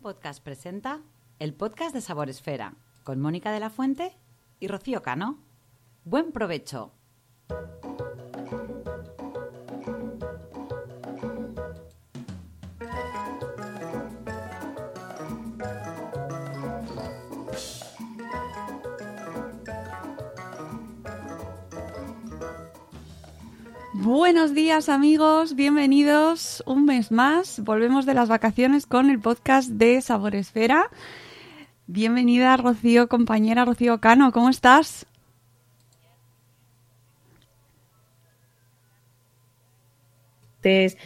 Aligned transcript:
Podcast 0.00 0.42
presenta 0.42 1.02
el 1.38 1.52
podcast 1.52 1.94
de 1.94 2.00
Sabor 2.00 2.30
Esfera 2.30 2.74
con 3.04 3.20
Mónica 3.20 3.52
de 3.52 3.60
la 3.60 3.68
Fuente 3.68 4.16
y 4.58 4.66
Rocío 4.66 5.02
Cano. 5.02 5.38
Buen 6.04 6.32
provecho. 6.32 6.92
Buenos 24.02 24.54
días 24.54 24.88
amigos, 24.88 25.54
bienvenidos 25.54 26.62
un 26.64 26.86
mes 26.86 27.12
más. 27.12 27.60
Volvemos 27.62 28.06
de 28.06 28.14
las 28.14 28.30
vacaciones 28.30 28.86
con 28.86 29.10
el 29.10 29.20
podcast 29.20 29.68
de 29.68 30.00
Sabor 30.00 30.34
Esfera. 30.34 30.88
Bienvenida 31.86 32.56
Rocío, 32.56 33.10
compañera 33.10 33.66
Rocío 33.66 34.00
Cano, 34.00 34.32
¿cómo 34.32 34.48
estás? 34.48 35.04
de 40.62 40.96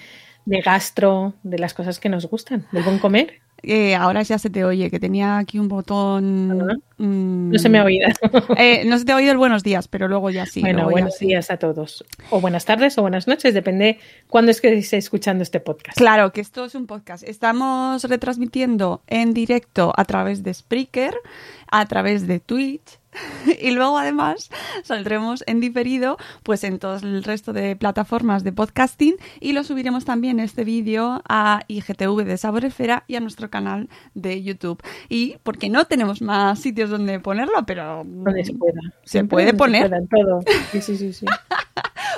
gastro, 0.65 1.35
de 1.43 1.59
las 1.59 1.75
cosas 1.75 1.99
que 1.99 2.09
nos 2.09 2.27
gustan, 2.27 2.69
del 2.71 2.85
buen 2.85 3.01
comer. 3.01 3.41
Eh, 3.67 3.95
ahora 3.95 4.23
ya 4.23 4.39
se 4.39 4.51
te 4.51 4.65
oye, 4.65 4.91
que 4.91 5.01
tenía 5.01 5.39
aquí 5.39 5.59
un 5.59 5.69
botón... 5.69 6.83
Mm, 6.97 7.51
No 7.51 7.59
se 7.59 7.69
me 7.69 7.79
ha 7.79 7.85
oído. 7.85 8.09
eh, 8.57 8.85
no 8.87 8.99
se 8.99 9.05
te 9.05 9.13
ha 9.13 9.17
oído 9.17 9.33
el 9.33 9.39
buenos 9.39 9.63
días, 9.63 9.89
pero 9.89 10.07
luego 10.09 10.31
ya 10.31 10.47
sí. 10.47 10.61
bueno, 10.61 10.81
ya 10.81 10.85
buenos 10.85 11.17
sí. 11.17 11.27
días 11.27 11.51
a 11.51 11.57
todos. 11.57 12.05
O 12.31 12.41
buenas 12.41 12.65
tardes 12.65 12.97
o 12.99 13.03
buenas 13.03 13.27
noches, 13.27 13.55
depende 13.55 13.99
cuándo 14.29 14.51
es 14.51 14.61
que 14.61 14.73
esté 14.73 14.97
escuchando 14.99 15.43
este 15.43 15.61
podcast. 15.61 15.97
Claro, 15.97 16.33
que 16.33 16.41
esto 16.41 16.65
es 16.65 16.75
un 16.75 16.87
podcast. 16.87 17.25
Estamos 17.25 18.05
retransmitiendo 18.05 19.03
en 19.07 19.35
directo 19.35 19.93
a 19.97 20.05
través 20.05 20.43
de 20.43 20.55
Spreaker, 20.55 21.15
a 21.71 21.87
través 21.87 22.27
de 22.27 22.41
Twitch. 22.41 22.99
Y 23.61 23.71
luego 23.71 23.99
además 23.99 24.51
saldremos 24.83 25.45
en 25.47 25.61
diferido 25.61 26.19
pues 26.43 26.65
en 26.65 26.79
todo 26.79 26.97
el 26.97 27.23
resto 27.25 27.53
de 27.53 27.77
plataformas 27.77 28.45
de 28.45 28.53
podcasting 28.53 29.15
y 29.41 29.53
lo 29.53 29.65
subiremos 29.65 30.05
también 30.05 30.41
este 30.41 30.65
vídeo 30.65 31.23
a 31.29 31.63
IGTV 31.69 32.25
de 32.25 32.37
Sabor 32.37 32.65
Esfera 32.65 33.05
y 33.07 33.17
a 33.17 33.21
nuestro 33.21 33.51
canal 33.51 33.89
de 34.15 34.43
YouTube. 34.43 34.83
Y 35.09 35.37
porque 35.43 35.69
no 35.69 35.85
tenemos 35.85 36.23
más 36.23 36.59
sitios 36.59 36.91
donde 36.91 37.21
ponerlo, 37.21 37.65
pero 37.67 38.03
Donde 38.05 38.45
se 38.45 38.55
pueda. 38.55 38.81
Se 39.05 39.11
Siempre 39.13 39.37
puede 39.37 39.55
poner. 39.55 39.93
en 39.93 40.09
todo. 40.09 40.41
Sí, 40.73 40.81
sí, 40.81 40.97
sí, 40.97 41.13
sí. 41.13 41.27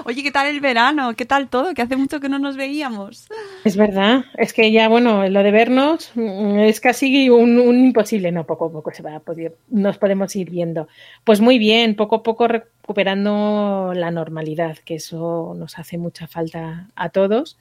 Oye, 0.04 0.22
¿qué 0.22 0.30
tal 0.30 0.46
el 0.48 0.60
verano? 0.60 1.14
¿Qué 1.14 1.24
tal 1.24 1.48
todo? 1.48 1.74
Que 1.74 1.82
hace 1.82 1.96
mucho 1.96 2.20
que 2.20 2.28
no 2.28 2.38
nos 2.38 2.56
veíamos. 2.56 3.26
Es 3.64 3.76
verdad, 3.76 4.24
es 4.36 4.52
que 4.52 4.70
ya, 4.70 4.88
bueno, 4.88 5.28
lo 5.28 5.42
de 5.42 5.50
vernos 5.50 6.10
mm, 6.14 6.58
es 6.60 6.80
casi 6.80 7.30
un, 7.30 7.58
imposible, 7.58 8.32
no, 8.32 8.44
poco 8.44 8.66
a 8.66 8.72
poco 8.72 8.92
se 8.92 9.02
va 9.02 9.16
a 9.16 9.20
poder, 9.20 9.56
nos 9.68 9.98
podemos 9.98 10.34
ir 10.36 10.50
viendo. 10.50 10.88
Pues 11.24 11.40
muy 11.40 11.58
bien, 11.58 11.96
poco 11.96 12.16
a 12.16 12.22
poco 12.22 12.48
recuperando 12.48 13.92
la 13.94 14.10
normalidad, 14.10 14.78
que 14.78 14.96
eso 14.96 15.54
nos 15.56 15.78
hace 15.78 15.98
mucha 15.98 16.26
falta 16.26 16.88
a 16.94 17.08
todos, 17.10 17.58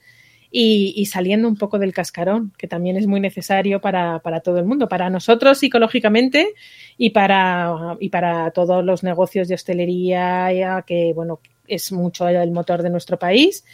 y, 0.50 1.04
saliendo 1.06 1.48
un 1.48 1.56
poco 1.56 1.78
del 1.78 1.92
cascarón, 1.92 2.52
que 2.56 2.66
también 2.66 2.96
es 2.96 3.06
muy 3.06 3.20
necesario 3.20 3.80
para, 3.80 4.20
para 4.20 4.40
todo 4.40 4.58
el 4.58 4.64
mundo, 4.64 4.88
para 4.88 5.10
nosotros 5.10 5.58
psicológicamente 5.58 6.54
y 6.96 7.10
para, 7.10 7.96
y 8.00 8.08
para 8.08 8.50
todos 8.52 8.82
los 8.82 9.02
negocios 9.02 9.48
de 9.48 9.54
hostelería, 9.54 10.84
que, 10.86 11.12
bueno, 11.14 11.40
es 11.68 11.92
mucho 11.92 12.28
el 12.28 12.50
motor 12.50 12.82
de 12.82 12.90
nuestro 12.90 13.18
país 13.18 13.64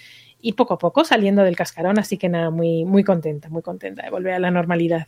y 0.40 0.52
poco 0.54 0.74
a 0.74 0.78
poco 0.78 1.04
saliendo 1.04 1.42
del 1.42 1.56
cascarón, 1.56 1.98
así 1.98 2.18
que 2.18 2.28
nada, 2.28 2.50
muy, 2.50 2.84
muy 2.84 3.04
contenta, 3.04 3.48
muy 3.48 3.62
contenta 3.62 4.02
de 4.02 4.10
volver 4.10 4.34
a 4.34 4.38
la 4.38 4.50
normalidad. 4.50 5.06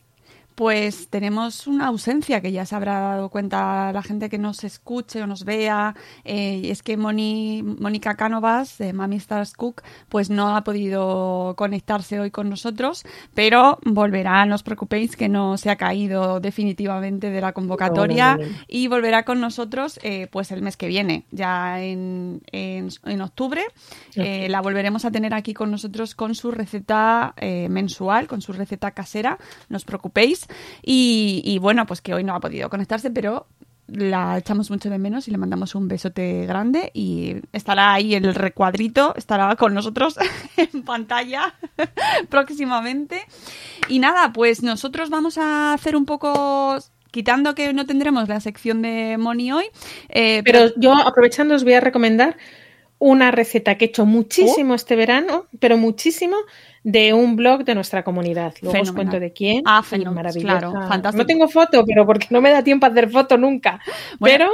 Pues 0.55 1.09
tenemos 1.09 1.67
una 1.67 1.89
ausencia 1.89 2.41
que 2.41 2.53
ya 2.53 2.65
se 2.65 2.77
habrá 2.77 3.01
dado 3.01 3.29
cuenta 3.29 3.93
la 3.93 4.03
gente 4.03 4.29
que 4.29 4.39
nos 4.39 4.63
escuche 4.63 5.21
o 5.23 5.27
nos 5.27 5.45
vea. 5.45 5.95
Eh, 6.25 6.61
y 6.65 6.71
es 6.71 6.83
que 6.83 6.97
Moni, 6.97 7.63
Mónica 7.63 8.15
Cánovas, 8.15 8.79
de 8.79 8.93
Mami 8.93 9.17
Stars 9.17 9.53
Cook, 9.55 9.83
pues 10.09 10.31
no 10.31 10.57
ha 10.57 10.63
podido 10.63 11.55
conectarse 11.57 12.21
hoy 12.21 12.31
con 12.31 12.49
nosotros, 12.51 13.05
pero 13.35 13.79
volverá, 13.85 14.47
no 14.47 14.55
os 14.55 14.63
preocupéis 14.63 15.17
que 15.17 15.29
no 15.29 15.57
se 15.57 15.71
ha 15.71 15.77
caído 15.77 16.39
definitivamente 16.41 17.31
de 17.31 17.41
la 17.41 17.53
convocatoria 17.53 18.37
No, 18.37 18.43
no, 18.43 18.45
no, 18.45 18.53
no. 18.53 18.59
y 18.69 18.87
volverá 18.89 19.25
con 19.25 19.41
nosotros 19.41 19.99
eh, 20.03 20.29
pues 20.31 20.53
el 20.53 20.63
mes 20.63 20.77
que 20.77 20.87
viene, 20.87 21.25
ya 21.31 21.83
en, 21.83 22.43
en, 22.53 22.89
en 23.05 23.21
octubre. 23.21 23.63
Eh, 24.15 24.49
la 24.49 24.61
volveremos 24.61 25.05
a 25.05 25.11
tener 25.11 25.35
aquí 25.35 25.53
con 25.53 25.71
nosotros 25.71 26.15
con 26.15 26.35
su 26.35 26.51
receta 26.51 27.35
eh, 27.37 27.69
mensual, 27.69 28.27
con 28.29 28.41
su 28.41 28.53
receta 28.53 28.93
casera, 28.93 29.39
no 29.69 29.77
os 29.77 29.85
preocupéis. 29.85 30.44
Y, 30.83 31.43
y 31.45 31.59
bueno, 31.59 31.87
pues 31.87 32.01
que 32.01 32.15
hoy 32.15 32.25
no 32.25 32.35
ha 32.35 32.41
podido 32.41 32.69
conectarse, 32.71 33.11
pero 33.11 33.47
la 33.87 34.39
echamos 34.39 34.71
mucho 34.71 34.89
de 34.89 34.99
menos 34.99 35.29
y 35.29 35.31
le 35.31 35.37
mandamos 35.37 35.75
un 35.75 35.89
besote 35.89 36.47
grande 36.47 36.91
y 36.95 37.37
estará 37.53 37.93
ahí 37.93 38.15
el 38.15 38.35
recuadrito, 38.35 39.15
estará 39.17 39.55
con 39.57 39.75
nosotros 39.75 40.17
en 40.57 40.83
pantalla 40.83 41.55
próximamente. 42.31 43.21
Y 43.89 43.99
nada, 43.99 44.33
pues 44.33 44.63
nosotros 44.63 45.11
vamos 45.11 45.37
a 45.39 45.75
hacer 45.75 45.97
un 45.97 46.07
poco, 46.07 46.79
quitando 47.11 47.55
que 47.55 47.73
no 47.73 47.85
tendremos 47.85 48.29
la 48.29 48.41
sección 48.41 48.81
de 48.83 49.17
Moni 49.19 49.53
hoy, 49.53 49.67
eh, 50.09 50.43
Pero 50.45 50.73
yo, 50.77 50.95
aprovechando, 50.95 51.55
os 51.55 51.65
voy 51.65 51.75
a 51.75 51.81
recomendar 51.81 52.37
una 52.99 53.31
receta 53.31 53.77
que 53.77 53.85
he 53.85 53.89
hecho 53.89 54.07
muchísimo 54.07 54.73
Oh. 54.73 54.77
este 54.77 54.97
verano, 54.97 55.47
pero 55.59 55.77
muchísimo, 55.77 56.37
de 56.85 57.15
un 57.15 57.35
blog 57.35 57.65
de 57.65 57.75
nuestra 57.75 58.05
comunidad. 58.05 58.55
Luego 58.61 58.81
os 58.81 58.93
cuento 58.93 59.19
de 59.19 59.33
quién. 59.33 59.63
Ah, 59.65 59.83
fenomenal, 59.83 60.15
maravillosa. 60.15 60.59
claro, 60.59 60.73
fantástico. 60.87 61.23
No 61.23 61.27
tengo 61.27 61.49
foto, 61.49 61.85
pero 61.85 62.07
porque 62.07 62.29
no 62.31 62.41
me 62.41 62.51
da 62.51 62.63
tiempo 62.63 62.87
a 62.87 62.91
hacer 62.91 63.11
foto 63.11 63.37
nunca. 63.39 63.81
Bueno. 64.21 64.47
Pero, 64.47 64.51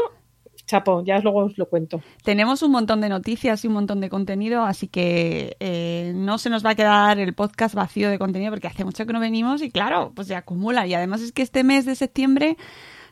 chapo, 0.64 1.02
ya 1.04 1.18
luego 1.18 1.46
os 1.46 1.58
lo 1.58 1.68
cuento. 1.68 2.00
Tenemos 2.22 2.62
un 2.62 2.70
montón 2.70 3.00
de 3.00 3.08
noticias 3.08 3.64
y 3.64 3.66
un 3.66 3.74
montón 3.74 4.00
de 4.00 4.08
contenido, 4.08 4.62
así 4.62 4.86
que 4.86 5.56
eh, 5.58 6.12
no 6.14 6.38
se 6.38 6.50
nos 6.50 6.64
va 6.64 6.70
a 6.70 6.74
quedar 6.76 7.18
el 7.18 7.34
podcast 7.34 7.74
vacío 7.74 8.08
de 8.08 8.18
contenido 8.18 8.52
porque 8.52 8.68
hace 8.68 8.84
mucho 8.84 9.04
que 9.06 9.12
no 9.12 9.18
venimos 9.18 9.60
y 9.60 9.70
claro, 9.70 10.12
pues 10.14 10.28
se 10.28 10.36
acumula. 10.36 10.86
Y 10.86 10.94
además 10.94 11.22
es 11.22 11.32
que 11.32 11.42
este 11.42 11.64
mes 11.64 11.84
de 11.84 11.96
septiembre 11.96 12.56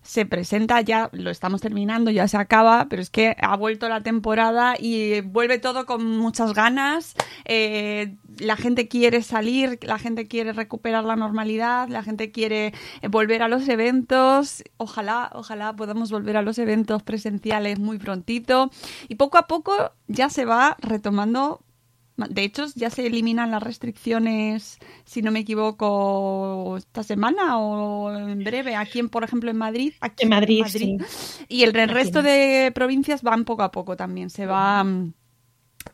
se 0.08 0.24
presenta 0.24 0.80
ya, 0.80 1.10
lo 1.12 1.28
estamos 1.28 1.60
terminando, 1.60 2.10
ya 2.10 2.26
se 2.28 2.38
acaba, 2.38 2.86
pero 2.88 3.02
es 3.02 3.10
que 3.10 3.36
ha 3.42 3.54
vuelto 3.56 3.90
la 3.90 4.02
temporada 4.02 4.74
y 4.78 5.20
vuelve 5.20 5.58
todo 5.58 5.84
con 5.84 6.02
muchas 6.02 6.54
ganas. 6.54 7.14
eh, 7.44 8.14
la 8.38 8.56
gente 8.56 8.88
quiere 8.88 9.20
salir, 9.20 9.78
la 9.82 9.98
gente 9.98 10.26
quiere 10.26 10.54
recuperar 10.54 11.04
la 11.04 11.14
normalidad, 11.14 11.88
la 11.88 12.02
gente 12.02 12.30
quiere 12.30 12.72
eh, 13.02 13.08
volver 13.08 13.42
a 13.42 13.48
los 13.48 13.68
eventos. 13.68 14.64
Ojalá, 14.78 15.30
ojalá 15.34 15.76
podamos 15.76 16.10
volver 16.10 16.38
a 16.38 16.42
los 16.42 16.58
eventos 16.58 17.02
presenciales 17.02 17.78
muy 17.78 17.98
prontito. 17.98 18.70
Y 19.08 19.16
poco 19.16 19.36
a 19.36 19.46
poco 19.46 19.92
ya 20.06 20.30
se 20.30 20.46
va 20.46 20.78
retomando. 20.80 21.60
De 22.18 22.42
hecho, 22.42 22.66
ya 22.74 22.90
se 22.90 23.06
eliminan 23.06 23.52
las 23.52 23.62
restricciones, 23.62 24.78
si 25.04 25.22
no 25.22 25.30
me 25.30 25.40
equivoco, 25.40 26.76
esta 26.76 27.04
semana 27.04 27.58
o 27.58 28.12
en 28.12 28.42
breve, 28.42 28.74
aquí, 28.74 28.98
en, 28.98 29.08
por 29.08 29.22
ejemplo, 29.22 29.50
en 29.50 29.56
Madrid. 29.56 29.92
Aquí 30.00 30.24
En 30.24 30.30
Madrid, 30.30 30.64
sí. 30.66 30.96
Y 31.48 31.62
el, 31.62 31.76
el 31.76 31.88
resto 31.88 32.22
de 32.22 32.72
provincias 32.74 33.22
van 33.22 33.44
poco 33.44 33.62
a 33.62 33.70
poco 33.70 33.96
también. 33.96 34.30
Se 34.30 34.46
va, 34.46 34.82
mm, 34.82 35.12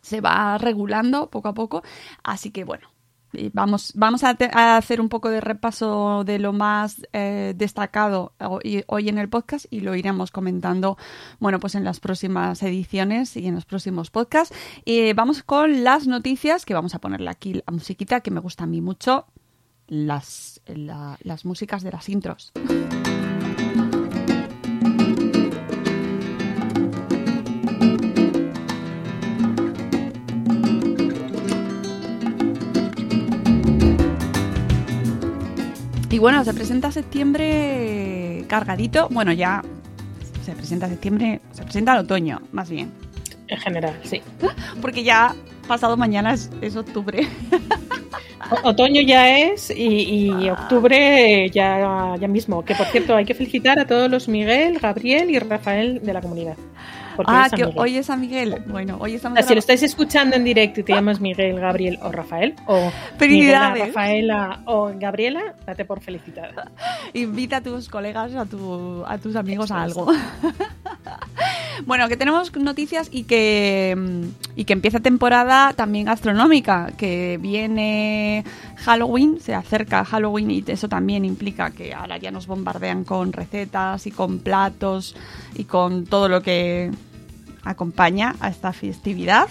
se 0.01 0.23
va 0.23 0.57
regulando 0.57 1.29
poco 1.31 1.49
a 1.49 1.55
poco. 1.55 1.83
Así 2.23 2.51
que 2.51 2.65
bueno, 2.65 2.94
vamos, 3.53 3.93
vamos 3.95 4.23
a, 4.25 4.37
hacer 4.77 5.01
un 5.01 5.09
poco 5.09 5.31
de 5.31 5.41
repaso 5.41 6.25
de 6.25 6.39
lo 6.39 6.53
más 6.53 7.07
eh, 7.13 7.55
destacado 7.57 8.33
hoy, 8.41 8.85
hoy 8.87 9.09
en 9.09 9.19
el 9.19 9.29
podcast 9.29 9.67
y 9.71 9.81
lo 9.81 9.95
iremos 9.95 10.31
comentando, 10.31 10.97
bueno, 11.41 11.61
pues 11.61 11.75
en 11.75 11.85
las 11.85 12.01
próximas 12.01 12.63
ediciones 12.63 13.37
y 13.37 13.47
en 13.47 13.55
los 13.55 13.65
próximos 13.65 14.11
podcasts. 14.11 14.55
Eh, 14.87 15.15
vamos 15.15 15.43
con 15.43 15.85
las 15.85 16.07
noticias, 16.07 16.65
que 16.65 16.75
vamos 16.75 16.95
a 16.95 16.99
ponerle 16.99 17.31
aquí 17.31 17.55
la 17.55 17.73
musiquita 17.73 18.21
que 18.21 18.31
me 18.31 18.41
gusta 18.41 18.65
a 18.65 18.67
mí 18.67 18.81
mucho, 18.81 19.27
las, 19.87 20.61
la- 20.67 21.19
las 21.23 21.45
músicas 21.45 21.83
de 21.83 21.93
las 21.93 22.09
intros. 22.09 22.53
Y 36.15 36.19
bueno, 36.21 36.45
se 36.45 36.55
presenta 36.55 36.93
septiembre 36.93 38.45
cargadito. 38.47 39.09
Bueno, 39.11 39.33
ya 39.33 39.63
se 40.45 40.53
presenta 40.53 40.89
septiembre, 40.89 41.41
se 41.51 41.65
presenta 41.65 41.93
el 41.95 42.05
otoño, 42.05 42.41
más 42.53 42.71
bien. 42.71 42.93
En 43.49 43.59
general, 43.59 43.99
sí. 44.05 44.23
Porque 44.81 45.03
ya 45.03 45.35
pasado 45.67 45.97
mañana 45.97 46.35
es, 46.35 46.51
es 46.61 46.77
octubre. 46.77 47.27
O- 48.49 48.69
Otoño 48.69 49.01
ya 49.03 49.39
es 49.41 49.71
y, 49.71 50.37
y 50.45 50.51
octubre 50.51 51.51
ya, 51.51 52.15
ya 52.21 52.29
mismo. 52.29 52.65
Que 52.65 52.77
por 52.77 52.87
cierto, 52.87 53.17
hay 53.17 53.25
que 53.25 53.35
felicitar 53.35 53.81
a 53.81 53.85
todos 53.85 54.09
los 54.09 54.29
Miguel, 54.29 54.79
Gabriel 54.79 55.31
y 55.31 55.41
Rafael 55.41 56.01
de 56.01 56.13
la 56.13 56.21
comunidad. 56.21 56.57
Ah, 57.27 57.49
que 57.55 57.65
hoy 57.77 57.97
es 57.97 58.07
San 58.07 58.21
Miguel. 58.21 58.63
Bueno, 58.67 58.97
hoy 59.01 59.13
O 59.13 59.17
estamos... 59.17 59.39
sea, 59.39 59.49
si 59.49 59.55
lo 59.55 59.61
estáis 59.61 59.83
escuchando 59.83 60.37
en 60.37 60.45
directo 60.45 60.81
y 60.81 60.83
te 60.83 60.93
llamas 60.93 61.21
Miguel, 61.21 61.61
Gabriel 61.61 61.99
o 62.03 62.11
Rafael, 62.11 62.55
o 62.67 62.75
Miguel, 62.81 62.93
Felicidades. 63.19 63.87
Rafaela 63.89 64.61
o 64.67 64.93
Gabriela, 64.95 65.55
date 65.67 65.85
por 65.85 66.01
felicitada. 66.01 66.71
Invita 67.13 67.59
a 67.59 67.61
tus 67.61 67.89
colegas, 67.89 68.35
a, 68.35 68.47
tu, 68.47 69.05
a 69.07 69.19
tus 69.19 69.37
amigos 69.37 69.71
a 69.71 69.83
algo. 69.83 70.07
bueno, 71.87 72.09
que 72.09 72.17
tenemos 72.17 72.55
noticias 72.57 73.09
y 73.11 73.25
que, 73.25 73.97
y 74.57 74.65
que 74.65 74.73
empieza 74.73 75.01
temporada 75.01 75.73
también 75.75 76.07
gastronómica, 76.07 76.93
que 76.97 77.39
viene 77.41 78.45
Halloween, 78.85 79.41
se 79.41 79.55
acerca 79.55 80.05
Halloween 80.05 80.51
y 80.51 80.65
eso 80.67 80.89
también 80.89 81.25
implica 81.25 81.71
que 81.71 81.95
ahora 81.95 82.19
ya 82.19 82.31
nos 82.31 82.47
bombardean 82.47 83.05
con 83.05 83.33
recetas 83.33 84.07
y 84.07 84.11
con 84.11 84.39
platos 84.41 85.17
y 85.55 85.65
con 85.65 86.05
todo 86.07 86.29
lo 86.29 86.43
que 86.43 86.91
acompaña 87.67 88.35
a 88.41 88.49
esta 88.51 88.75
festividad. 88.75 89.49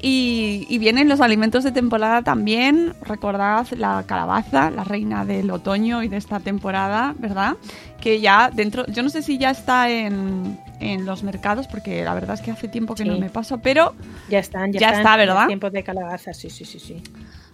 Y, 0.00 0.64
y 0.68 0.78
vienen 0.78 1.08
los 1.08 1.20
alimentos 1.20 1.64
de 1.64 1.72
temporada 1.72 2.22
también. 2.22 2.94
Recordad 3.02 3.66
la 3.76 4.04
calabaza, 4.06 4.70
la 4.70 4.84
reina 4.84 5.24
del 5.24 5.50
otoño 5.50 6.04
y 6.04 6.08
de 6.08 6.18
esta 6.18 6.38
temporada, 6.38 7.14
¿verdad? 7.18 7.56
Que 8.00 8.20
ya 8.20 8.50
dentro, 8.54 8.86
yo 8.86 9.02
no 9.02 9.08
sé 9.10 9.22
si 9.22 9.38
ya 9.38 9.50
está 9.50 9.90
en, 9.90 10.56
en 10.78 11.04
los 11.04 11.24
mercados, 11.24 11.66
porque 11.66 12.04
la 12.04 12.14
verdad 12.14 12.34
es 12.34 12.42
que 12.42 12.52
hace 12.52 12.68
tiempo 12.68 12.94
que 12.94 13.02
Sí. 13.02 13.08
no 13.08 13.18
me 13.18 13.28
paso, 13.28 13.58
pero 13.58 13.92
Ya 14.28 14.38
están, 14.38 14.72
ya, 14.72 14.78
Ya 14.78 14.86
están 14.90 15.00
está, 15.00 15.16
¿verdad? 15.16 15.46
tiempos 15.48 15.72
de 15.72 15.82
calabaza, 15.82 16.32
sí, 16.32 16.50
sí, 16.50 16.64
sí, 16.64 16.78
sí. 16.78 17.02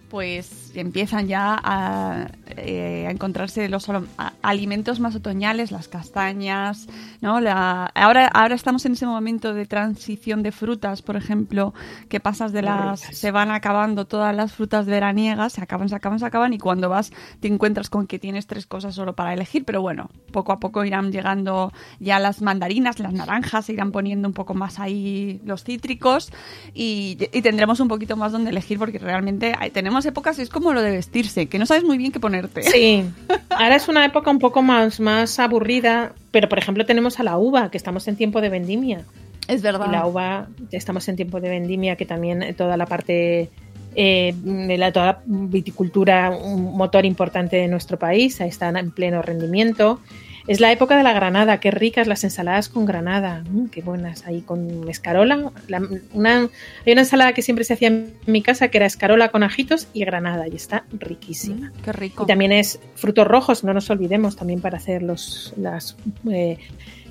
Pues 0.09 0.71
empiezan 0.75 1.27
ya 1.27 1.59
a, 1.63 2.27
eh, 2.57 3.05
a 3.07 3.11
encontrarse 3.11 3.67
los 3.69 3.89
a- 3.89 4.03
alimentos 4.41 4.99
más 4.99 5.15
otoñales, 5.15 5.71
las 5.71 5.87
castañas, 5.87 6.87
¿no? 7.21 7.39
La, 7.41 7.85
ahora, 7.95 8.27
ahora 8.27 8.55
estamos 8.55 8.85
en 8.85 8.93
ese 8.93 9.05
momento 9.05 9.53
de 9.53 9.65
transición 9.65 10.43
de 10.43 10.51
frutas, 10.51 11.01
por 11.01 11.15
ejemplo, 11.15 11.73
que 12.09 12.19
pasas 12.19 12.51
de 12.53 12.61
las... 12.61 12.99
se 13.01 13.31
van 13.31 13.51
acabando 13.51 14.05
todas 14.05 14.35
las 14.35 14.53
frutas 14.53 14.85
veraniegas, 14.85 15.53
se 15.53 15.61
acaban, 15.63 15.89
se 15.89 15.95
acaban, 15.95 16.19
se 16.19 16.25
acaban, 16.25 16.53
y 16.53 16.59
cuando 16.59 16.87
vas 16.89 17.11
te 17.39 17.47
encuentras 17.47 17.89
con 17.89 18.07
que 18.07 18.19
tienes 18.19 18.47
tres 18.47 18.65
cosas 18.65 18.95
solo 18.95 19.15
para 19.15 19.33
elegir, 19.33 19.65
pero 19.65 19.81
bueno, 19.81 20.09
poco 20.31 20.51
a 20.51 20.59
poco 20.59 20.85
irán 20.85 21.11
llegando 21.11 21.71
ya 21.99 22.19
las 22.19 22.41
mandarinas, 22.41 22.99
las 22.99 23.13
naranjas, 23.13 23.65
se 23.65 23.73
irán 23.73 23.91
poniendo 23.91 24.27
un 24.27 24.33
poco 24.33 24.53
más 24.53 24.79
ahí 24.79 25.41
los 25.45 25.63
cítricos 25.63 26.31
y, 26.73 27.17
y 27.33 27.41
tendremos 27.41 27.79
un 27.79 27.87
poquito 27.87 28.15
más 28.17 28.31
donde 28.31 28.51
elegir 28.51 28.77
porque 28.77 28.99
realmente 28.99 29.53
hay- 29.57 29.71
tenemos 29.95 30.05
épocas, 30.07 30.39
es 30.39 30.49
como 30.49 30.73
lo 30.73 30.81
de 30.81 30.91
vestirse, 30.91 31.45
que 31.45 31.57
no 31.57 31.65
sabes 31.65 31.85
muy 31.85 31.97
bien 31.97 32.11
qué 32.11 32.19
ponerte. 32.19 32.63
Sí, 32.63 33.05
ahora 33.49 33.77
es 33.77 33.87
una 33.87 34.03
época 34.03 34.29
un 34.29 34.39
poco 34.39 34.61
más, 34.61 34.99
más 34.99 35.39
aburrida, 35.39 36.11
pero 36.31 36.49
por 36.49 36.59
ejemplo 36.59 36.85
tenemos 36.85 37.17
a 37.21 37.23
la 37.23 37.37
uva, 37.37 37.71
que 37.71 37.77
estamos 37.77 38.05
en 38.09 38.17
tiempo 38.17 38.41
de 38.41 38.49
vendimia. 38.49 39.05
Es 39.47 39.61
verdad. 39.61 39.85
Y 39.87 39.91
la 39.93 40.05
uva, 40.05 40.47
estamos 40.71 41.07
en 41.07 41.15
tiempo 41.15 41.39
de 41.39 41.47
vendimia, 41.47 41.95
que 41.95 42.05
también 42.05 42.43
eh, 42.43 42.53
toda 42.53 42.75
la 42.75 42.85
parte 42.87 43.49
eh, 43.95 44.35
de 44.43 44.77
la 44.77 44.91
toda 44.91 45.05
la 45.05 45.21
viticultura, 45.25 46.31
un 46.31 46.75
motor 46.75 47.05
importante 47.05 47.55
de 47.55 47.69
nuestro 47.69 47.97
país, 47.97 48.41
ahí 48.41 48.49
están 48.49 48.75
en 48.75 48.91
pleno 48.91 49.21
rendimiento. 49.21 50.01
Es 50.47 50.59
la 50.59 50.71
época 50.71 50.95
de 50.95 51.01
la 51.01 51.11
granada, 51.11 51.59
qué 51.59 51.71
ricas 51.71 52.05
las 52.07 52.23
ensaladas 52.23 52.69
con 52.69 52.85
granada, 52.85 53.43
mm, 53.49 53.67
qué 53.69 53.81
buenas, 53.81 54.27
ahí 54.27 54.41
con 54.41 54.87
escarola. 54.89 55.51
La- 55.67 55.81
una, 56.13 56.41
hay 56.85 56.91
una 56.93 57.01
ensalada 57.01 57.33
que 57.33 57.41
siempre 57.41 57.65
se 57.65 57.73
hacía 57.73 57.87
en 57.87 58.13
mi 58.27 58.43
casa 58.43 58.67
que 58.67 58.77
era 58.77 58.85
escarola 58.85 59.29
con 59.29 59.41
ajitos 59.41 59.87
y 59.93 60.01
granada, 60.05 60.47
y 60.47 60.55
está 60.55 60.85
riquísima. 60.99 61.69
Mm, 61.69 61.81
Qué 61.83 61.91
rico. 61.93 62.23
Y 62.23 62.27
también 62.27 62.51
es 62.51 62.79
frutos 62.93 63.27
rojos, 63.27 63.63
no 63.63 63.73
nos 63.73 63.89
olvidemos, 63.89 64.35
también 64.35 64.61
para 64.61 64.77
hacer 64.77 65.01
los 65.01 65.53
las 65.57 65.97
eh, 66.29 66.59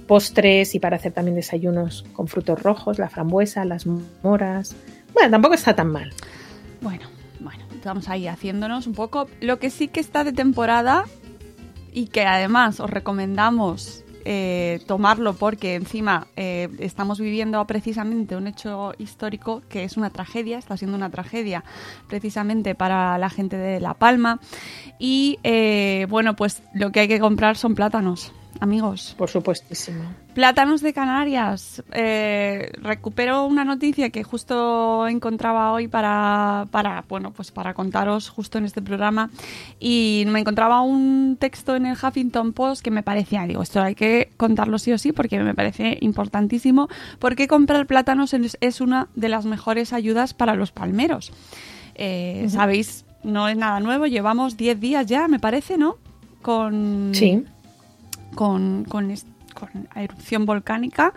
postres 0.07 0.75
y 0.77 0.79
para 0.79 0.97
hacer 0.97 1.13
también 1.13 1.35
desayunos 1.35 2.05
con 2.13 2.29
frutos 2.29 2.63
rojos, 2.63 2.99
la 3.01 3.09
frambuesa, 3.09 3.65
las 3.65 3.87
moras. 4.23 4.77
Bueno, 5.13 5.31
tampoco 5.31 5.55
está 5.55 5.75
tan 5.75 5.89
mal. 5.89 6.13
Bueno, 6.83 7.09
bueno, 7.41 7.65
estamos 7.75 8.09
ahí 8.09 8.29
haciéndonos 8.29 8.87
un 8.87 8.95
poco. 8.95 9.27
Lo 9.41 9.59
que 9.59 9.71
sí 9.71 9.89
que 9.89 10.01
está 10.01 10.23
de 10.23 10.33
temporada 10.33 11.05
y 11.95 12.09
que 12.09 12.27
además 12.27 12.81
os 12.81 12.91
recomendamos 12.91 14.05
eh, 14.27 14.81
tomarlo 14.87 15.35
porque 15.35 15.75
encima 15.75 16.27
eh, 16.35 16.69
estamos 16.79 17.21
viviendo 17.21 17.63
precisamente 17.67 18.37
un 18.37 18.47
hecho 18.47 18.95
histórico 18.99 19.63
que 19.69 19.85
es 19.85 19.99
una 19.99 20.09
tragedia, 20.09 20.57
está 20.59 20.77
siendo 20.79 20.97
una 20.97 21.11
tragedia 21.11 21.63
precisamente 22.09 22.75
para 22.75 23.19
la 23.19 23.29
gente 23.29 23.57
de 23.57 23.81
La 23.81 23.95
Palma. 23.95 24.41
Y 24.99 25.39
eh, 25.45 26.07
bueno, 26.09 26.37
pues 26.37 26.63
lo 26.73 26.91
que 26.91 27.01
hay 27.01 27.09
que 27.09 27.21
comprar 27.21 27.57
son 27.57 27.75
plátanos, 27.75 28.33
amigos. 28.61 29.15
Por 29.17 29.31
supuestísimo. 29.31 30.05
Plátanos 30.35 30.81
de 30.81 30.93
Canarias. 30.93 31.83
Eh, 31.93 32.73
recupero 32.83 33.47
una 33.47 33.65
noticia 33.65 34.11
que 34.11 34.25
justo 34.25 35.07
encontraba 35.07 35.73
hoy 35.73 35.89
para, 35.89 36.67
para, 36.71 37.05
bueno, 37.09 37.33
pues 37.33 37.51
para 37.51 37.75
contaros 37.75 38.29
justo 38.29 38.59
en 38.59 38.65
este 38.65 38.83
programa. 38.83 39.31
Y 39.79 40.25
me 40.29 40.41
encontraba 40.41 40.81
un 40.81 41.37
texto 41.39 41.77
en 41.77 41.87
el 41.87 41.97
Huffington 41.97 42.53
Post 42.53 42.83
que 42.83 42.91
me 42.91 43.03
parecía, 43.03 43.47
digo, 43.47 43.63
esto 43.63 43.81
hay 43.81 43.95
que 43.95 44.31
contarlo 44.37 44.79
sí 44.79 44.93
o 44.93 44.99
sí 44.99 45.13
porque 45.13 45.39
me 45.41 45.55
parece 45.55 45.99
importantísimo. 46.01 46.89
Porque 47.19 47.47
comprar 47.47 47.87
plátanos 47.87 48.35
es, 48.35 48.81
una 48.81 49.09
de 49.15 49.29
las 49.29 49.47
mejores 49.47 49.93
ayudas 49.93 50.35
para 50.35 50.55
los 50.55 50.73
palmeros. 50.73 51.33
Eh, 51.95 52.47
Sabéis, 52.49 53.05
no 53.23 53.49
es 53.49 53.57
nada 53.57 53.81
nuevo, 53.81 54.07
llevamos 54.07 54.57
10 54.57 54.81
días 54.81 55.07
ya, 55.07 55.29
me 55.29 55.39
parece, 55.39 55.79
¿no? 55.79 55.97
Con, 56.43 57.13
Sí. 57.15 57.45
Con, 58.35 58.85
con, 58.85 59.11
erupción 59.95 60.47
volcánica 60.47 61.13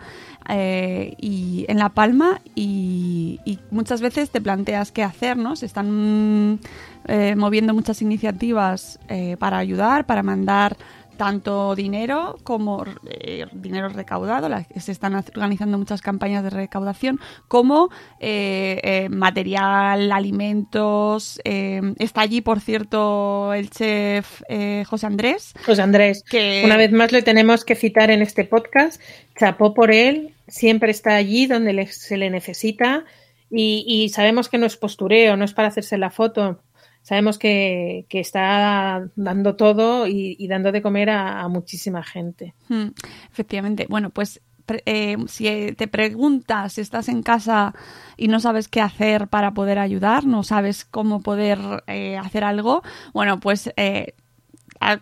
eh, 0.48 1.14
y 1.18 1.64
en 1.68 1.78
La 1.78 1.88
Palma 1.88 2.40
y, 2.54 3.40
muchas 3.70 4.00
veces 4.00 4.30
te 4.30 4.40
planteas 4.40 4.92
qué 4.92 5.02
hacer, 5.02 5.36
¿no? 5.36 5.56
Se 5.56 5.66
están 5.66 6.60
eh, 7.06 7.34
moviendo 7.36 7.74
muchas 7.74 8.00
iniciativas 8.00 8.98
eh, 9.08 9.36
para 9.38 9.58
ayudar, 9.58 10.06
para 10.06 10.22
mandar 10.22 10.76
tanto 11.18 11.74
dinero 11.74 12.38
como 12.44 12.82
eh, 13.10 13.44
dinero 13.52 13.90
recaudado, 13.90 14.48
la- 14.48 14.64
se 14.74 14.92
están 14.92 15.14
organizando 15.14 15.76
muchas 15.76 16.00
campañas 16.00 16.42
de 16.42 16.48
recaudación, 16.48 17.20
como 17.48 17.90
eh, 18.20 18.80
eh, 18.82 19.08
material, 19.10 20.10
alimentos. 20.10 21.40
eh, 21.44 21.82
está 21.98 22.22
allí, 22.22 22.40
por 22.40 22.60
cierto, 22.60 23.52
el 23.52 23.68
chef 23.68 24.40
José 24.86 25.06
Andrés, 25.06 25.54
Pues 25.66 25.78
Andrés, 25.78 26.22
que 26.22 26.62
una 26.64 26.76
vez 26.78 26.92
más 26.92 27.12
le 27.12 27.20
tenemos 27.22 27.64
que 27.64 27.74
citar 27.74 28.10
en 28.10 28.22
este 28.22 28.44
podcast. 28.44 29.00
Chapó 29.38 29.74
por 29.74 29.90
él, 29.92 30.34
siempre 30.46 30.90
está 30.90 31.14
allí 31.16 31.46
donde 31.46 31.72
le- 31.72 31.86
se 31.92 32.16
le 32.16 32.30
necesita 32.30 33.04
y, 33.50 33.84
y 33.86 34.08
sabemos 34.10 34.48
que 34.48 34.58
no 34.58 34.66
es 34.66 34.76
postureo, 34.76 35.36
no 35.36 35.44
es 35.44 35.52
para 35.52 35.68
hacerse 35.68 35.98
la 35.98 36.10
foto. 36.10 36.60
Sabemos 37.08 37.38
que, 37.38 38.04
que 38.10 38.20
está 38.20 39.08
dando 39.16 39.56
todo 39.56 40.06
y, 40.06 40.36
y 40.38 40.46
dando 40.46 40.72
de 40.72 40.82
comer 40.82 41.08
a, 41.08 41.48
muchísima 41.48 42.02
gente. 42.02 42.52
Mm, 42.68 42.88
Efectivamente. 43.32 43.86
Bueno, 43.88 44.10
pues 44.10 44.42
eh, 44.84 45.16
si 45.26 45.48
eh, 45.48 45.74
te 45.74 45.88
preguntas 45.88 46.74
si 46.74 46.82
estás 46.82 47.08
en 47.08 47.22
casa 47.22 47.74
y 48.18 48.28
no 48.28 48.40
sabes 48.40 48.68
qué 48.68 48.82
hacer 48.82 49.28
para 49.28 49.54
poder 49.54 49.78
ayudar, 49.78 50.26
no 50.26 50.42
sabes 50.42 50.84
cómo 50.84 51.22
poder 51.22 51.58
eh, 51.86 52.18
hacer 52.18 52.44
algo, 52.44 52.82
bueno, 53.14 53.40
pues 53.40 53.72
eh, 53.78 54.12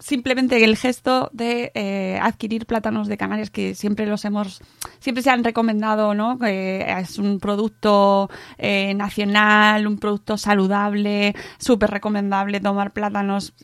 simplemente 0.00 0.64
el 0.64 0.76
gesto 0.76 1.30
de 1.32 1.72
eh, 1.74 2.18
adquirir 2.22 2.66
plátanos 2.66 3.08
de 3.08 3.16
Canarias 3.16 3.50
que 3.50 3.74
siempre 3.74 4.06
los 4.06 4.24
hemos 4.24 4.60
siempre 4.98 5.22
se 5.22 5.30
han 5.30 5.44
recomendado 5.44 6.14
no 6.14 6.38
que 6.38 6.84
es 6.98 7.18
un 7.18 7.38
producto 7.40 8.30
eh, 8.58 8.94
nacional 8.94 9.86
un 9.86 9.98
producto 9.98 10.36
saludable 10.38 11.34
súper 11.58 11.90
recomendable 11.90 12.60
tomar 12.60 12.92
plátanos 12.92 13.54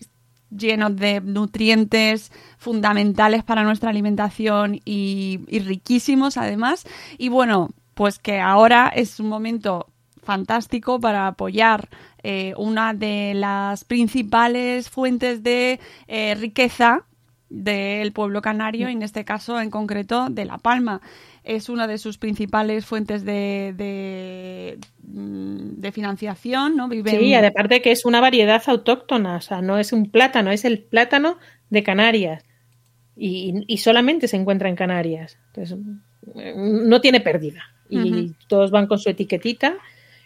llenos 0.51 0.97
de 0.97 1.21
nutrientes 1.21 2.31
fundamentales 2.59 3.43
para 3.43 3.65
nuestra 3.65 3.91
alimentación 3.91 4.81
y, 4.85 5.41
y 5.49 5.61
riquísimos 5.61 6.37
además. 6.37 6.85
Y 7.19 7.29
bueno 7.29 7.71
pues 7.95 8.19
que 8.19 8.41
ahora 8.41 8.89
es 8.89 9.21
un 9.21 9.29
momento 9.29 9.92
fantástico 10.23 11.01
para 11.01 11.27
apoyar 11.27 11.89
eh, 12.23 12.55
una 12.57 12.95
de 12.95 13.33
las 13.35 13.85
principales 13.85 14.89
fuentes 14.89 15.43
de 15.43 15.81
eh, 16.07 16.35
riqueza 16.37 17.05
del 17.49 18.13
pueblo 18.13 18.41
canario 18.41 18.89
y 18.89 18.93
en 18.93 19.03
este 19.03 19.25
caso 19.25 19.61
en 19.61 19.71
concreto 19.71 20.29
de 20.31 20.45
La 20.45 20.59
Palma. 20.59 21.01
Es 21.45 21.69
una 21.69 21.87
de 21.87 21.99
sus 21.99 22.19
principales 22.19 22.87
fuentes 22.87 23.25
de, 23.25 23.75
de, 23.77 24.79
mm, 25.03 25.81
de 25.81 25.93
financiación, 25.93 26.77
¿no? 26.77 26.89
Viven... 26.89 27.19
Sí, 27.19 27.35
aparte 27.35 27.83
que 27.83 27.91
es 27.91 28.05
una 28.05 28.21
variedad 28.21 28.63
autóctona, 28.67 29.37
o 29.37 29.41
sea, 29.41 29.61
no 29.61 29.79
es 29.79 29.93
un 29.93 30.09
plátano, 30.11 30.53
es 30.53 30.65
el 30.65 30.79
plátano 30.79 31.39
de 31.69 31.83
Canarias. 31.83 32.45
Y, 33.17 33.65
y 33.67 33.79
solamente 33.79 34.29
se 34.29 34.37
encuentra 34.37 34.69
en 34.69 34.77
Canarias. 34.77 35.37
Entonces, 35.49 35.77
no 36.57 37.01
tiene 37.01 37.21
pérdida. 37.21 37.63
Y 37.91 38.33
todos 38.47 38.71
van 38.71 38.87
con 38.87 38.99
su 38.99 39.11
etiquetita. 39.11 39.77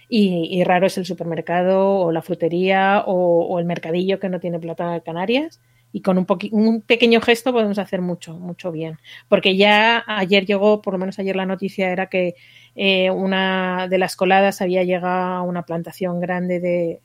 Y, 0.09 0.49
y, 0.51 0.63
raro 0.63 0.87
es 0.87 0.99
el 0.99 1.05
supermercado 1.05 1.99
o 1.99 2.13
la 2.13 2.23
frutería 2.23 3.03
o, 3.07 3.45
o, 3.45 3.59
el 3.59 3.65
mercadillo 3.65 4.21
que 4.21 4.29
no 4.29 4.39
tiene 4.39 4.61
plátano 4.61 4.93
de 4.93 5.03
Canarias. 5.03 5.61
Y 5.93 6.03
con 6.03 6.19
un, 6.19 6.27
un 6.53 6.83
pequeño 6.83 7.21
gesto 7.21 7.53
podemos 7.53 7.79
hacer 7.79 8.03
mucho, 8.03 8.35
mucho 8.35 8.71
bien. 8.71 8.99
Porque 9.29 9.57
ya 9.57 10.05
ayer 10.07 10.47
llegó, 10.47 10.83
por 10.83 10.93
lo 10.95 10.99
menos 10.99 11.19
ayer 11.19 11.35
la 11.35 11.47
noticia 11.47 11.91
era 11.91 12.07
que 12.07 12.35
eh, 12.77 13.11
una 13.11 13.89
de 13.89 13.99
las 13.99 14.15
coladas 14.15 14.61
había 14.61 14.85
llegado 14.85 15.37
a 15.37 15.43
una 15.43 15.63
plantación 15.63 16.21
grande 16.21 16.61
de, 16.61 17.01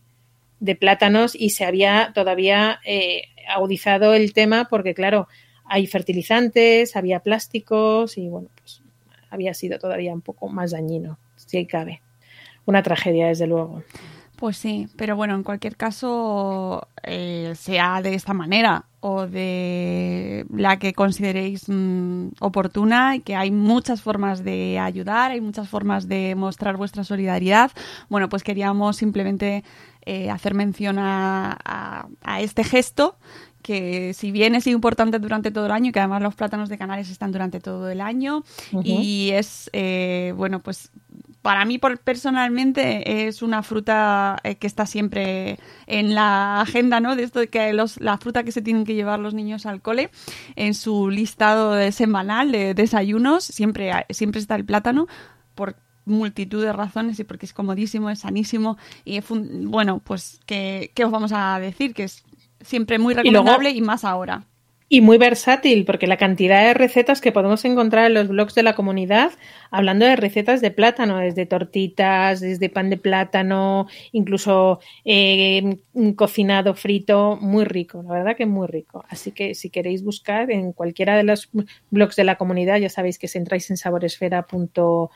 de 0.59 0.75
plátanos 0.75 1.35
y 1.35 1.49
se 1.49 1.65
había 1.65 2.11
todavía 2.13 2.79
eh, 2.85 3.23
agudizado 3.49 4.13
el 4.13 4.33
tema 4.33 4.67
porque, 4.69 4.93
claro, 4.93 5.27
hay 5.65 5.87
fertilizantes, 5.87 6.95
había 6.95 7.21
plásticos 7.21 8.17
y, 8.17 8.27
bueno, 8.27 8.49
pues 8.57 8.81
había 9.29 9.53
sido 9.53 9.79
todavía 9.79 10.13
un 10.13 10.21
poco 10.21 10.49
más 10.49 10.71
dañino, 10.71 11.17
si 11.35 11.65
cabe. 11.65 12.01
Una 12.65 12.83
tragedia, 12.83 13.27
desde 13.27 13.47
luego. 13.47 13.83
Pues 14.35 14.57
sí, 14.57 14.87
pero 14.95 15.15
bueno, 15.15 15.35
en 15.35 15.43
cualquier 15.43 15.77
caso, 15.77 16.87
eh, 17.03 17.53
sea 17.55 18.01
de 18.01 18.15
esta 18.15 18.33
manera 18.33 18.85
o 18.99 19.27
de 19.27 20.47
la 20.49 20.77
que 20.77 20.93
consideréis 20.93 21.69
mmm, 21.69 22.29
oportuna 22.39 23.15
y 23.17 23.19
que 23.19 23.35
hay 23.35 23.51
muchas 23.51 24.01
formas 24.01 24.43
de 24.43 24.79
ayudar, 24.79 25.29
hay 25.29 25.41
muchas 25.41 25.69
formas 25.69 26.07
de 26.07 26.33
mostrar 26.33 26.75
vuestra 26.75 27.03
solidaridad. 27.03 27.69
Bueno, 28.09 28.29
pues 28.29 28.41
queríamos 28.41 28.97
simplemente 28.97 29.63
eh, 30.05 30.31
hacer 30.31 30.55
mención 30.55 30.97
a, 30.97 31.55
a, 31.63 32.07
a 32.23 32.41
este 32.41 32.63
gesto 32.63 33.17
que 33.61 34.13
si 34.15 34.31
bien 34.31 34.55
es 34.55 34.65
importante 34.65 35.19
durante 35.19 35.51
todo 35.51 35.67
el 35.67 35.71
año, 35.71 35.91
que 35.91 35.99
además 35.99 36.23
los 36.23 36.33
plátanos 36.33 36.67
de 36.67 36.79
Canarias 36.79 37.11
están 37.11 37.31
durante 37.31 37.59
todo 37.59 37.91
el 37.91 38.01
año 38.01 38.39
uh 38.71 38.79
-huh. 38.79 38.83
y 38.83 39.31
es, 39.31 39.69
eh, 39.71 40.33
bueno, 40.35 40.61
pues 40.61 40.89
para 41.41 41.65
mí 41.65 41.79
personalmente 41.79 43.27
es 43.27 43.41
una 43.41 43.63
fruta 43.63 44.37
eh, 44.43 44.55
que 44.55 44.67
está 44.67 44.85
siempre 44.85 45.57
en 45.87 46.13
la 46.13 46.61
agenda, 46.61 46.99
¿no? 46.99 47.15
De 47.15 47.23
esto 47.23 47.39
de 47.39 47.47
que 47.47 47.73
los, 47.73 47.99
la 47.99 48.17
fruta 48.17 48.43
que 48.43 48.51
se 48.51 48.61
tienen 48.61 48.85
que 48.85 48.93
llevar 48.93 49.19
los 49.19 49.33
niños 49.33 49.65
al 49.65 49.81
cole 49.81 50.11
en 50.55 50.73
su 50.73 51.09
listado 51.09 51.73
de 51.73 51.91
semanal 51.91 52.51
de 52.51 52.73
desayunos 52.73 53.43
siempre 53.43 53.91
siempre 54.09 54.39
está 54.39 54.55
el 54.55 54.65
plátano 54.65 55.07
por 55.55 55.75
multitud 56.05 56.63
de 56.63 56.73
razones 56.73 57.19
y 57.19 57.23
porque 57.23 57.45
es 57.45 57.53
comodísimo, 57.53 58.09
es 58.09 58.19
sanísimo 58.19 58.77
y 59.03 59.17
es 59.17 59.25
bueno, 59.29 59.99
pues 60.03 60.39
¿qué, 60.45 60.91
qué 60.93 61.05
os 61.05 61.11
vamos 61.11 61.31
a 61.33 61.59
decir 61.59 61.93
que 61.93 62.03
es 62.03 62.23
siempre 62.61 62.99
muy 62.99 63.13
recomendable 63.13 63.69
y, 63.69 63.73
luego, 63.73 63.85
y 63.85 63.87
más 63.87 64.03
ahora 64.03 64.45
y 64.93 64.99
muy 64.99 65.17
versátil, 65.17 65.85
porque 65.85 66.05
la 66.05 66.17
cantidad 66.17 66.65
de 66.65 66.73
recetas 66.73 67.21
que 67.21 67.31
podemos 67.31 67.63
encontrar 67.63 68.07
en 68.07 68.13
los 68.13 68.27
blogs 68.27 68.53
de 68.55 68.61
la 68.61 68.75
comunidad, 68.75 69.31
hablando 69.69 70.05
de 70.05 70.17
recetas 70.17 70.59
de 70.59 70.69
plátano, 70.69 71.17
desde 71.17 71.45
tortitas, 71.45 72.41
desde 72.41 72.67
pan 72.67 72.89
de 72.89 72.97
plátano, 72.97 73.87
incluso 74.11 74.81
eh, 75.05 75.77
cocinado 76.17 76.75
frito, 76.75 77.37
muy 77.39 77.63
rico, 77.63 78.03
la 78.03 78.15
verdad 78.15 78.35
que 78.35 78.45
muy 78.45 78.67
rico. 78.67 79.05
Así 79.07 79.31
que 79.31 79.55
si 79.55 79.69
queréis 79.69 80.03
buscar 80.03 80.51
en 80.51 80.73
cualquiera 80.73 81.15
de 81.15 81.23
los 81.23 81.49
blogs 81.89 82.17
de 82.17 82.25
la 82.25 82.35
comunidad, 82.35 82.77
ya 82.77 82.89
sabéis 82.89 83.17
que 83.17 83.29
si 83.29 83.37
entráis 83.37 83.69
en 83.69 83.77
saboresfera.com 83.77 85.07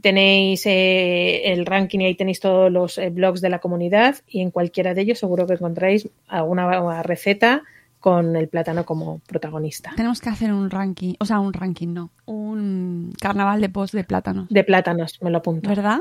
tenéis 0.00 0.64
eh, 0.66 1.52
el 1.52 1.66
ranking 1.66 1.98
y 1.98 2.04
ahí 2.04 2.14
tenéis 2.14 2.38
todos 2.38 2.70
los 2.70 2.98
eh, 2.98 3.10
blogs 3.10 3.40
de 3.40 3.50
la 3.50 3.58
comunidad 3.58 4.14
y 4.28 4.42
en 4.42 4.52
cualquiera 4.52 4.94
de 4.94 5.02
ellos 5.02 5.18
seguro 5.18 5.44
que 5.48 5.54
encontráis 5.54 6.08
alguna 6.28 7.02
receta 7.02 7.64
con 8.02 8.34
el 8.34 8.48
plátano 8.48 8.84
como 8.84 9.20
protagonista. 9.20 9.92
Tenemos 9.96 10.20
que 10.20 10.28
hacer 10.28 10.52
un 10.52 10.70
ranking, 10.70 11.14
o 11.20 11.24
sea, 11.24 11.38
un 11.38 11.52
ranking, 11.52 11.94
no, 11.94 12.10
un 12.26 13.14
carnaval 13.20 13.60
de 13.60 13.68
post 13.68 13.94
de 13.94 14.02
plátanos. 14.02 14.48
De 14.50 14.64
plátanos, 14.64 15.22
me 15.22 15.30
lo 15.30 15.38
apunto. 15.38 15.68
¿Verdad? 15.68 16.00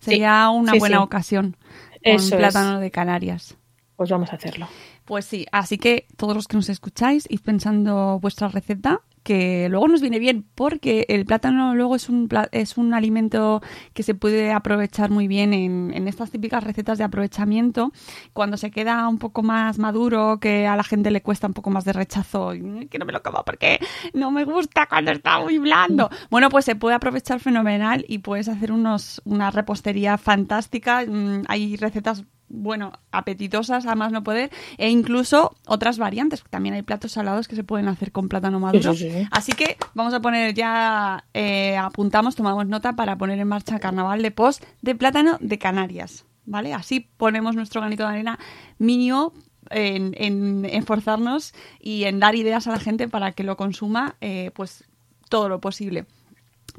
Sería 0.00 0.48
sí, 0.50 0.58
una 0.58 0.72
sí, 0.72 0.78
buena 0.80 0.96
sí. 0.96 1.02
ocasión 1.04 1.56
con 2.02 2.14
Eso 2.14 2.36
plátano 2.36 2.74
es. 2.74 2.80
de 2.80 2.90
Canarias. 2.90 3.56
Pues 3.94 4.10
vamos 4.10 4.32
a 4.32 4.36
hacerlo. 4.36 4.66
Pues 5.10 5.24
sí, 5.24 5.44
así 5.50 5.76
que 5.76 6.06
todos 6.16 6.36
los 6.36 6.46
que 6.46 6.56
nos 6.56 6.68
escucháis, 6.68 7.26
id 7.28 7.40
pensando 7.40 8.20
vuestra 8.20 8.46
receta 8.46 9.00
que 9.24 9.68
luego 9.68 9.88
nos 9.88 10.00
viene 10.00 10.20
bien 10.20 10.46
porque 10.54 11.04
el 11.08 11.26
plátano 11.26 11.74
luego 11.74 11.96
es 11.96 12.08
un, 12.08 12.28
es 12.52 12.76
un 12.78 12.94
alimento 12.94 13.60
que 13.92 14.04
se 14.04 14.14
puede 14.14 14.52
aprovechar 14.52 15.10
muy 15.10 15.26
bien 15.26 15.52
en, 15.52 15.90
en, 15.92 16.06
estas 16.06 16.30
típicas 16.30 16.62
recetas 16.62 16.96
de 16.96 17.02
aprovechamiento. 17.02 17.90
Cuando 18.32 18.56
se 18.56 18.70
queda 18.70 19.08
un 19.08 19.18
poco 19.18 19.42
más 19.42 19.80
maduro 19.80 20.38
que 20.38 20.68
a 20.68 20.76
la 20.76 20.84
gente 20.84 21.10
le 21.10 21.22
cuesta 21.22 21.48
un 21.48 21.54
poco 21.54 21.70
más 21.70 21.84
de 21.84 21.92
rechazo 21.92 22.52
que 22.88 22.98
no 23.00 23.04
me 23.04 23.12
lo 23.12 23.20
como 23.20 23.44
porque 23.44 23.80
no 24.14 24.30
me 24.30 24.44
gusta 24.44 24.86
cuando 24.86 25.10
está 25.10 25.40
muy 25.40 25.58
blando 25.58 26.08
bueno 26.30 26.50
pues 26.50 26.64
se 26.64 26.76
puede 26.76 26.94
aprovechar 26.94 27.40
fenomenal 27.40 28.04
y 28.06 28.18
puedes 28.18 28.48
hacer 28.48 28.70
unos 28.70 29.20
una 29.24 29.50
repostería 29.50 30.18
fantástica. 30.18 31.04
Mm, 31.04 31.42
hay 31.48 31.74
recetas 31.74 32.22
bueno, 32.50 32.92
apetitosas 33.12 33.86
a 33.86 33.94
más 33.94 34.12
no 34.12 34.22
poder, 34.22 34.50
e 34.76 34.90
incluso 34.90 35.56
otras 35.66 35.98
variantes. 35.98 36.44
También 36.50 36.74
hay 36.74 36.82
platos 36.82 37.12
salados 37.12 37.48
que 37.48 37.56
se 37.56 37.64
pueden 37.64 37.88
hacer 37.88 38.12
con 38.12 38.28
plátano 38.28 38.58
maduro. 38.60 38.92
Sí, 38.92 39.08
sí. 39.10 39.28
Así 39.30 39.52
que 39.52 39.78
vamos 39.94 40.12
a 40.12 40.20
poner 40.20 40.52
ya, 40.52 41.24
eh, 41.32 41.76
apuntamos, 41.76 42.34
tomamos 42.34 42.66
nota 42.66 42.94
para 42.94 43.16
poner 43.16 43.38
en 43.38 43.48
marcha 43.48 43.76
el 43.76 43.80
carnaval 43.80 44.20
de 44.20 44.32
post 44.32 44.64
de 44.82 44.94
plátano 44.94 45.38
de 45.40 45.58
Canarias. 45.58 46.26
¿Vale? 46.44 46.74
Así 46.74 47.08
ponemos 47.16 47.54
nuestro 47.54 47.80
granito 47.80 48.02
de 48.02 48.08
arena 48.08 48.38
mínimo 48.78 49.32
en, 49.70 50.14
en, 50.16 50.64
esforzarnos 50.64 51.54
y 51.78 52.04
en 52.04 52.18
dar 52.18 52.34
ideas 52.34 52.66
a 52.66 52.72
la 52.72 52.80
gente 52.80 53.08
para 53.08 53.30
que 53.32 53.44
lo 53.44 53.56
consuma, 53.56 54.16
eh, 54.20 54.50
pues 54.54 54.84
todo 55.28 55.48
lo 55.48 55.60
posible. 55.60 56.06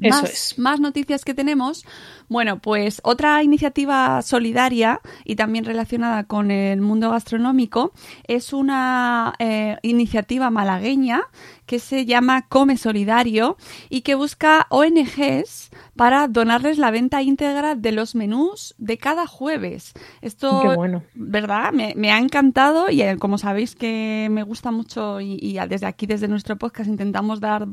Eso 0.00 0.22
más, 0.22 0.30
es. 0.30 0.58
más 0.58 0.80
noticias 0.80 1.24
que 1.24 1.34
tenemos. 1.34 1.84
Bueno, 2.28 2.58
pues 2.60 3.00
otra 3.04 3.42
iniciativa 3.42 4.22
solidaria 4.22 5.00
y 5.24 5.36
también 5.36 5.64
relacionada 5.64 6.24
con 6.24 6.50
el 6.50 6.80
mundo 6.80 7.10
gastronómico 7.10 7.92
es 8.26 8.52
una 8.52 9.34
eh, 9.38 9.76
iniciativa 9.82 10.50
malagueña 10.50 11.22
que 11.66 11.78
se 11.78 12.06
llama 12.06 12.48
Come 12.48 12.76
Solidario 12.76 13.56
y 13.88 14.02
que 14.02 14.14
busca 14.14 14.66
ONGs 14.70 15.70
para 15.96 16.28
donarles 16.28 16.78
la 16.78 16.90
venta 16.90 17.22
íntegra 17.22 17.74
de 17.74 17.92
los 17.92 18.14
menús 18.14 18.74
de 18.78 18.98
cada 18.98 19.26
jueves. 19.26 19.92
Esto, 20.20 20.60
Qué 20.62 20.74
bueno. 20.74 21.02
¿verdad? 21.14 21.72
Me, 21.72 21.94
me, 21.96 22.10
ha 22.12 22.18
encantado 22.18 22.90
y 22.90 23.02
eh, 23.02 23.16
como 23.18 23.38
sabéis 23.38 23.74
que 23.74 24.28
me 24.30 24.42
gusta 24.42 24.70
mucho 24.70 25.20
y, 25.20 25.38
y 25.40 25.58
desde 25.68 25.86
aquí, 25.86 26.06
desde 26.06 26.28
nuestro 26.28 26.56
podcast, 26.56 26.88
intentamos 26.88 27.40
dar 27.40 27.66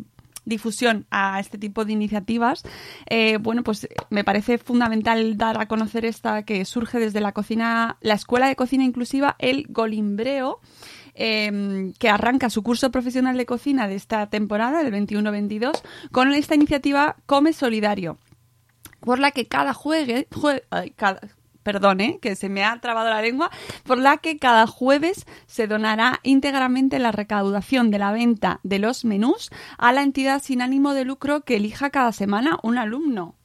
difusión 0.50 1.06
a 1.12 1.40
este 1.40 1.58
tipo 1.58 1.86
de 1.86 1.94
iniciativas, 1.94 2.64
eh, 3.10 3.38
bueno, 3.38 3.64
pues 3.64 3.88
me 4.10 4.24
parece 4.24 4.58
fundamental 4.58 5.38
dar 5.38 5.62
a 5.62 5.68
conocer 5.68 6.04
esta 6.04 6.44
que 6.44 6.66
surge 6.66 7.00
desde 7.00 7.22
la 7.22 7.32
cocina, 7.32 7.98
la 8.02 8.16
Escuela 8.16 8.48
de 8.48 8.56
Cocina 8.56 8.84
Inclusiva, 8.84 9.36
el 9.40 9.66
Golimbreo. 9.70 10.60
Eh, 11.22 11.92
que 12.00 12.08
arranca 12.08 12.50
su 12.50 12.64
curso 12.64 12.92
profesional 12.92 13.36
de 13.36 13.46
cocina 13.46 13.90
de 13.90 13.96
esta 13.96 14.30
temporada, 14.30 14.84
del 14.84 14.94
21-22, 14.94 15.82
con 16.14 16.32
esta 16.34 16.56
iniciativa 16.56 17.18
Come 17.26 17.52
Solidario, 17.52 18.20
por 19.02 19.20
la 19.20 19.32
que 19.32 19.46
cada 19.46 19.74
juegue, 19.74 20.30
perdone, 21.72 22.18
que 22.20 22.36
se 22.36 22.50
me 22.50 22.64
ha 22.64 22.80
trabado 22.80 23.10
la 23.10 23.22
lengua, 23.22 23.52
por 23.84 24.00
la 24.00 24.18
que 24.18 24.40
cada 24.40 24.66
jueves 24.66 25.28
se 25.46 25.68
donará 25.68 26.20
íntegramente 26.24 26.98
la 26.98 27.12
recaudación 27.12 27.92
de 27.92 28.00
la 28.00 28.12
venta 28.12 28.60
de 28.64 28.80
los 28.80 29.06
menús 29.06 29.52
a 29.78 29.92
la 29.92 30.02
entidad 30.02 30.42
sin 30.42 30.64
ánimo 30.64 30.96
de 30.96 31.06
lucro 31.06 31.42
que 31.42 31.58
elija 31.58 31.92
cada 31.92 32.12
semana 32.12 32.58
un 32.64 32.80
alumno. 32.80 33.36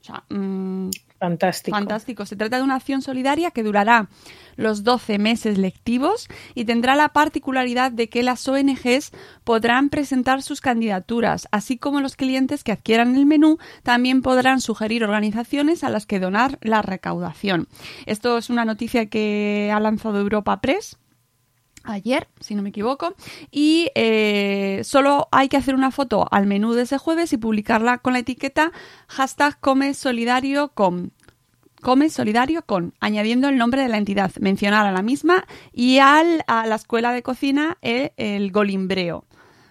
O 0.00 0.04
sea, 0.04 0.24
mmm, 0.30 0.90
Fantástico. 1.20 1.76
Fantástico. 1.76 2.24
Se 2.24 2.34
trata 2.34 2.56
de 2.56 2.62
una 2.62 2.76
acción 2.76 3.02
solidaria 3.02 3.50
que 3.50 3.62
durará 3.62 4.08
los 4.56 4.84
12 4.84 5.18
meses 5.18 5.58
lectivos 5.58 6.28
y 6.54 6.64
tendrá 6.64 6.96
la 6.96 7.10
particularidad 7.10 7.92
de 7.92 8.08
que 8.08 8.22
las 8.22 8.48
ONGs 8.48 9.12
podrán 9.44 9.90
presentar 9.90 10.42
sus 10.42 10.62
candidaturas, 10.62 11.46
así 11.50 11.76
como 11.76 12.00
los 12.00 12.16
clientes 12.16 12.64
que 12.64 12.72
adquieran 12.72 13.16
el 13.16 13.26
menú 13.26 13.58
también 13.82 14.22
podrán 14.22 14.62
sugerir 14.62 15.04
organizaciones 15.04 15.84
a 15.84 15.90
las 15.90 16.06
que 16.06 16.20
donar 16.20 16.58
la 16.62 16.80
recaudación. 16.80 17.68
Esto 18.06 18.38
es 18.38 18.48
una 18.48 18.64
noticia 18.64 19.06
que 19.06 19.70
ha 19.74 19.78
lanzado 19.78 20.20
Europa 20.20 20.62
Press 20.62 20.96
ayer, 21.82 22.28
si 22.40 22.54
no 22.54 22.62
me 22.62 22.70
equivoco, 22.70 23.14
y 23.50 23.90
eh, 23.94 24.80
solo 24.84 25.28
hay 25.32 25.48
que 25.48 25.56
hacer 25.56 25.74
una 25.74 25.90
foto 25.90 26.26
al 26.30 26.46
menú 26.46 26.74
de 26.74 26.82
ese 26.82 26.98
jueves 26.98 27.32
y 27.32 27.36
publicarla 27.36 27.98
con 27.98 28.12
la 28.12 28.20
etiqueta 28.20 28.72
hashtag 29.08 29.58
come 29.60 29.94
solidario 29.94 30.68
con 30.68 31.12
come 31.80 32.08
con, 32.66 32.94
añadiendo 33.00 33.48
el 33.48 33.56
nombre 33.56 33.82
de 33.82 33.88
la 33.88 33.96
entidad, 33.96 34.30
mencionar 34.38 34.86
a 34.86 34.92
la 34.92 35.02
misma 35.02 35.46
y 35.72 35.98
al, 35.98 36.44
a 36.46 36.66
la 36.66 36.74
escuela 36.74 37.12
de 37.12 37.22
cocina 37.22 37.78
el, 37.80 38.12
el 38.18 38.52
golimbreo. 38.52 39.24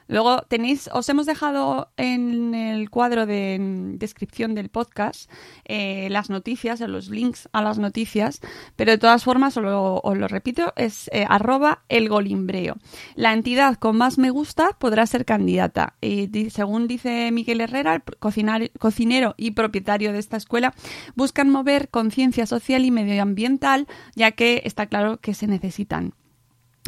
Luego 0.10 0.42
tenéis, 0.48 0.90
os 0.92 1.08
hemos 1.08 1.28
dejado 1.28 1.92
en 1.96 2.56
el 2.56 2.90
cuadro 2.90 3.28
de 3.28 3.58
descripción 3.94 4.56
del 4.56 4.70
podcast 4.70 5.30
eh, 5.66 6.08
las 6.10 6.32
noticias, 6.32 6.80
los 6.80 7.10
links 7.10 7.48
a 7.54 7.62
las 7.62 7.78
noticias, 7.78 8.42
pero 8.76 8.92
de 8.92 8.98
todas 8.98 9.24
formas, 9.24 9.56
os 9.56 9.64
lo, 9.64 10.02
os 10.02 10.18
lo 10.18 10.28
repito, 10.28 10.74
es 10.76 11.12
eh, 11.14 11.26
arroba 11.30 11.84
el 11.90 12.10
golimbreo. 12.10 12.78
La 13.14 13.34
entidad 13.34 13.76
con 13.76 13.98
más 13.98 14.18
me 14.18 14.32
gusta 14.32 14.76
podrá 14.80 15.06
ser 15.06 15.26
candidata. 15.26 15.94
Y 16.02 16.50
según 16.50 16.88
dice 16.88 17.32
Miguel 17.32 17.62
Herrera, 17.62 17.94
el 17.94 18.72
cocinero 18.80 19.36
y 19.38 19.52
propietario 19.52 20.12
de 20.12 20.18
esta 20.18 20.38
escuela, 20.38 20.74
buscan 21.16 21.52
mover 21.52 21.90
conciencia 21.90 22.48
social 22.48 22.84
y 22.84 22.90
medioambiental, 22.90 23.88
ya 24.16 24.32
que 24.32 24.64
está 24.66 24.88
claro 24.88 25.18
que 25.18 25.36
se 25.36 25.46
necesitan. 25.46 26.16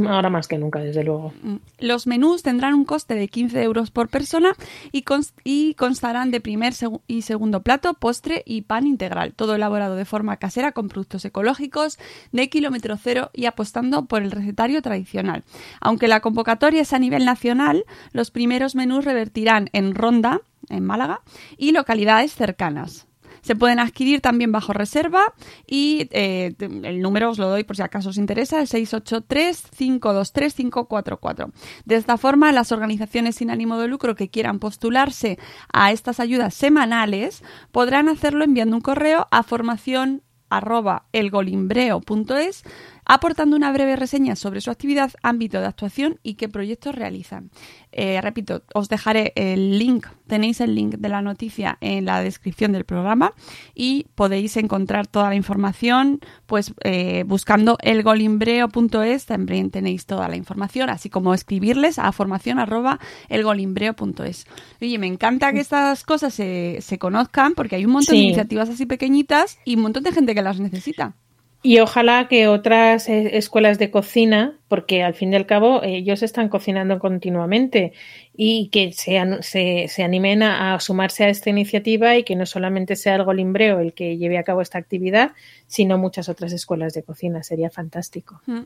Ahora 0.07 0.29
más 0.29 0.47
que 0.47 0.57
nunca, 0.57 0.79
desde 0.79 1.03
luego. 1.03 1.33
Mm. 1.43 1.55
Los 1.79 2.07
menús 2.07 2.43
tendrán 2.43 2.73
un 2.73 2.85
coste 2.85 3.13
de 3.13 3.27
15 3.27 3.61
euros 3.61 3.91
por 3.91 4.07
persona 4.07 4.53
y, 4.91 5.03
cons- 5.03 5.33
y 5.43 5.73
constarán 5.75 6.31
de 6.31 6.39
primer 6.39 6.73
y 7.07 7.21
segundo 7.23 7.61
plato, 7.61 7.93
postre 7.93 8.41
y 8.45 8.61
pan 8.61 8.87
integral, 8.87 9.33
todo 9.33 9.53
elaborado 9.55 9.95
de 9.97 10.05
forma 10.05 10.37
casera 10.37 10.71
con 10.71 10.87
productos 10.87 11.25
ecológicos 11.25 11.99
de 12.31 12.49
kilómetro 12.49 12.95
cero 12.97 13.29
y 13.33 13.45
apostando 13.45 14.05
por 14.05 14.23
el 14.23 14.31
recetario 14.31 14.81
tradicional. 14.81 15.43
Aunque 15.81 16.07
la 16.07 16.21
convocatoria 16.21 16.81
es 16.81 16.93
a 16.93 16.99
nivel 16.99 17.25
nacional, 17.25 17.83
los 18.13 18.31
primeros 18.31 18.75
menús 18.75 19.03
revertirán 19.05 19.69
en 19.73 19.93
Ronda, 19.93 20.41
en 20.69 20.85
Málaga, 20.85 21.21
y 21.57 21.73
localidades 21.73 22.33
cercanas. 22.33 23.07
Se 23.41 23.55
pueden 23.55 23.79
adquirir 23.79 24.21
también 24.21 24.51
bajo 24.51 24.73
reserva 24.73 25.33
y 25.65 26.07
eh, 26.11 26.53
el 26.59 27.01
número 27.01 27.31
os 27.31 27.37
lo 27.37 27.49
doy 27.49 27.63
por 27.63 27.75
si 27.75 27.81
acaso 27.81 28.09
os 28.09 28.17
interesa, 28.17 28.61
el 28.61 28.67
683-523-544. 28.67 31.51
De 31.85 31.95
esta 31.95 32.17
forma, 32.17 32.51
las 32.51 32.71
organizaciones 32.71 33.35
sin 33.35 33.49
ánimo 33.49 33.77
de 33.77 33.87
lucro 33.87 34.15
que 34.15 34.29
quieran 34.29 34.59
postularse 34.59 35.39
a 35.73 35.91
estas 35.91 36.19
ayudas 36.19 36.53
semanales 36.53 37.43
podrán 37.71 38.09
hacerlo 38.09 38.43
enviando 38.43 38.75
un 38.75 38.81
correo 38.81 39.27
a 39.31 39.41
formación 39.43 40.21
arroba 40.51 41.05
elgolimbreo.es 41.13 42.63
aportando 43.05 43.55
una 43.55 43.71
breve 43.71 43.95
reseña 43.95 44.35
sobre 44.35 44.61
su 44.61 44.71
actividad, 44.71 45.11
ámbito 45.23 45.59
de 45.59 45.67
actuación 45.67 46.19
y 46.23 46.35
qué 46.35 46.49
proyectos 46.49 46.95
realizan. 46.95 47.51
Eh, 47.91 48.21
repito, 48.21 48.63
os 48.73 48.87
dejaré 48.87 49.33
el 49.35 49.77
link, 49.77 50.07
tenéis 50.27 50.61
el 50.61 50.75
link 50.75 50.95
de 50.95 51.09
la 51.09 51.21
noticia 51.21 51.77
en 51.81 52.05
la 52.05 52.21
descripción 52.21 52.71
del 52.71 52.85
programa 52.85 53.33
y 53.75 54.07
podéis 54.15 54.55
encontrar 54.57 55.07
toda 55.07 55.29
la 55.29 55.35
información 55.35 56.21
pues 56.45 56.73
eh, 56.83 57.23
buscando 57.27 57.77
elgolimbreo.es 57.81 59.25
también 59.25 59.71
tenéis 59.71 60.05
toda 60.05 60.29
la 60.29 60.37
información, 60.37 60.89
así 60.89 61.09
como 61.09 61.33
escribirles 61.33 61.99
a 61.99 62.11
formación 62.11 62.59
arroba 62.59 62.99
elgolimbreo.es. 63.29 64.45
Oye, 64.81 64.97
me 64.97 65.07
encanta 65.07 65.51
que 65.51 65.59
estas 65.59 66.03
cosas 66.03 66.33
se, 66.33 66.77
se 66.81 66.97
conozcan 66.97 67.53
porque 67.53 67.75
hay 67.75 67.85
un 67.85 67.91
montón 67.91 68.15
de 68.15 68.21
iniciativas 68.21 68.69
así 68.69 68.85
pequeñitas 68.85 69.57
y 69.65 69.75
un 69.75 69.81
montón 69.81 70.03
de 70.03 70.11
gente 70.11 70.33
que 70.33 70.41
las 70.41 70.59
necesita. 70.59 71.15
Y 71.63 71.79
ojalá 71.79 72.27
que 72.27 72.47
otras 72.47 73.07
eh, 73.07 73.37
escuelas 73.37 73.77
de 73.77 73.91
cocina, 73.91 74.57
porque 74.67 75.03
al 75.03 75.13
fin 75.13 75.31
y 75.31 75.35
al 75.35 75.45
cabo 75.45 75.83
ellos 75.83 76.23
están 76.23 76.49
cocinando 76.49 76.97
continuamente 76.97 77.93
y 78.35 78.69
que 78.69 78.91
se, 78.93 79.21
se, 79.41 79.87
se 79.87 80.03
animen 80.03 80.41
a, 80.41 80.73
a 80.73 80.79
sumarse 80.79 81.25
a 81.25 81.29
esta 81.29 81.51
iniciativa 81.51 82.17
y 82.17 82.23
que 82.23 82.35
no 82.35 82.47
solamente 82.47 82.95
sea 82.95 83.15
el 83.15 83.23
golimbreo 83.23 83.79
el 83.79 83.93
que 83.93 84.17
lleve 84.17 84.39
a 84.39 84.43
cabo 84.43 84.61
esta 84.61 84.79
actividad, 84.79 85.33
sino 85.67 85.99
muchas 85.99 86.29
otras 86.29 86.51
escuelas 86.51 86.93
de 86.93 87.03
cocina. 87.03 87.43
Sería 87.43 87.69
fantástico. 87.69 88.41
Mm. 88.47 88.61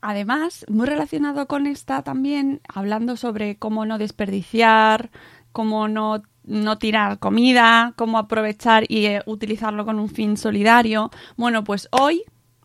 Además, 0.00 0.66
muy 0.68 0.86
relacionado 0.86 1.46
con 1.46 1.66
esta 1.66 2.02
también, 2.02 2.60
hablando 2.68 3.16
sobre 3.16 3.56
cómo 3.56 3.86
no 3.86 3.98
desperdiciar, 3.98 5.10
cómo 5.52 5.88
no, 5.88 6.22
no 6.46 6.78
tirar 6.78 7.18
comida, 7.18 7.92
cómo 7.96 8.18
aprovechar 8.18 8.84
y 8.88 9.06
eh, 9.06 9.22
utilizarlo 9.26 9.84
con 9.84 9.98
un 9.98 10.08
fin 10.08 10.36
solidario. 10.36 11.10
Bueno, 11.36 11.64
pues 11.64 11.88
hoy, 11.90 12.22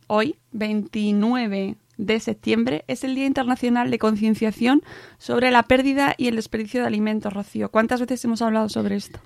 hoy, 0.07 0.37
29 0.51 1.75
de 1.97 2.19
septiembre, 2.19 2.83
es 2.87 3.03
el 3.03 3.15
Día 3.15 3.25
Internacional 3.25 3.91
de 3.91 3.99
Concienciación 3.99 4.81
sobre 5.17 5.51
la 5.51 5.63
pérdida 5.63 6.15
y 6.17 6.27
el 6.27 6.35
desperdicio 6.35 6.81
de 6.81 6.87
alimentos, 6.87 7.33
Rocío. 7.33 7.69
¿Cuántas 7.69 7.99
veces 7.99 8.23
hemos 8.25 8.41
hablado 8.41 8.69
sobre 8.69 8.95
esto? 8.95 9.19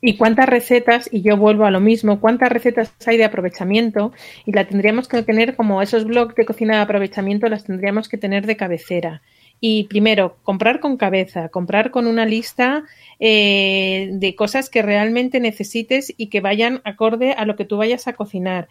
¿Y 0.00 0.16
cuántas 0.16 0.46
recetas? 0.48 1.08
Y 1.10 1.22
yo 1.22 1.36
vuelvo 1.36 1.64
a 1.64 1.70
lo 1.70 1.80
mismo, 1.80 2.20
¿cuántas 2.20 2.50
recetas 2.50 2.92
hay 3.06 3.16
de 3.16 3.24
aprovechamiento? 3.24 4.12
Y 4.44 4.52
la 4.52 4.66
tendríamos 4.66 5.08
que 5.08 5.22
tener 5.22 5.56
como 5.56 5.80
esos 5.80 6.04
blogs 6.04 6.34
de 6.34 6.44
cocina 6.44 6.76
de 6.76 6.82
aprovechamiento, 6.82 7.48
las 7.48 7.64
tendríamos 7.64 8.08
que 8.08 8.18
tener 8.18 8.46
de 8.46 8.56
cabecera. 8.56 9.22
Y 9.60 9.84
primero, 9.84 10.36
comprar 10.42 10.80
con 10.80 10.96
cabeza, 10.96 11.48
comprar 11.48 11.90
con 11.90 12.06
una 12.06 12.26
lista 12.26 12.84
eh, 13.18 14.10
de 14.12 14.34
cosas 14.34 14.68
que 14.68 14.82
realmente 14.82 15.40
necesites 15.40 16.12
y 16.16 16.26
que 16.26 16.40
vayan 16.40 16.82
acorde 16.84 17.32
a 17.32 17.46
lo 17.46 17.56
que 17.56 17.64
tú 17.64 17.78
vayas 17.78 18.06
a 18.06 18.12
cocinar. 18.12 18.68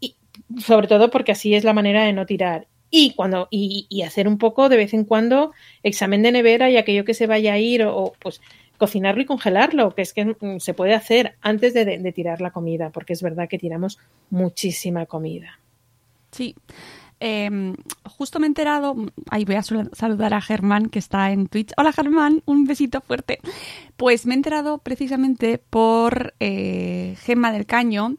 Y 0.00 0.16
sobre 0.64 0.86
todo 0.86 1.10
porque 1.10 1.32
así 1.32 1.54
es 1.54 1.64
la 1.64 1.72
manera 1.72 2.04
de 2.04 2.12
no 2.12 2.24
tirar. 2.26 2.68
Y 2.90 3.14
cuando, 3.14 3.48
y, 3.50 3.86
y 3.88 4.02
hacer 4.02 4.28
un 4.28 4.38
poco 4.38 4.68
de 4.68 4.76
vez 4.76 4.94
en 4.94 5.04
cuando 5.04 5.52
examen 5.82 6.22
de 6.22 6.30
nevera 6.30 6.70
y 6.70 6.76
aquello 6.76 7.04
que 7.04 7.14
se 7.14 7.26
vaya 7.26 7.54
a 7.54 7.58
ir, 7.58 7.82
o, 7.84 8.12
pues 8.20 8.40
cocinarlo 8.78 9.22
y 9.22 9.26
congelarlo, 9.26 9.94
que 9.94 10.02
es 10.02 10.12
que 10.12 10.24
mm, 10.24 10.58
se 10.58 10.74
puede 10.74 10.94
hacer 10.94 11.36
antes 11.40 11.72
de 11.72 12.12
tirar 12.12 12.40
la 12.40 12.50
comida, 12.50 12.90
porque 12.90 13.12
es 13.12 13.22
verdad 13.22 13.48
que 13.48 13.58
tiramos 13.58 13.98
muchísima 14.30 15.06
comida. 15.06 15.58
Sí. 16.32 16.54
Eh, 17.24 17.74
justo 18.04 18.40
me 18.40 18.46
he 18.46 18.48
enterado, 18.48 18.96
ahí 19.30 19.44
voy 19.44 19.54
a 19.54 19.62
sal- 19.62 19.90
saludar 19.92 20.34
a 20.34 20.40
Germán 20.40 20.88
que 20.88 20.98
está 20.98 21.30
en 21.30 21.46
Twitch. 21.46 21.70
Hola 21.76 21.92
Germán, 21.92 22.42
un 22.46 22.64
besito 22.64 23.00
fuerte. 23.00 23.38
Pues 23.96 24.26
me 24.26 24.34
he 24.34 24.36
enterado 24.36 24.78
precisamente 24.78 25.58
por 25.58 26.34
eh, 26.40 27.14
Gemma 27.20 27.52
del 27.52 27.66
Caño, 27.66 28.16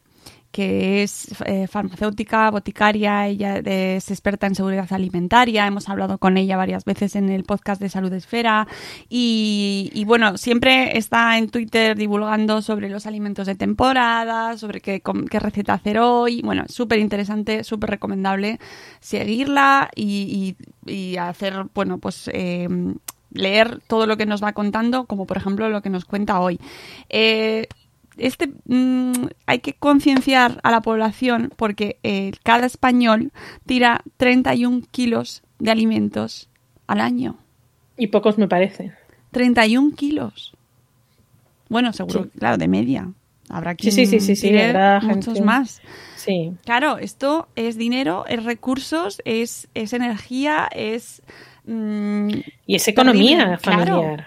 que 0.53 1.01
es 1.01 1.33
eh, 1.47 1.65
farmacéutica, 1.67 2.51
boticaria, 2.51 3.27
ella 3.27 3.57
es 3.57 4.11
experta 4.11 4.45
en 4.45 4.53
seguridad 4.53 4.87
alimentaria, 4.93 5.65
hemos 5.65 5.89
hablado 5.89 6.19
con 6.19 6.37
ella 6.37 6.57
varias 6.57 6.85
veces 6.85 7.15
en 7.15 7.29
el 7.29 7.43
podcast 7.43 7.81
de 7.81 7.89
Salud 7.89 8.13
Esfera 8.13 8.67
y, 9.09 10.03
bueno, 10.05 10.37
siempre 10.37 10.95
está 10.95 11.39
en 11.39 11.49
Twitter 11.49 11.97
divulgando 11.97 12.61
sobre 12.61 12.87
los 12.87 13.07
alimentos 13.07 13.47
de 13.47 13.55
temporada, 13.55 14.55
sobre 14.59 14.79
qué, 14.79 15.01
receta 15.39 15.73
hacer 15.73 15.97
hoy, 15.97 16.43
bueno, 16.43 16.65
súper 16.67 16.99
interesante, 16.99 17.63
súper 17.63 17.89
recomendable 17.89 18.59
seguirla 18.99 19.89
y 19.95 20.55
hacer, 21.17 21.65
bueno, 21.73 21.97
pues... 21.97 22.29
eh, 22.31 22.67
leer 23.33 23.79
todo 23.87 24.05
lo 24.05 24.15
que 24.15 24.27
nos 24.27 24.43
va 24.43 24.53
contando, 24.53 25.05
como 25.05 25.25
por 25.25 25.37
ejemplo 25.37 25.67
lo 25.69 25.81
que 25.81 25.89
nos 25.89 26.05
cuenta 26.05 26.39
hoy. 26.39 26.59
Eh, 27.09 27.67
este 28.17 28.51
mm, 28.65 29.27
hay 29.45 29.59
que 29.59 29.73
concienciar 29.73 30.59
a 30.63 30.71
la 30.71 30.81
población 30.81 31.51
porque 31.55 31.97
eh, 32.03 32.31
cada 32.43 32.65
español 32.65 33.31
tira 33.65 34.01
31 34.17 34.81
kilos 34.91 35.43
de 35.59 35.71
alimentos 35.71 36.49
al 36.87 36.99
año. 37.01 37.37
Y 37.97 38.07
pocos 38.07 38.37
me 38.37 38.47
parece. 38.47 38.91
31 39.31 39.95
kilos. 39.95 40.53
Bueno, 41.69 41.93
seguro, 41.93 42.23
Sí. 42.25 42.29
claro, 42.39 42.57
de 42.57 42.67
media. 42.67 43.11
Habrá 43.49 43.75
quien 43.75 43.91
sí, 43.93 44.05
sí, 44.05 44.19
sí, 44.19 44.35
sí, 44.35 44.57
habrá 44.57 44.99
muchos 45.01 45.33
gente. 45.35 45.41
más. 45.41 45.81
Sí. 46.15 46.53
Claro, 46.65 46.97
esto 46.97 47.47
es 47.55 47.77
dinero, 47.77 48.25
es 48.27 48.43
recursos, 48.43 49.21
es, 49.25 49.67
es 49.73 49.93
energía, 49.93 50.67
es... 50.71 51.21
mm, 51.65 52.29
Y 52.65 52.75
es 52.75 52.87
economía 52.87 53.59
claro. 53.61 54.17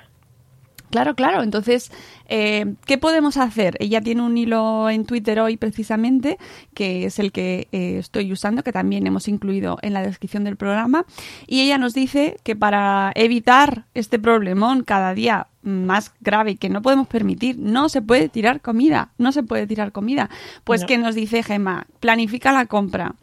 Claro, 0.90 1.14
claro. 1.14 1.42
Entonces, 1.42 1.90
eh, 2.28 2.74
¿qué 2.86 2.96
podemos 2.98 3.36
hacer? 3.36 3.76
Ella 3.80 4.00
tiene 4.00 4.22
un 4.22 4.38
hilo 4.38 4.88
en 4.88 5.04
Twitter 5.04 5.40
hoy 5.40 5.56
precisamente, 5.56 6.38
que 6.74 7.06
es 7.06 7.18
el 7.18 7.32
que 7.32 7.68
eh, 7.72 7.98
estoy 7.98 8.32
usando, 8.32 8.62
que 8.62 8.72
también 8.72 9.06
hemos 9.06 9.28
incluido 9.28 9.78
en 9.82 9.92
la 9.92 10.02
descripción 10.02 10.44
del 10.44 10.56
programa. 10.56 11.04
Y 11.46 11.60
ella 11.62 11.78
nos 11.78 11.92
dice 11.92 12.36
que 12.44 12.56
para 12.56 13.12
evitar 13.14 13.86
este 13.94 14.18
problemón 14.18 14.84
cada 14.84 15.12
día 15.14 15.48
más 15.62 16.12
grave 16.20 16.56
que 16.56 16.68
no 16.68 16.80
podemos 16.82 17.08
permitir, 17.08 17.58
no 17.58 17.88
se 17.88 18.00
puede 18.00 18.28
tirar 18.28 18.60
comida, 18.60 19.10
no 19.18 19.32
se 19.32 19.42
puede 19.42 19.66
tirar 19.66 19.90
comida. 19.90 20.30
Pues 20.62 20.82
No. 20.82 20.86
que 20.86 20.98
nos 20.98 21.14
dice 21.16 21.42
Gemma, 21.42 21.86
planifica 21.98 22.52
la 22.52 22.66
compra. 22.66 23.16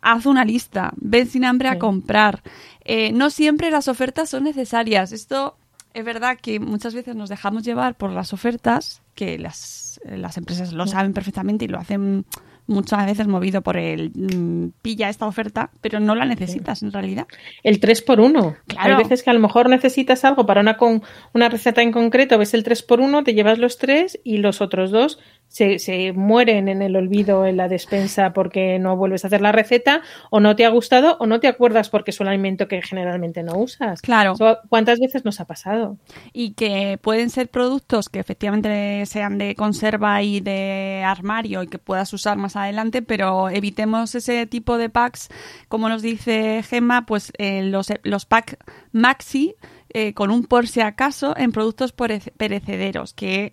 Haz 0.00 0.26
una 0.26 0.44
lista, 0.44 0.92
ven 0.96 1.26
sin 1.26 1.44
hambre 1.44 1.68
a 1.68 1.78
comprar. 1.80 2.42
Eh, 2.84 3.10
no 3.12 3.30
siempre 3.30 3.72
las 3.72 3.88
ofertas 3.88 4.30
son 4.30 4.44
necesarias. 4.44 5.10
Esto 5.10 5.56
es 5.94 6.04
verdad 6.04 6.38
que 6.40 6.60
muchas 6.60 6.94
veces 6.94 7.16
nos 7.16 7.28
dejamos 7.28 7.64
llevar 7.64 7.96
por 7.96 8.10
las 8.10 8.32
ofertas, 8.32 9.02
que 9.14 9.38
las, 9.38 10.00
las 10.04 10.36
empresas 10.36 10.72
lo 10.72 10.86
saben 10.86 11.12
perfectamente 11.12 11.64
y 11.64 11.68
lo 11.68 11.78
hacen 11.78 12.24
muchas 12.68 13.06
veces 13.06 13.26
movido 13.26 13.62
por 13.62 13.76
el 13.76 14.12
mm, 14.14 14.72
pilla 14.82 15.08
esta 15.08 15.26
oferta, 15.26 15.70
pero 15.80 15.98
no 15.98 16.14
la 16.14 16.26
necesitas 16.26 16.82
en 16.82 16.92
realidad. 16.92 17.26
El 17.62 17.80
3 17.80 18.02
por 18.02 18.20
1 18.20 18.56
Claro. 18.66 18.96
Hay 18.96 19.02
veces 19.02 19.22
que 19.22 19.30
a 19.30 19.32
lo 19.32 19.40
mejor 19.40 19.68
necesitas 19.68 20.24
algo 20.24 20.46
para 20.46 20.60
una, 20.60 20.76
con, 20.76 21.02
una 21.32 21.48
receta 21.48 21.82
en 21.82 21.90
concreto, 21.90 22.38
ves 22.38 22.54
el 22.54 22.62
3 22.62 22.82
por 22.82 23.00
1 23.00 23.24
te 23.24 23.34
llevas 23.34 23.58
los 23.58 23.78
tres 23.78 24.20
y 24.22 24.38
los 24.38 24.60
otros 24.60 24.90
dos 24.90 25.18
se, 25.48 25.78
se, 25.78 26.12
mueren 26.12 26.68
en 26.68 26.82
el 26.82 26.94
olvido 26.96 27.46
en 27.46 27.56
la 27.56 27.68
despensa 27.68 28.32
porque 28.32 28.78
no 28.78 28.96
vuelves 28.96 29.24
a 29.24 29.28
hacer 29.28 29.40
la 29.40 29.52
receta, 29.52 30.02
o 30.30 30.40
no 30.40 30.54
te 30.56 30.64
ha 30.64 30.68
gustado, 30.68 31.16
o 31.20 31.26
no 31.26 31.40
te 31.40 31.48
acuerdas 31.48 31.88
porque 31.88 32.10
es 32.10 32.20
un 32.20 32.28
alimento 32.28 32.68
que 32.68 32.82
generalmente 32.82 33.42
no 33.42 33.56
usas. 33.56 34.02
Claro. 34.02 34.34
¿Cuántas 34.68 34.98
veces 35.00 35.24
nos 35.24 35.40
ha 35.40 35.46
pasado? 35.46 35.96
Y 36.32 36.52
que 36.52 36.98
pueden 37.00 37.30
ser 37.30 37.48
productos 37.48 38.08
que 38.08 38.20
efectivamente 38.20 39.04
sean 39.06 39.38
de 39.38 39.54
conserva 39.54 40.22
y 40.22 40.40
de 40.40 41.02
armario 41.04 41.62
y 41.62 41.68
que 41.68 41.78
puedas 41.78 42.12
usar 42.12 42.36
más 42.36 42.56
adelante, 42.56 43.02
pero 43.02 43.48
evitemos 43.48 44.14
ese 44.14 44.46
tipo 44.46 44.78
de 44.78 44.90
packs, 44.90 45.28
como 45.68 45.88
nos 45.88 46.02
dice 46.02 46.62
Gemma, 46.62 47.06
pues 47.06 47.32
eh, 47.38 47.62
los, 47.62 47.88
los 48.02 48.26
pack 48.26 48.58
maxi. 48.92 49.54
Eh, 49.94 50.12
con 50.12 50.30
un 50.30 50.44
por 50.44 50.68
si 50.68 50.82
acaso 50.82 51.34
en 51.34 51.50
productos 51.50 51.92
perecederos 51.92 53.14
que 53.14 53.52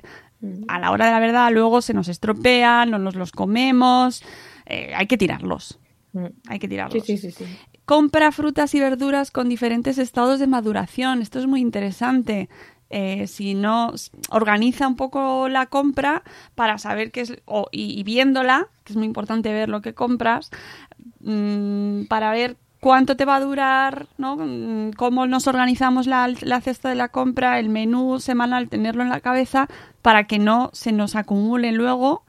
a 0.67 0.79
la 0.79 0.91
hora 0.91 1.05
de 1.05 1.11
la 1.11 1.19
verdad 1.19 1.51
luego 1.51 1.81
se 1.81 1.93
nos 1.93 2.07
estropean, 2.07 2.91
no 2.91 2.99
nos 2.99 3.15
los 3.15 3.31
comemos, 3.31 4.23
eh, 4.65 4.91
hay 4.95 5.07
que 5.07 5.17
tirarlos. 5.17 5.79
Mm. 6.13 6.25
Hay 6.47 6.59
que 6.59 6.67
tirarlos. 6.67 7.03
Sí, 7.03 7.17
sí, 7.17 7.31
sí, 7.31 7.45
Compra 7.85 8.31
frutas 8.31 8.73
y 8.73 8.79
verduras 8.79 9.29
con 9.31 9.47
diferentes 9.47 9.97
estados 9.97 10.39
de 10.39 10.47
maduración. 10.47 11.21
Esto 11.21 11.39
es 11.39 11.45
muy 11.45 11.61
interesante. 11.61 12.49
Eh, 12.89 13.27
si 13.27 13.55
no, 13.55 13.93
organiza 14.29 14.87
un 14.87 14.95
poco 14.95 15.49
la 15.49 15.65
compra 15.67 16.23
para 16.55 16.77
saber 16.77 17.11
qué 17.11 17.21
es, 17.21 17.33
y, 17.71 18.03
viéndola, 18.03 18.69
que 18.83 18.93
es 18.93 18.97
muy 18.97 19.05
importante 19.05 19.51
ver 19.51 19.69
lo 19.69 19.81
que 19.81 19.93
compras, 19.93 20.51
mm, 21.19 22.05
para 22.05 22.31
ver 22.31 22.57
cuánto 22.85 23.17
te 23.17 23.25
va 23.25 23.37
a 23.37 23.39
durar, 23.39 24.05
¿no? 24.19 24.37
Mm, 24.37 24.91
cómo 24.91 25.25
nos 25.25 25.47
organizamos 25.47 26.05
la, 26.05 26.31
la, 26.41 26.61
cesta 26.61 26.87
de 26.87 26.93
la 26.93 27.09
compra, 27.09 27.57
el 27.57 27.67
menú 27.67 28.19
semanal, 28.19 28.69
tenerlo 28.69 29.01
en 29.01 29.09
la 29.09 29.21
cabeza 29.21 29.67
para 30.03 30.25
que 30.25 30.37
no 30.37 30.69
se 30.71 30.91
nos 30.91 31.15
acumule 31.15 31.71
luego 31.71 32.21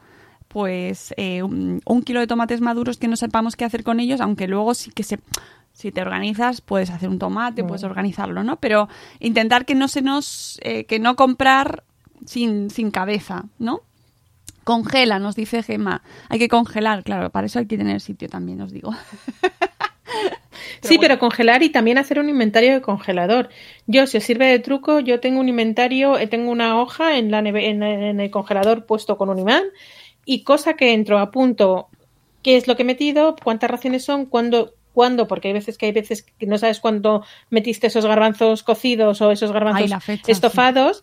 pues 0.49 1.13
eh, 1.19 1.43
un, 1.43 1.83
kilo 2.07 2.21
de 2.21 2.27
tomates 2.27 2.63
maduros 2.63 2.97
que 2.97 3.07
no 3.07 3.17
sepamos 3.17 3.55
qué 3.55 3.67
hacer 3.67 3.85
con 3.85 4.01
ellos, 4.01 4.23
aunque 4.23 4.49
luego 4.49 4.73
sí 4.73 4.91
que 4.93 5.03
se 5.03 5.19
si 5.75 5.93
te 5.93 6.01
organizas 6.01 6.63
puedes 6.63 6.89
hacer 6.89 7.11
un 7.11 7.19
tomate, 7.19 7.63
puedes 7.63 7.85
organizarlo, 7.85 8.43
¿no? 8.43 8.57
Pero 8.57 8.89
intentar 9.21 9.67
que 9.67 9.75
no 9.75 9.89
se 9.89 10.01
nos 10.01 10.59
eh, 10.63 10.85
que 10.85 10.99
no 10.99 11.17
comprar 11.17 11.85
sin, 12.25 12.71
sin 12.71 12.91
cabeza, 12.91 13.45
¿no? 13.59 13.83
Congela, 14.65 15.19
nos 15.19 15.37
dice 15.37 15.63
Gema. 15.63 16.01
Hay 16.31 16.39
que 16.39 16.49
congelar, 16.49 17.05
claro, 17.05 17.29
para 17.29 17.47
eso 17.47 17.59
hay 17.59 17.67
que 17.67 17.77
tener 17.77 18.01
sitio 18.01 18.31
también, 18.31 18.63
os 18.63 18.73
digo. 18.73 18.93
sí, 20.81 20.99
pero 20.99 21.19
congelar 21.19 21.63
y 21.63 21.71
también 21.71 21.99
hacer 21.99 22.19
un 22.19 22.29
inventario 22.29 22.73
de 22.75 22.81
congelador. 22.81 23.49
Yo, 23.87 24.07
si 24.07 24.19
os 24.19 24.25
sirve 24.25 24.47
de 24.47 24.59
truco, 24.59 25.01
yo 25.01 25.21
tengo 25.21 25.41
un 25.41 25.49
inventario, 25.49 26.19
eh, 26.19 26.27
tengo 26.27 26.51
una 26.51 26.81
hoja 26.81 27.19
en, 27.19 27.31
la 27.31 27.39
en, 27.39 28.21
el 28.21 28.31
congelador 28.31 28.87
puesto 28.87 29.17
con 29.17 29.29
un 29.29 29.39
imán 29.39 29.65
y 30.25 30.43
cosa 30.43 30.75
que 30.75 30.93
entro, 30.93 31.19
apunto 31.19 31.89
qué 32.43 32.57
es 32.57 32.67
lo 32.67 32.77
que 32.77 32.83
he 32.83 32.87
metido, 32.87 33.37
cuántas 33.43 33.71
raciones 33.71 34.05
son, 34.05 34.27
cuándo, 34.27 34.75
cuándo, 34.93 35.29
porque 35.29 35.49
hay 35.49 35.55
veces 35.55 35.79
que 35.79 35.87
hay 35.87 35.93
veces 35.93 36.23
que 36.23 36.47
no 36.47 36.59
sabes 36.59 36.81
cuándo 36.81 37.25
metiste 37.51 37.89
esos 37.89 38.07
garbanzos 38.07 38.63
cocidos 38.63 39.21
o 39.21 39.31
esos 39.31 39.53
garbanzos 39.53 39.91
estofados. 40.27 41.03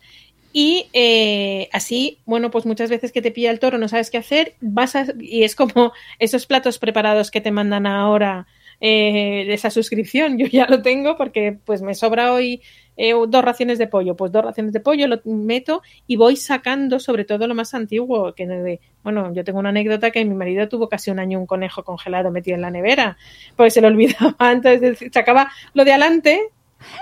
Y 0.56 0.86
eh, 0.92 1.68
así, 1.72 2.20
bueno, 2.26 2.52
pues 2.52 2.64
muchas 2.64 2.88
veces 2.88 3.10
que 3.10 3.20
te 3.20 3.32
pilla 3.32 3.50
el 3.50 3.58
toro, 3.58 3.76
no 3.76 3.88
sabes 3.88 4.10
qué 4.10 4.18
hacer, 4.18 4.54
vas 4.60 4.94
a, 4.94 5.06
y 5.18 5.42
es 5.42 5.56
como 5.56 5.92
esos 6.20 6.46
platos 6.46 6.78
preparados 6.78 7.32
que 7.32 7.40
te 7.40 7.50
mandan 7.50 7.86
ahora 7.86 8.46
eh, 8.80 9.46
esa 9.52 9.70
suscripción. 9.70 10.38
Yo 10.38 10.46
ya 10.46 10.66
lo 10.66 10.82
tengo 10.82 11.16
porque 11.16 11.58
pues 11.64 11.82
me 11.82 11.94
sobra 11.94 12.32
hoy 12.32 12.62
eh, 12.96 13.12
dos 13.12 13.44
raciones 13.44 13.78
de 13.78 13.86
pollo, 13.86 14.16
pues 14.16 14.30
dos 14.30 14.44
raciones 14.44 14.72
de 14.72 14.80
pollo 14.80 15.08
lo 15.08 15.20
meto 15.24 15.82
y 16.06 16.16
voy 16.16 16.36
sacando 16.36 17.00
sobre 17.00 17.24
todo 17.24 17.46
lo 17.46 17.54
más 17.54 17.74
antiguo. 17.74 18.34
Que 18.34 18.80
bueno, 19.02 19.32
yo 19.34 19.44
tengo 19.44 19.58
una 19.58 19.70
anécdota 19.70 20.10
que 20.10 20.24
mi 20.24 20.34
marido 20.34 20.68
tuvo 20.68 20.88
casi 20.88 21.10
un 21.10 21.18
año 21.18 21.38
un 21.38 21.46
conejo 21.46 21.82
congelado 21.82 22.30
metido 22.30 22.54
en 22.54 22.62
la 22.62 22.70
nevera, 22.70 23.16
pues 23.56 23.74
se 23.74 23.80
lo 23.80 23.88
olvidaba 23.94 24.34
antes, 24.38 24.98
sacaba 25.12 25.50
lo 25.72 25.84
de 25.84 25.92
adelante 25.92 26.40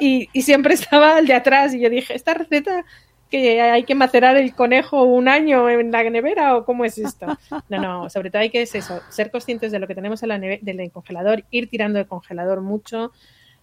y, 0.00 0.28
y 0.32 0.42
siempre 0.42 0.74
estaba 0.74 1.18
el 1.18 1.26
de 1.26 1.34
atrás 1.34 1.74
y 1.74 1.80
yo 1.80 1.90
dije, 1.90 2.14
esta 2.14 2.34
receta 2.34 2.84
que 3.32 3.60
hay 3.60 3.84
que 3.84 3.94
macerar 3.94 4.36
el 4.36 4.54
conejo 4.54 5.02
un 5.04 5.26
año 5.26 5.68
en 5.70 5.90
la 5.90 6.08
nevera 6.08 6.56
o 6.56 6.64
cómo 6.64 6.84
es 6.84 6.98
esto? 6.98 7.26
No, 7.68 7.80
no, 7.80 8.10
sobre 8.10 8.30
todo 8.30 8.42
hay 8.42 8.50
que 8.50 8.62
es 8.62 8.74
eso, 8.74 9.00
ser 9.08 9.30
conscientes 9.30 9.72
de 9.72 9.78
lo 9.78 9.88
que 9.88 9.94
tenemos 9.94 10.22
en 10.22 10.28
la 10.28 10.38
del 10.38 10.92
congelador, 10.92 11.44
ir 11.50 11.68
tirando 11.70 11.98
el 11.98 12.06
congelador 12.06 12.60
mucho, 12.60 13.10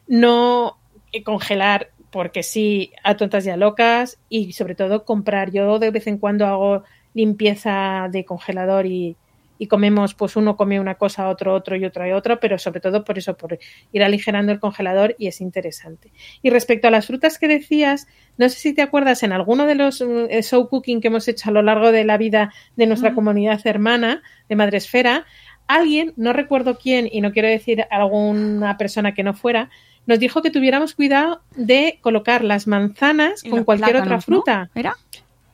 no 0.08 0.78
eh, 1.12 1.24
congelar 1.24 1.92
porque 2.10 2.42
sí 2.42 2.92
a 3.04 3.16
tontas 3.16 3.46
y 3.46 3.52
a 3.52 3.58
locas 3.58 4.18
y 4.28 4.54
sobre 4.54 4.74
todo 4.74 5.06
comprar. 5.06 5.52
Yo 5.52 5.78
de 5.78 5.92
vez 5.92 6.08
en 6.08 6.18
cuando 6.18 6.48
hago 6.48 6.84
limpieza 7.14 8.08
de 8.12 8.26
congelador 8.26 8.88
y, 8.88 9.16
y 9.60 9.68
comemos, 9.68 10.16
pues 10.16 10.36
uno 10.38 10.56
come 10.56 10.80
una 10.80 10.96
cosa, 10.96 11.28
otro 11.28 11.54
otro 11.54 11.76
y 11.76 11.86
otro 11.86 12.08
y 12.08 12.12
otro, 12.14 12.40
pero 12.40 12.58
sobre 12.58 12.80
todo 12.80 13.04
por 13.04 13.18
eso, 13.18 13.38
por 13.38 13.60
ir 13.92 14.04
aligerando 14.04 14.52
el 14.52 14.60
congelador 14.60 15.16
y 15.20 15.28
es 15.28 15.42
interesante. 15.42 16.12
Y 16.42 16.50
respecto 16.50 16.88
a 16.88 16.92
las 16.92 17.06
frutas 17.06 17.38
que 17.38 17.48
decías, 17.48 18.08
no 18.38 18.48
sé 18.50 18.58
si 18.58 18.74
te 18.74 18.82
acuerdas 18.82 19.22
en 19.22 19.34
alguno 19.34 19.66
de 19.68 19.76
los 19.76 20.02
eh, 20.02 20.42
show 20.42 20.68
cooking 20.70 21.02
que 21.02 21.10
hemos 21.10 21.28
hecho 21.28 21.50
a 21.50 21.54
lo 21.54 21.62
largo 21.62 21.92
de 21.92 22.06
la 22.06 22.18
vida 22.18 22.54
de 22.78 22.88
nuestra 22.88 23.14
comunidad 23.14 23.60
hermana 23.66 24.24
de 24.48 24.56
Madresfera, 24.56 25.26
alguien, 25.68 26.14
no 26.16 26.32
recuerdo 26.32 26.78
quién 26.78 27.10
y 27.12 27.20
no 27.20 27.34
quiero 27.34 27.50
decir 27.50 27.86
alguna 27.92 28.78
persona 28.78 29.14
que 29.14 29.24
no 29.24 29.34
fuera, 29.34 29.70
nos 30.08 30.20
dijo 30.20 30.42
que 30.42 30.52
tuviéramos 30.52 30.96
cuidado 30.96 31.42
de 31.56 32.00
colocar 32.02 32.46
las 32.46 32.66
manzanas 32.66 33.44
con 33.44 33.66
cualquier 33.66 33.98
otra 33.98 34.22
fruta. 34.22 34.70
¿Era? 34.74 34.96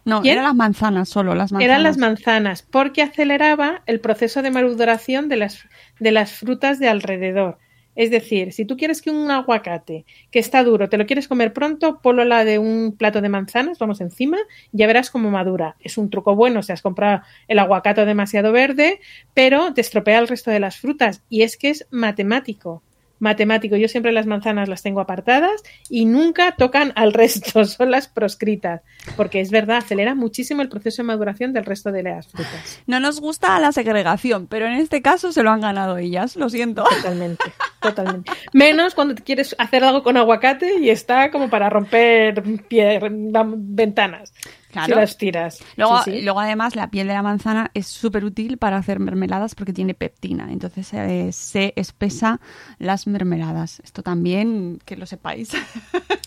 No, 0.06 0.22
eran 0.24 0.44
las 0.44 0.56
manzanas 0.56 1.10
solo, 1.10 1.34
las 1.34 1.52
manzanas. 1.52 1.66
Eran 1.66 1.84
las 1.84 1.98
manzanas, 1.98 2.62
porque 2.62 3.02
aceleraba 3.02 3.82
el 3.88 4.00
proceso 4.00 4.42
de 4.44 4.52
maduración 4.52 5.30
de 5.30 5.38
las, 5.38 5.68
de 6.00 6.12
las 6.12 6.32
frutas 6.32 6.80
de 6.80 6.88
alrededor. 6.88 7.58
Es 7.96 8.12
decir, 8.12 8.52
si 8.52 8.66
tú 8.66 8.76
quieres 8.76 9.02
que 9.02 9.10
un 9.10 9.32
aguacate 9.32 10.06
que 10.30 10.40
está 10.40 10.64
duro 10.64 10.90
te 10.90 10.98
lo 10.98 11.06
quieres 11.06 11.28
comer 11.28 11.54
pronto, 11.54 12.02
ponlo 12.02 12.26
la 12.26 12.44
de 12.44 12.60
un 12.60 12.96
plato 12.98 13.22
de 13.22 13.30
manzanas, 13.30 13.80
vamos 13.80 14.02
encima, 14.02 14.38
ya 14.74 14.86
verás 14.86 15.10
cómo 15.10 15.32
madura. 15.32 15.78
Es 15.80 15.98
un 15.98 16.10
truco 16.10 16.36
bueno 16.36 16.62
si 16.62 16.74
has 16.74 16.82
comprado 16.82 17.22
el 17.48 17.58
aguacate 17.58 18.06
demasiado 18.06 18.52
verde, 18.52 19.00
pero 19.34 19.74
te 19.74 19.82
estropea 19.82 20.20
el 20.20 20.28
resto 20.28 20.52
de 20.52 20.60
las 20.60 20.78
frutas. 20.78 21.24
Y 21.30 21.44
es 21.44 21.56
que 21.58 21.70
es 21.70 21.88
matemático 21.90 22.84
matemático. 23.20 23.76
Yo 23.76 23.88
siempre 23.88 24.12
las 24.12 24.26
manzanas 24.26 24.70
las 24.70 24.82
tengo 24.82 25.00
apartadas 25.00 25.64
y 25.90 26.06
nunca 26.06 26.56
tocan 26.56 26.94
al 26.96 27.14
resto, 27.14 27.66
son 27.66 27.92
las 27.92 28.08
proscritas, 28.08 28.82
porque 29.16 29.42
es 29.42 29.52
verdad, 29.52 29.78
acelera 29.78 30.16
muchísimo 30.16 30.62
el 30.62 30.70
proceso 30.70 31.02
de 31.02 31.08
maduración 31.08 31.54
del 31.54 31.66
resto 31.66 31.92
de 31.92 32.04
las 32.04 32.28
frutas. 32.28 32.82
No 32.88 33.00
nos 33.00 33.20
gusta 33.20 33.60
la 33.60 33.72
segregación, 33.72 34.48
pero 34.48 34.68
en 34.68 34.74
este 34.74 35.02
caso 35.02 35.32
se 35.32 35.44
lo 35.44 35.52
han 35.52 35.62
ganado 35.62 35.98
ellas, 35.98 36.36
lo 36.36 36.50
siento. 36.50 36.84
Totalmente, 36.84 37.44
totalmente. 37.82 38.32
Menos 38.54 38.96
cuando 38.96 39.16
quieres 39.16 39.56
hacer 39.58 39.84
algo 39.84 40.04
con 40.04 40.18
aguacate 40.18 40.80
y 40.80 40.90
está 40.90 41.32
como 41.32 41.50
para 41.50 41.70
romper 41.70 42.42
ventanas. 42.42 44.34
Claro. 44.76 45.00
las 45.00 45.18
tiras. 45.18 45.64
Luego, 45.78 46.02
luego, 46.06 46.40
además, 46.40 46.76
la 46.76 46.90
piel 46.90 47.08
de 47.08 47.14
la 47.14 47.22
manzana 47.22 47.72
es 47.74 47.88
súper 47.88 48.26
útil 48.26 48.58
para 48.58 48.76
hacer 48.76 49.00
mermeladas 49.00 49.56
porque 49.56 49.72
tiene 49.72 49.94
peptina. 49.94 50.52
Entonces 50.52 50.94
eh, 50.94 51.32
se 51.32 51.72
espesa 51.78 52.42
las 52.78 53.08
mermeladas. 53.08 53.80
Esto 53.86 54.04
también, 54.04 54.80
que 54.84 54.98
lo 54.98 55.06
sepáis. 55.06 55.52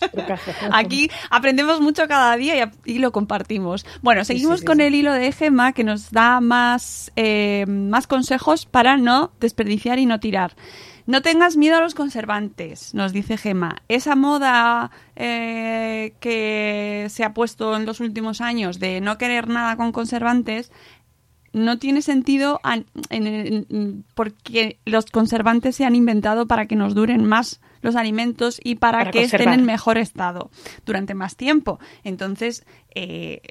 Aquí 0.71 1.11
aprendemos 1.29 1.79
mucho 1.79 2.07
cada 2.07 2.35
día 2.37 2.71
y, 2.85 2.99
lo 2.99 3.11
compartimos. 3.11 3.85
Bueno, 4.01 4.25
seguimos 4.25 4.63
con 4.63 4.81
el 4.81 4.95
hilo 4.95 5.13
de 5.13 5.31
Gemma 5.31 5.73
que 5.73 5.83
nos 5.83 6.11
da 6.11 6.41
más, 6.41 7.11
eh, 7.15 7.65
más 7.67 8.07
consejos 8.07 8.65
para 8.65 8.97
no 8.97 9.31
desperdiciar 9.39 9.99
y 9.99 10.05
no 10.05 10.19
tirar. 10.19 10.55
No 11.09 11.23
tengas 11.23 11.57
miedo 11.57 11.77
a 11.77 11.81
los 11.81 11.95
conservantes, 11.95 12.93
nos 12.93 13.13
dice 13.13 13.35
Gema. 13.35 13.77
Esa 13.87 14.15
moda 14.15 14.91
eh, 15.15 16.13
que 16.19 17.07
se 17.09 17.23
ha 17.23 17.33
puesto 17.33 17.75
en 17.75 17.87
los 17.87 17.99
últimos 17.99 18.41
años 18.41 18.77
de 18.77 19.01
no 19.01 19.17
querer 19.17 19.47
nada 19.47 19.75
con 19.75 19.91
conservantes 19.91 20.71
no 21.51 21.79
tiene 21.79 22.03
sentido 22.03 22.61
porque 24.13 24.77
los 24.85 25.07
conservantes 25.07 25.77
se 25.77 25.83
han 25.83 25.95
inventado 25.95 26.45
para 26.45 26.67
que 26.67 26.75
nos 26.75 26.93
duren 26.93 27.25
más 27.25 27.59
los 27.81 27.95
alimentos 27.95 28.61
y 28.63 28.75
para, 28.75 29.09
que 29.09 29.23
estén 29.23 29.49
en 29.51 29.65
mejor 29.65 29.97
estado 29.97 30.51
durante 30.85 31.15
más 31.15 31.35
tiempo. 31.35 31.79
Entonces, 32.03 32.67
eh, 32.93 33.41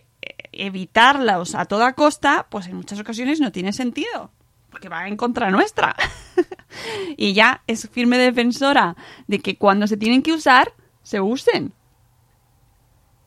evitarlos 0.52 1.56
a 1.56 1.64
toda 1.64 1.94
costa, 1.94 2.46
pues 2.50 2.68
en 2.68 2.76
muchas 2.76 3.00
ocasiones 3.00 3.40
no 3.40 3.50
tiene 3.50 3.72
sentido 3.72 4.30
porque 4.70 4.88
va 4.88 5.08
en 5.08 5.16
contra 5.16 5.50
nuestra. 5.50 5.96
y 7.16 7.32
ya 7.32 7.62
es 7.66 7.88
firme 7.90 8.18
defensora 8.18 8.96
de 9.26 9.38
que 9.40 9.56
cuando 9.56 9.86
se 9.86 9.96
tienen 9.96 10.22
que 10.22 10.32
usar, 10.32 10.72
se 11.02 11.20
usen. 11.20 11.72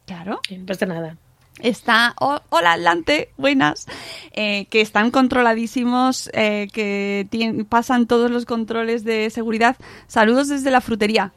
Claro. 0.06 0.41
No 0.49 0.65
pasa 0.65 0.86
nada. 0.86 1.17
Está, 1.60 2.15
hola 2.17 2.73
Atlante, 2.73 3.30
buenas, 3.38 3.86
eh, 4.32 4.65
que 4.69 4.82
están 4.82 5.12
controladísimos, 5.12 6.30
eh, 6.34 6.69
que 6.73 7.27
pasan 7.69 8.08
todos 8.08 8.32
los 8.32 8.45
controles 8.45 9.04
de 9.04 9.30
seguridad. 9.30 9.75
Saludos 10.08 10.47
desde 10.47 10.71
la 10.71 10.82
frutería. 10.82 11.34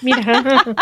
Mira. 0.00 0.64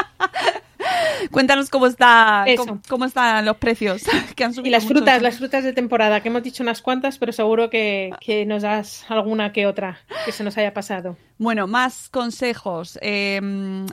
Cuéntanos 1.30 1.70
cómo 1.70 1.86
está, 1.86 2.44
cómo, 2.56 2.80
cómo 2.88 3.04
están 3.04 3.44
los 3.44 3.56
precios 3.56 4.02
que 4.36 4.44
han 4.44 4.54
subido. 4.54 4.68
Y 4.68 4.70
las 4.70 4.84
mucho. 4.84 4.96
frutas, 4.96 5.22
las 5.22 5.38
frutas 5.38 5.64
de 5.64 5.72
temporada, 5.72 6.20
que 6.20 6.28
hemos 6.28 6.42
dicho 6.42 6.62
unas 6.62 6.82
cuantas, 6.82 7.18
pero 7.18 7.32
seguro 7.32 7.70
que, 7.70 8.10
que 8.20 8.46
nos 8.46 8.62
das 8.62 9.04
alguna 9.08 9.52
que 9.52 9.66
otra 9.66 9.98
que 10.24 10.32
se 10.32 10.44
nos 10.44 10.56
haya 10.58 10.74
pasado. 10.74 11.16
Bueno, 11.38 11.66
más 11.66 12.08
consejos. 12.08 12.98
Eh, 13.02 13.36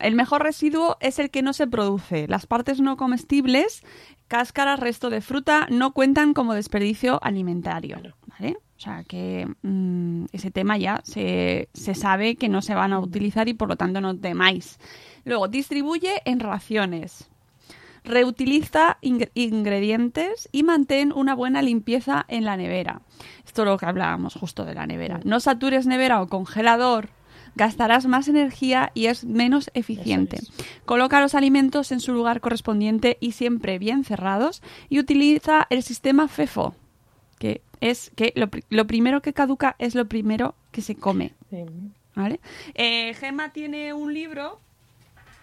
el 0.01 0.15
mejor 0.15 0.43
residuo 0.43 0.97
es 0.99 1.19
el 1.19 1.29
que 1.29 1.41
no 1.41 1.53
se 1.53 1.67
produce. 1.67 2.27
Las 2.27 2.45
partes 2.45 2.81
no 2.81 2.97
comestibles, 2.97 3.83
cáscaras, 4.27 4.79
resto 4.79 5.09
de 5.09 5.21
fruta, 5.21 5.67
no 5.69 5.93
cuentan 5.93 6.33
como 6.33 6.53
desperdicio 6.53 7.19
alimentario. 7.23 7.99
¿vale? 8.27 8.57
O 8.77 8.79
sea 8.79 9.03
que 9.03 9.47
mm, 9.61 10.25
ese 10.31 10.51
tema 10.51 10.77
ya 10.77 11.01
se, 11.03 11.69
se 11.73 11.95
sabe 11.95 12.35
que 12.35 12.49
no 12.49 12.61
se 12.61 12.75
van 12.75 12.93
a 12.93 12.99
utilizar 12.99 13.49
y 13.49 13.53
por 13.53 13.69
lo 13.69 13.75
tanto 13.75 14.01
no 14.01 14.17
temáis. 14.17 14.77
Luego, 15.27 15.47
distribuye 15.47 16.21
en 16.25 16.39
raciones. 16.39 17.27
Reutiliza 18.03 18.97
ing- 19.01 19.29
ingredientes 19.33 20.47
y 20.51 20.63
mantén 20.63 21.11
una 21.11 21.35
buena 21.35 21.61
limpieza 21.61 22.25
en 22.29 22.45
la 22.45 22.55
nevera. 22.55 23.01
Esto 23.45 23.63
es 23.63 23.67
lo 23.67 23.77
que 23.77 23.85
hablábamos 23.85 24.33
justo 24.35 24.63
de 24.63 24.73
la 24.75 24.87
nevera. 24.87 25.19
No 25.25 25.39
satures 25.41 25.85
nevera 25.85 26.21
o 26.21 26.27
congelador, 26.27 27.09
gastarás 27.55 28.05
más 28.05 28.27
energía 28.29 28.91
y 28.93 29.07
es 29.07 29.25
menos 29.25 29.69
eficiente. 29.73 30.39
Coloca 30.85 31.19
los 31.19 31.35
alimentos 31.35 31.91
en 31.91 31.99
su 31.99 32.13
lugar 32.13 32.39
correspondiente 32.39 33.17
y 33.19 33.33
siempre 33.33 33.77
bien 33.79 34.05
cerrados 34.05 34.61
y 34.89 34.99
utiliza 34.99 35.67
el 35.69 35.83
sistema 35.83 36.27
FEFO, 36.29 36.75
que 37.39 37.61
es 37.81 38.11
que 38.15 38.31
lo, 38.35 38.47
pri- 38.49 38.63
lo 38.69 38.87
primero 38.87 39.21
que 39.21 39.33
caduca 39.33 39.75
es 39.79 39.95
lo 39.95 40.07
primero 40.07 40.55
que 40.71 40.81
se 40.81 40.95
come. 40.95 41.33
¿Vale? 42.15 42.39
Eh, 42.73 43.13
Gemma 43.19 43.51
tiene 43.51 43.93
un 43.93 44.13
libro 44.13 44.59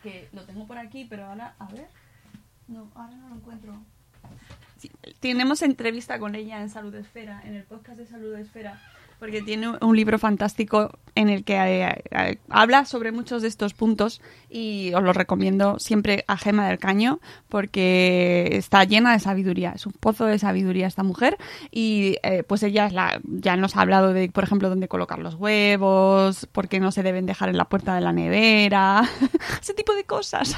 que 0.05 0.29
lo 0.33 0.43
tengo 0.43 0.67
por 0.67 0.79
aquí, 0.79 1.07
pero 1.09 1.25
ahora, 1.25 1.55
a 1.59 1.67
ver. 1.73 1.89
No, 2.69 2.91
ahora 2.95 3.17
no 3.17 3.31
lo 3.31 3.37
encuentro. 3.37 3.75
Tenemos 5.21 5.63
entrevista 5.63 6.19
con 6.19 6.35
ella 6.35 6.61
en 6.61 6.69
Salud 6.69 6.95
Esfera, 6.95 7.41
en 7.45 7.55
el 7.55 7.65
podcast 7.65 7.99
de 7.99 8.07
Salud 8.07 8.35
Esfera, 8.37 8.81
porque 9.19 9.43
tiene 9.43 9.69
un 9.81 9.97
libro 9.97 10.19
fantástico 10.19 10.91
en 11.15 11.29
el 11.29 11.45
que 11.45 11.55
eh, 11.55 12.03
eh, 12.11 12.39
habla 12.49 12.85
sobre 12.85 13.13
muchos 13.13 13.41
de 13.41 13.49
estos 13.49 13.73
puntos 13.73 14.21
y 14.51 14.93
os 14.95 15.03
lo 15.03 15.13
recomiendo 15.13 15.79
siempre 15.79 16.25
a 16.27 16.37
Gema 16.37 16.69
del 16.69 16.79
Caño 16.79 17.21
porque 17.49 18.49
está 18.53 18.85
llena 18.85 19.13
de 19.13 19.21
sabiduría, 19.21 19.73
es 19.77 19.87
un 19.87 19.93
pozo 19.93 20.27
de 20.27 20.39
sabiduría 20.39 20.87
esta 20.89 21.05
mujer 21.05 21.39
y 21.71 22.17
eh, 22.23 22.43
pues 22.43 22.63
ella 22.65 22.87
es 22.87 22.93
la, 22.93 23.21
ya 23.25 23.57
nos 23.57 23.77
ha 23.77 23.83
hablado 23.83 24.13
de, 24.13 24.29
por 24.29 24.45
ejemplo, 24.45 24.69
dónde 24.69 24.89
colocar 24.89 25.21
los 25.21 25.37
huevos, 25.37 26.47
por 26.53 26.69
qué 26.69 26.81
no 26.81 26.91
se 26.91 27.03
deben 27.03 27.27
dejar 27.27 27.49
en 27.49 27.57
la 27.57 27.67
puerta 27.69 27.95
de 27.95 28.01
la 28.01 28.13
nevera, 28.13 29.09
ese 29.63 29.73
tipo 29.75 29.95
de 29.95 30.05
cosas. 30.05 30.57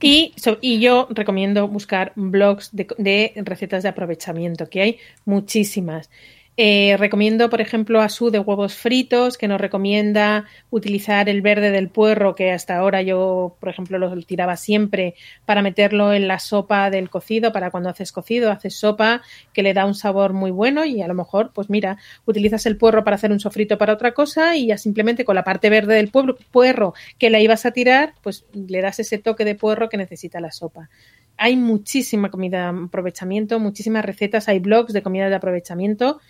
Y, 0.00 0.32
so- 0.36 0.58
y 0.60 0.80
yo 0.80 1.06
recomiendo 1.10 1.68
buscar 1.68 2.12
blogs 2.16 2.70
de, 2.74 2.86
de 2.98 3.32
recetas 3.44 3.82
de 3.82 3.90
aprovechamiento, 3.90 4.68
que 4.68 4.80
hay 4.82 4.98
muchísimas. 5.24 6.10
Eh, 6.58 6.96
recomiendo, 6.98 7.48
por 7.48 7.62
ejemplo, 7.62 8.02
a 8.02 8.10
Su 8.10 8.30
de 8.30 8.38
huevos 8.38 8.74
fritos, 8.74 9.38
que 9.38 9.48
nos 9.48 9.58
recomienda 9.58 10.44
utilizar 10.68 11.30
el 11.30 11.40
verde 11.40 11.70
del 11.70 11.88
puerro, 11.88 12.34
que 12.34 12.52
hasta 12.52 12.76
ahora 12.76 13.00
yo, 13.00 13.56
por 13.58 13.70
ejemplo, 13.70 13.96
lo 13.96 14.14
tiraba 14.22 14.58
siempre 14.58 15.14
para 15.46 15.62
meterlo 15.62 16.12
en 16.12 16.28
la 16.28 16.38
sopa 16.38 16.90
del 16.90 17.08
cocido, 17.08 17.52
para 17.52 17.70
cuando 17.70 17.88
haces 17.88 18.12
cocido, 18.12 18.50
haces 18.50 18.78
sopa, 18.78 19.22
que 19.54 19.62
le 19.62 19.72
da 19.72 19.86
un 19.86 19.94
sabor 19.94 20.34
muy 20.34 20.50
bueno 20.50 20.84
y 20.84 21.00
a 21.00 21.08
lo 21.08 21.14
mejor, 21.14 21.52
pues 21.54 21.70
mira, 21.70 21.96
utilizas 22.26 22.66
el 22.66 22.76
puerro 22.76 23.02
para 23.02 23.16
hacer 23.16 23.32
un 23.32 23.40
sofrito 23.40 23.78
para 23.78 23.94
otra 23.94 24.12
cosa 24.12 24.54
y 24.54 24.66
ya 24.66 24.76
simplemente 24.76 25.24
con 25.24 25.36
la 25.36 25.44
parte 25.44 25.70
verde 25.70 25.94
del 25.94 26.10
puerro 26.10 26.92
que 27.18 27.30
la 27.30 27.40
ibas 27.40 27.64
a 27.64 27.70
tirar, 27.70 28.12
pues 28.22 28.44
le 28.52 28.82
das 28.82 28.98
ese 28.98 29.16
toque 29.16 29.46
de 29.46 29.54
puerro 29.54 29.88
que 29.88 29.96
necesita 29.96 30.38
la 30.38 30.52
sopa. 30.52 30.90
Hay 31.38 31.56
muchísima 31.56 32.30
comida 32.30 32.70
de 32.70 32.84
aprovechamiento, 32.84 33.58
muchísimas 33.58 34.04
recetas, 34.04 34.48
hay 34.48 34.58
blogs 34.58 34.92
de 34.92 35.02
comida 35.02 35.30
de 35.30 35.34
aprovechamiento 35.34 36.20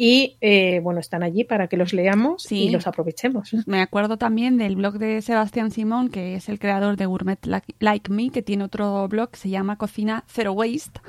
y 0.00 0.36
eh, 0.40 0.78
bueno, 0.80 1.00
están 1.00 1.24
allí 1.24 1.42
para 1.42 1.66
que 1.66 1.76
los 1.76 1.92
leamos 1.92 2.44
Sí. 2.44 2.66
y 2.66 2.70
los 2.70 2.86
aprovechemos. 2.86 3.50
Me 3.66 3.82
acuerdo 3.82 4.16
también 4.16 4.56
del 4.56 4.76
blog 4.76 4.94
de 4.98 5.20
Sebastián 5.22 5.72
Simón, 5.72 6.08
que 6.08 6.36
es 6.36 6.48
el 6.48 6.60
creador 6.60 6.96
de 6.96 7.06
Gourmet 7.06 7.44
Like- 7.80 8.08
Me, 8.10 8.30
que 8.30 8.40
tiene 8.42 8.62
otro 8.62 9.08
blog 9.08 9.30
que 9.32 9.38
se 9.38 9.50
llama 9.50 9.76
Cocina 9.76 10.22
Zero 10.28 10.52
Waste, 10.52 11.00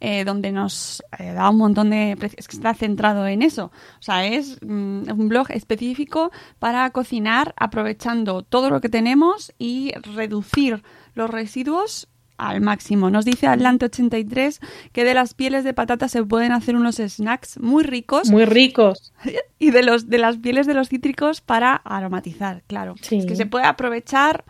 eh, 0.00 0.24
donde 0.26 0.52
nos 0.52 1.02
eh, 1.18 1.32
da 1.32 1.48
un 1.48 1.56
montón 1.56 1.88
de... 1.88 2.18
Es 2.36 2.46
que 2.46 2.56
está 2.56 2.74
centrado 2.74 3.26
en 3.26 3.40
eso. 3.40 3.72
O 3.98 4.02
sea, 4.02 4.26
es 4.26 4.58
mm, 4.60 5.10
un 5.10 5.28
blog 5.30 5.50
específico 5.50 6.30
para 6.58 6.90
cocinar 6.90 7.54
aprovechando 7.56 8.42
todo 8.42 8.68
lo 8.68 8.82
que 8.82 8.90
tenemos 8.90 9.54
y 9.58 9.92
reducir 10.14 10.82
los 11.14 11.30
residuos 11.30 12.08
al 12.36 12.60
máximo. 12.60 13.10
Nos 13.10 13.24
dice 13.24 13.46
Atlante83 13.46 14.60
que 14.92 15.04
de 15.04 15.14
las 15.14 15.34
pieles 15.34 15.64
de 15.64 15.74
patata 15.74 16.08
se 16.08 16.24
pueden 16.24 16.52
hacer 16.52 16.76
unos 16.76 16.96
snacks 16.96 17.58
muy 17.60 17.84
ricos 17.84 18.30
Muy 18.30 18.44
ricos. 18.44 19.12
y 19.58 19.70
de 19.70 19.82
los 19.82 20.08
de 20.08 20.18
las 20.18 20.38
pieles 20.38 20.66
de 20.66 20.74
los 20.74 20.88
cítricos 20.88 21.40
para 21.40 21.74
aromatizar, 21.74 22.62
claro. 22.66 22.94
Sí. 23.00 23.18
Es 23.18 23.26
que 23.26 23.36
se 23.36 23.46
puede 23.46 23.66
aprovechar 23.66 24.44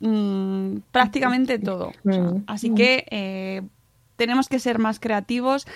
mm, 0.00 0.76
prácticamente 0.92 1.58
todo. 1.58 1.92
O 2.04 2.12
sea, 2.12 2.32
así 2.46 2.74
que 2.74 3.06
eh, 3.10 3.62
tenemos 4.16 4.48
que 4.48 4.58
ser 4.58 4.78
más 4.78 5.00
creativos 5.00 5.66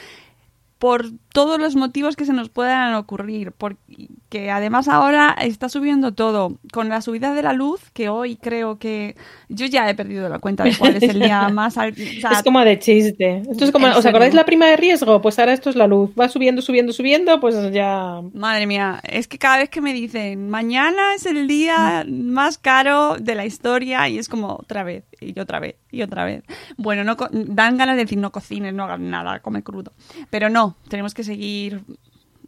por 0.85 1.07
todos 1.33 1.59
los 1.59 1.77
motivos 1.77 2.15
que 2.15 2.27
se 2.27 2.35
nos 2.35 2.51
puedan 2.51 2.93
ocurrir, 2.93 3.53
porque 3.53 4.51
además 4.51 4.87
ahora 4.87 5.35
está 5.41 5.71
subiendo 5.71 6.13
todo. 6.13 6.59
Con 6.75 6.91
la 6.91 7.01
subida 7.01 7.33
de 7.33 7.43
la 7.43 7.55
luz, 7.55 7.81
que 7.95 8.11
hoy 8.11 8.37
creo 8.37 8.79
que 8.79 9.17
yo 9.49 9.65
ya 9.65 9.89
he 9.89 9.95
perdido 9.95 10.29
la 10.29 10.41
cuenta 10.41 10.63
de 10.63 10.77
cuál 10.77 10.97
es 10.97 11.03
el 11.05 11.21
día 11.21 11.49
más 11.53 11.79
al- 11.79 11.93
o 11.93 12.21
sea, 12.21 12.33
es 12.33 12.43
como 12.43 12.61
de 12.61 12.79
chiste. 12.79 13.45
Esto 13.51 13.65
es 13.65 13.71
como, 13.71 13.87
¿En 13.87 13.95
¿os 13.95 14.05
acordáis 14.05 14.35
la 14.35 14.45
prima 14.45 14.67
de 14.67 14.77
riesgo? 14.77 15.23
Pues 15.23 15.39
ahora 15.39 15.55
esto 15.55 15.71
es 15.71 15.77
la 15.77 15.87
luz. 15.87 16.11
Va 16.21 16.29
subiendo, 16.29 16.61
subiendo, 16.61 16.93
subiendo, 16.93 17.41
pues 17.41 17.57
ya. 17.73 18.21
Madre 18.35 18.67
mía, 18.67 19.01
es 19.05 19.27
que 19.27 19.39
cada 19.39 19.57
vez 19.57 19.71
que 19.71 19.81
me 19.81 19.95
dicen 19.95 20.51
mañana 20.51 21.15
es 21.15 21.25
el 21.25 21.49
día 21.49 22.05
más 22.07 22.59
caro 22.59 23.17
de 23.19 23.35
la 23.35 23.47
historia 23.47 24.07
y 24.11 24.19
es 24.19 24.29
como 24.29 24.49
otra 24.49 24.83
vez 24.83 25.05
y 25.21 25.39
otra 25.41 25.61
vez 25.61 25.77
y 25.91 26.03
otra 26.03 26.25
vez. 26.25 26.43
Bueno, 26.77 27.05
no 27.05 27.17
co- 27.17 27.29
dan 27.33 27.77
ganas 27.77 27.97
de 27.97 28.05
decir 28.05 28.19
no 28.19 28.33
cocines, 28.33 28.73
no 28.75 28.85
hagas 28.85 29.01
nada, 29.01 29.41
come 29.41 29.63
crudo. 29.63 29.93
Pero 30.31 30.49
no, 30.51 30.77
tenemos 30.89 31.15
que 31.15 31.25
seguir 31.25 31.85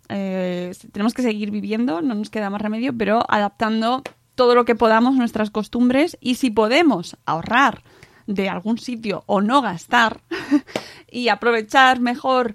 eh, 0.08 0.72
tenemos 0.92 1.14
que 1.14 1.22
seguir 1.22 1.50
viviendo, 1.50 2.00
no 2.02 2.14
nos 2.14 2.30
queda 2.30 2.50
más 2.50 2.62
remedio, 2.62 2.96
pero 2.96 3.24
adaptando 3.28 4.02
todo 4.36 4.54
lo 4.54 4.64
que 4.64 4.74
podamos 4.76 5.14
nuestras 5.16 5.50
costumbres 5.50 6.16
y 6.20 6.36
si 6.36 6.50
podemos 6.50 7.16
ahorrar 7.24 7.82
de 8.26 8.48
algún 8.48 8.78
sitio 8.78 9.22
o 9.26 9.40
no 9.40 9.62
gastar 9.62 10.20
y 11.10 11.28
aprovechar 11.28 12.00
mejor 12.00 12.54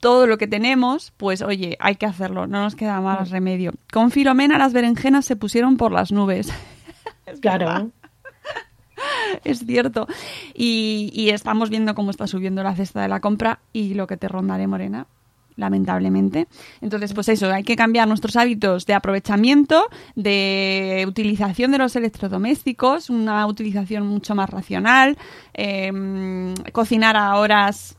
todo 0.00 0.26
lo 0.26 0.38
que 0.38 0.46
tenemos, 0.46 1.12
pues 1.16 1.42
oye, 1.42 1.76
hay 1.80 1.96
que 1.96 2.06
hacerlo, 2.06 2.46
no 2.46 2.62
nos 2.62 2.74
queda 2.74 3.00
más 3.00 3.30
remedio. 3.30 3.72
Con 3.92 4.10
Filomena 4.10 4.58
las 4.58 4.72
berenjenas 4.72 5.24
se 5.26 5.36
pusieron 5.36 5.76
por 5.76 5.92
las 5.92 6.10
nubes. 6.12 6.52
Claro. 7.40 7.92
es 9.44 9.60
cierto. 9.60 10.06
Y, 10.54 11.30
estamos 11.30 11.70
viendo 11.70 11.94
cómo 11.94 12.10
está 12.10 12.26
subiendo 12.26 12.62
la 12.62 12.74
cesta 12.74 13.02
de 13.02 13.08
la 13.08 13.20
compra 13.20 13.60
y 13.72 13.94
lo 13.94 14.06
que 14.06 14.16
te 14.16 14.28
rondaré, 14.28 14.66
Morena, 14.66 15.06
lamentablemente. 15.56 16.48
Entonces, 16.80 17.14
pues 17.14 17.28
eso, 17.28 17.50
hay 17.50 17.62
que 17.62 17.76
cambiar 17.76 18.08
nuestros 18.08 18.36
hábitos 18.36 18.86
de 18.86 18.94
aprovechamiento, 18.94 19.86
de 20.16 21.04
utilización 21.06 21.70
de 21.70 21.78
los 21.78 21.94
electrodomésticos, 21.96 23.10
una 23.10 23.46
utilización 23.46 24.06
mucho 24.06 24.34
más 24.34 24.50
racional, 24.50 25.16
em, 25.54 26.54
cocinar 26.72 27.16
a 27.16 27.36
horas 27.36 27.96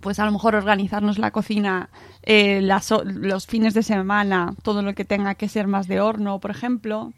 pues 0.00 0.20
a 0.20 0.24
lo 0.24 0.30
mejor 0.30 0.54
organizarnos 0.54 1.18
la 1.18 1.32
cocina 1.32 1.88
eh, 2.22 2.60
los 2.62 3.46
fines 3.48 3.74
de 3.74 3.82
semana, 3.82 4.54
todo 4.62 4.80
lo 4.82 4.94
que 4.94 5.04
tenga 5.04 5.34
que 5.34 5.48
ser 5.48 5.66
más 5.66 5.88
de 5.88 6.00
horno, 6.00 6.38
por 6.38 6.52
ejemplo. 6.52 7.12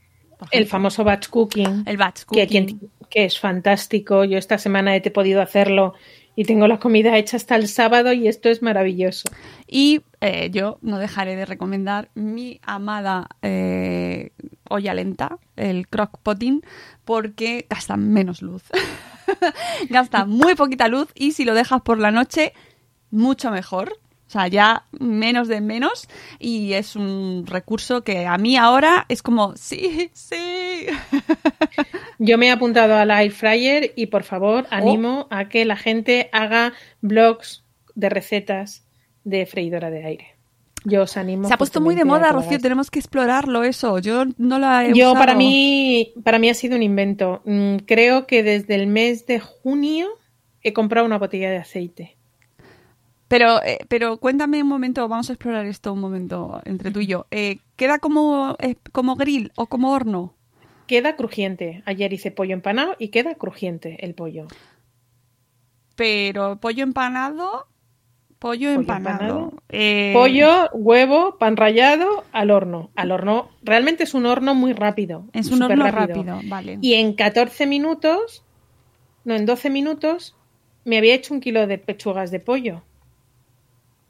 El 0.51 0.67
famoso 0.67 1.05
batch 1.05 1.29
cooking. 1.29 1.85
el 1.87 1.97
batch 1.97 2.23
que, 2.31 2.47
cooking. 2.47 2.91
que 3.11 3.25
es 3.25 3.39
fantástico. 3.39 4.25
Yo 4.25 4.39
esta 4.39 4.59
semana 4.59 4.95
he 4.95 5.11
podido 5.11 5.41
hacerlo 5.43 5.95
y 6.39 6.45
tengo 6.45 6.69
la 6.69 6.79
comida 6.79 7.17
hecha 7.19 7.37
hasta 7.37 7.57
el 7.57 7.67
sábado 7.67 8.13
y 8.13 8.29
esto 8.29 8.49
es 8.49 8.63
maravilloso. 8.63 9.29
Y 9.67 10.03
eh, 10.21 10.51
yo 10.53 10.79
no 10.83 10.99
dejaré 10.99 11.35
de 11.35 11.45
recomendar 11.45 12.11
mi 12.15 12.61
amada 12.63 13.29
eh, 13.43 14.31
olla 14.69 14.95
lenta, 14.95 15.39
el 15.57 15.89
crock 15.89 16.19
potting, 16.23 16.63
porque 17.05 17.67
gasta 17.69 17.97
menos 17.97 18.41
luz. 18.41 18.63
gasta 19.91 20.27
muy 20.27 20.55
poquita 20.55 20.87
luz 20.87 21.09
y 21.17 21.33
si 21.33 21.45
lo 21.45 21.55
dejas 21.55 21.83
por 21.83 21.99
la 21.99 22.13
noche, 22.13 22.53
mucho 23.11 23.51
mejor. 23.51 23.99
O 24.29 24.31
sea, 24.31 24.47
ya 24.47 24.85
menos 24.93 25.49
de 25.49 25.63
menos 25.63 26.07
y 26.39 26.75
es 26.75 26.97
un 26.97 27.47
recurso 27.47 28.05
que 28.05 28.27
a 28.27 28.37
mí 28.37 28.59
ahora 28.59 29.07
es 29.09 29.23
como, 29.23 29.57
sí, 29.57 30.11
sí. 30.13 30.87
Yo 32.19 32.37
me 32.37 32.49
he 32.49 32.51
apuntado 32.51 32.95
al 32.95 33.11
air 33.11 33.33
fryer 33.33 33.95
y 33.97 34.07
por 34.07 34.25
favor 34.25 34.67
animo 34.69 35.29
a 35.31 35.49
que 35.49 35.65
la 35.65 35.77
gente 35.77 36.29
haga 36.33 36.75
blogs 37.01 37.65
de 37.95 38.11
recetas 38.11 38.87
de 39.25 39.47
freidora 39.47 39.89
de 39.89 40.05
aire. 40.05 40.27
Yo 40.85 41.05
os 41.05 41.17
animo. 41.17 41.49
Se 41.49 41.55
ha 41.55 41.59
puesto 41.59 41.81
muy 41.81 41.95
de 41.95 42.05
moda, 42.05 42.29
a 42.29 42.33
Rocío, 42.33 42.59
tenemos 42.59 42.91
que 42.91 42.99
explorarlo 42.99 43.65
eso. 43.65 43.99
Yo 43.99 44.25
no 44.37 44.59
la 44.59 44.85
he 44.85 44.93
Yo 44.93 45.13
usado. 45.13 45.15
para 45.15 45.35
mí, 45.35 46.13
para 46.23 46.39
mí 46.39 46.51
ha 46.51 46.55
sido 46.55 46.77
un 46.77 46.83
invento. 46.83 47.41
Mm, 47.47 47.77
Creo 47.87 48.27
que 48.27 48.43
desde 48.43 48.75
el 48.75 48.89
mes 48.89 49.27
de 49.27 49.41
junio 49.41 50.09
he 50.63 50.75
comprado 50.75 51.07
una 51.07 51.19
botella 51.19 51.51
de 51.51 51.57
aceite. 51.57 52.18
Pero, 53.29 53.63
eh, 53.63 53.79
pero 53.89 54.17
cuéntame 54.17 54.63
un 54.63 54.69
momento, 54.69 55.07
vamos 55.07 55.29
a 55.29 55.35
explorar 55.35 55.67
esto 55.67 55.93
un 55.93 56.01
momento 56.01 56.61
entre 56.65 56.91
tú 56.91 57.01
y 57.01 57.07
yo. 57.07 57.27
Eh, 57.31 57.59
¿Queda 57.77 57.99
como, 57.99 58.57
eh, 58.59 58.77
como 58.93 59.17
grill 59.17 59.53
o 59.55 59.67
como 59.67 59.93
horno? 59.93 60.35
Queda 60.87 61.17
crujiente. 61.17 61.83
Ayer 61.85 62.13
hice 62.15 62.31
pollo 62.31 62.55
empanado 62.55 62.97
y 62.99 63.09
queda 63.09 63.35
crujiente 63.35 64.05
el 64.05 64.15
pollo. 64.15 64.49
Pero 65.95 66.57
pollo 66.57 66.83
empanado, 66.83 67.67
pollo, 68.39 68.71
empanado. 68.71 69.25
empanado. 69.25 69.63
Eh, 69.69 70.13
Pollo, 70.15 70.71
huevo, 70.73 71.37
pan 71.39 71.57
rallado 71.57 72.25
al 72.33 72.51
horno. 72.51 72.91
Al 72.95 73.11
horno, 73.11 73.51
realmente 73.63 74.05
es 74.05 74.15
un 74.15 74.25
horno 74.25 74.55
muy 74.55 74.73
rápido. 74.73 75.27
Es 75.35 75.51
un 75.51 75.63
horno 75.63 75.91
rápido, 75.91 76.41
vale. 76.45 76.79
Y 76.81 76.95
en 76.95 77.13
14 77.13 77.67
minutos, 77.67 78.45
no, 79.25 79.35
en 79.35 79.45
12 79.45 79.69
minutos, 79.69 80.37
me 80.85 80.97
había 80.97 81.15
hecho 81.15 81.35
un 81.35 81.41
kilo 81.41 81.67
de 81.67 81.77
pechugas 81.79 82.31
de 82.31 82.41
pollo. 82.41 82.83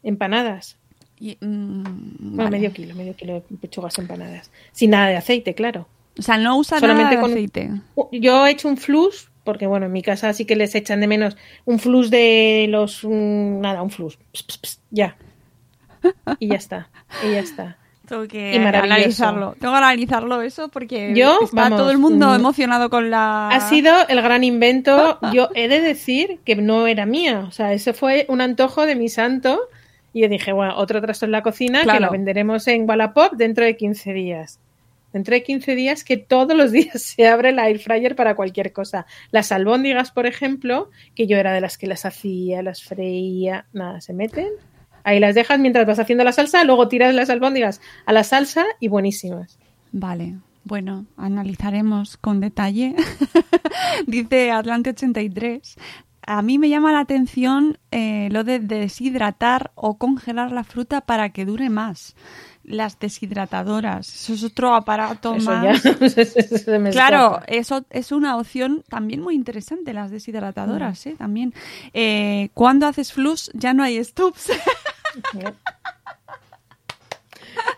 Empanadas. 0.03 0.77
Y, 1.21 1.37
mm, 1.41 1.83
Bueno, 1.83 2.45
vale. 2.45 2.51
medio 2.59 2.73
kilo, 2.73 2.95
medio 2.95 3.15
kilo 3.17 3.35
de 3.35 3.57
pechugas 3.61 3.99
empanadas. 3.99 4.51
Sin 4.73 4.91
nada 4.91 5.09
de 5.09 5.17
aceite, 5.17 5.55
claro. 5.55 5.89
O 6.19 6.23
sea, 6.23 6.37
no 6.39 6.57
usa 6.59 6.79
Solamente 6.81 7.15
nada 7.15 7.17
de 7.17 7.23
con- 7.23 7.31
aceite. 7.33 7.71
Yo 8.13 8.47
he 8.47 8.51
hecho 8.51 8.69
un 8.69 8.77
flus, 8.77 9.31
porque 9.45 9.67
bueno, 9.67 9.87
en 9.87 9.93
mi 9.93 10.03
casa 10.03 10.33
sí 10.33 10.45
que 10.45 10.57
les 10.57 10.75
echan 10.75 11.01
de 11.01 11.07
menos 11.07 11.37
un 11.65 11.79
flus 11.79 12.11
de 12.11 12.67
los... 12.69 13.05
nada, 13.05 13.83
un 13.83 13.91
flus. 13.91 14.17
Ps, 14.33 14.43
ps, 14.43 14.59
ps, 14.59 14.81
ya. 14.91 15.17
Y 16.39 16.49
ya 16.49 16.57
está. 16.57 16.89
Y 17.27 17.33
ya 17.33 17.41
está. 17.41 17.77
Tengo 18.07 18.27
que 18.27 18.55
Y 18.55 18.57
analizarlo. 18.57 19.55
Tengo 19.61 19.75
que 19.75 19.79
analizarlo 19.79 20.41
eso 20.41 20.69
porque 20.69 21.13
Yo, 21.15 21.41
está 21.43 21.63
vamos, 21.65 21.79
todo 21.79 21.91
el 21.91 21.99
mundo 21.99 22.29
mm, 22.31 22.35
emocionado 22.37 22.89
con 22.91 23.11
la... 23.11 23.49
Ha 23.51 23.69
sido 23.69 23.93
el 24.09 24.23
gran 24.23 24.45
invento. 24.45 25.19
Yo 25.35 25.51
he 25.55 25.69
de 25.69 25.81
decir 25.81 26.39
que 26.45 26.57
no 26.57 26.87
era 26.87 27.05
mía. 27.07 27.45
O 27.47 27.51
sea, 27.51 27.73
ese 27.75 27.93
fue 27.93 28.25
un 28.29 28.41
antojo 28.41 28.87
de 28.87 28.95
mi 28.95 29.09
santo. 29.09 29.61
Y 30.19 30.23
yo 30.23 30.29
dije, 30.29 30.51
bueno, 30.53 30.77
otro 30.77 31.01
trasto 31.01 31.27
en 31.27 31.31
la 31.33 31.43
cocina 31.43 31.83
Claro. 31.85 31.99
que 31.99 32.01
la 32.07 32.11
venderemos 32.11 32.67
en 32.67 32.89
Wallapop 32.89 33.35
dentro 33.35 33.65
de 33.65 33.77
15 33.77 34.13
días. 34.13 34.59
Dentro 35.13 35.33
de 35.33 35.45
15 35.45 35.77
días 35.77 36.03
que 36.03 36.17
todos 36.17 36.57
los 36.57 36.73
días 36.79 37.01
se 37.01 37.29
abre 37.29 37.53
la 37.53 37.69
air 37.69 37.79
fryer 37.79 38.17
para 38.17 38.35
cualquier 38.35 38.73
cosa. 38.73 39.07
Las 39.31 39.53
albóndigas, 39.53 40.11
por 40.11 40.27
ejemplo, 40.27 40.91
que 41.15 41.29
yo 41.29 41.37
era 41.37 41.53
de 41.53 41.61
las 41.61 41.79
que 41.79 41.87
las 41.87 42.05
hacía, 42.05 42.65
las 42.65 42.83
freía, 42.83 43.67
nada, 43.73 44.01
se 44.01 44.13
meten. 44.13 44.49
Ahí 45.05 45.21
las 45.21 45.37
dejas 45.37 45.61
mientras 45.61 45.87
vas 45.87 46.01
haciendo 46.01 46.25
la 46.25 46.33
salsa, 46.33 46.65
luego 46.65 46.89
tiras 46.89 47.15
las 47.15 47.31
albóndigas 47.31 47.81
a 48.05 48.13
la 48.13 48.25
salsa 48.25 48.65
y 48.81 48.89
buenísimas. 48.89 49.57
Vale, 49.93 50.35
bueno, 50.65 51.07
analizaremos 51.17 52.17
con 52.17 52.41
detalle. 52.41 52.97
Dice 54.09 54.51
Atlante83. 54.51 55.77
A 56.31 56.43
mí 56.43 56.59
me 56.59 56.69
llama 56.69 56.93
la 56.93 57.01
atención 57.01 57.79
eh, 57.91 58.29
lo 58.31 58.45
de 58.45 58.59
deshidratar 58.59 59.71
o 59.75 59.97
congelar 59.97 60.53
la 60.53 60.63
fruta 60.63 61.01
para 61.01 61.31
que 61.31 61.47
dure 61.47 61.71
más. 61.71 62.15
Las 62.65 62.99
deshidratadoras, 62.99 64.15
eso 64.15 64.35
es 64.35 64.45
otro 64.45 64.75
aparato 64.75 65.35
Eso 65.37 65.51
más. 65.51 65.83
ya 65.83 66.25
se 66.27 66.79
me 66.79 66.91
Claro, 66.91 67.37
escapa. 67.39 67.45
eso 67.49 67.87
es 67.89 68.13
una 68.13 68.37
opción 68.37 68.85
también 68.91 69.23
muy 69.23 69.35
interesante, 69.37 69.95
las 69.95 70.11
deshidratadoras, 70.11 71.07
Mm. 71.07 71.09
¿eh? 71.09 71.15
También. 71.17 71.55
Eh, 71.95 72.51
cuando 72.53 72.87
haces 72.87 73.11
flus 73.15 73.51
ya 73.55 73.73
no 73.73 73.83
hay 73.83 74.05
stops. 74.05 74.51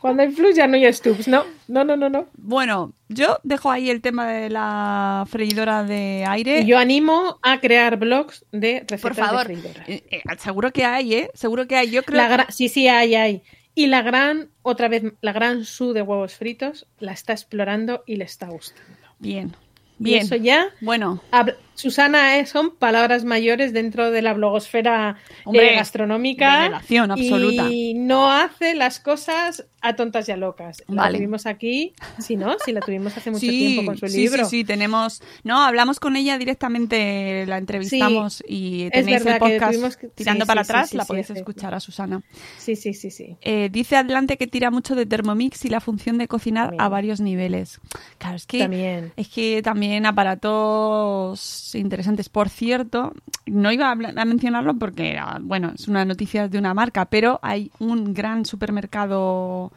Cuando 0.00 0.22
hay 0.22 0.30
flux 0.32 0.56
ya 0.56 0.66
no 0.66 0.76
hay 0.76 0.92
stubs, 0.92 1.28
no, 1.28 1.44
no, 1.68 1.84
no, 1.84 1.96
no, 1.96 2.08
no. 2.08 2.26
bueno, 2.38 2.92
yo 3.08 3.38
dejo 3.42 3.70
ahí 3.70 3.90
el 3.90 4.00
tema 4.00 4.26
de 4.30 4.48
la 4.50 5.24
freidora 5.28 5.84
de 5.84 6.24
aire. 6.26 6.60
Y 6.60 6.66
yo 6.66 6.78
animo 6.78 7.38
a 7.42 7.60
crear 7.60 7.96
blogs 7.98 8.44
de 8.52 8.80
recetas 8.88 9.00
Por 9.02 9.14
favor, 9.14 9.46
de 9.46 9.56
freidoras. 9.56 9.88
eh, 9.88 10.02
eh, 10.10 10.22
seguro 10.38 10.72
que 10.72 10.84
hay, 10.84 11.14
¿eh? 11.14 11.30
Seguro 11.34 11.66
que 11.68 11.76
hay. 11.76 11.90
Yo 11.90 12.02
creo 12.02 12.16
La 12.16 12.28
gra- 12.30 12.50
Sí, 12.50 12.68
sí, 12.68 12.88
hay, 12.88 13.14
hay. 13.14 13.42
Y 13.74 13.86
la 13.86 14.02
gran, 14.02 14.48
otra 14.62 14.88
vez, 14.88 15.04
la 15.20 15.32
gran 15.32 15.64
su 15.64 15.92
de 15.92 16.02
huevos 16.02 16.34
fritos 16.34 16.86
la 16.98 17.12
está 17.12 17.32
explorando 17.32 18.02
y 18.06 18.16
le 18.16 18.24
está 18.24 18.48
gustando. 18.48 18.90
Bien, 19.18 19.54
Y 19.98 20.04
bien. 20.04 20.22
eso 20.22 20.34
ya, 20.36 20.68
Bueno, 20.80 21.22
hab- 21.30 21.56
Susana, 21.80 22.38
eh, 22.38 22.46
son 22.46 22.70
palabras 22.76 23.24
mayores 23.24 23.72
dentro 23.72 24.10
de 24.10 24.22
la 24.22 24.34
blogosfera 24.34 25.16
eh, 25.18 25.32
Hombre, 25.44 25.74
gastronómica. 25.74 26.60
veneración 26.62 27.10
absoluta. 27.10 27.68
Y 27.70 27.94
no 27.94 28.30
hace 28.30 28.74
las 28.74 29.00
cosas 29.00 29.66
a 29.82 29.96
tontas 29.96 30.28
y 30.28 30.32
a 30.32 30.36
locas. 30.36 30.82
La 30.88 31.02
Vale. 31.04 31.16
tuvimos 31.18 31.46
aquí, 31.46 31.94
sí, 32.18 32.36
¿no? 32.36 32.56
Sí, 32.64 32.72
la 32.72 32.80
tuvimos 32.80 33.16
hace 33.16 33.30
mucho 33.30 33.40
sí, 33.40 33.48
tiempo 33.50 33.86
con 33.86 33.96
su 33.98 34.08
sí, 34.08 34.16
libro. 34.18 34.44
sí, 34.44 34.58
sí, 34.58 34.64
tenemos... 34.64 35.22
No, 35.42 35.62
hablamos 35.62 35.98
con 36.00 36.16
ella 36.16 36.36
directamente, 36.36 37.46
la 37.46 37.56
entrevistamos 37.56 38.44
y 38.46 38.90
tenéis 38.90 39.24
el 39.24 39.32
que 39.32 39.38
podcast 39.38 40.00
que- 40.00 40.08
tirando 40.08 40.44
para 40.44 40.60
atrás, 40.62 40.92
la 40.92 41.06
podéis 41.06 41.30
escuchar 41.30 41.74
a 41.74 41.80
Susana. 41.80 42.22
Sí, 42.58 42.76
sí, 42.76 42.92
sí, 42.92 43.10
sí. 43.10 43.36
Eh, 43.40 43.70
dice 43.72 43.96
adelante 43.96 44.36
que 44.36 44.46
tira 44.46 44.70
mucho 44.70 44.94
de 44.94 45.06
Thermomix 45.06 45.64
y 45.64 45.68
la 45.70 45.80
función 45.80 46.18
de 46.18 46.28
cocinar 46.28 46.66
También. 46.66 46.82
a 46.82 46.88
varios 46.90 47.20
niveles. 47.20 47.80
Claro, 48.18 48.36
es 48.36 48.46
que 48.46 48.58
También. 48.58 49.12
es 49.16 49.28
que 49.28 49.62
también 49.62 50.04
aparatos 50.04 51.69
interesantes. 51.74 52.28
Por 52.28 52.48
cierto, 52.48 53.12
no 53.46 53.72
iba 53.72 53.88
a, 53.88 53.92
a 53.92 54.24
mencionarlo 54.24 54.74
porque 54.78 55.12
era, 55.12 55.38
bueno, 55.40 55.72
es 55.74 55.88
una 55.88 56.04
noticia 56.04 56.48
de 56.48 56.58
una 56.58 56.74
marca, 56.74 57.06
pero 57.06 57.38
hay 57.42 57.70
un 57.78 58.12
gran 58.14 58.44
supermercado 58.44 59.72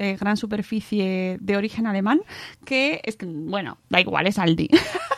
eh, 0.00 0.16
gran 0.16 0.36
superficie 0.36 1.38
de 1.40 1.56
origen 1.56 1.88
alemán 1.88 2.20
que 2.64 3.00
es 3.02 3.18
bueno, 3.20 3.78
da 3.88 4.00
igual, 4.00 4.28
es 4.28 4.38
Aldi. 4.38 4.68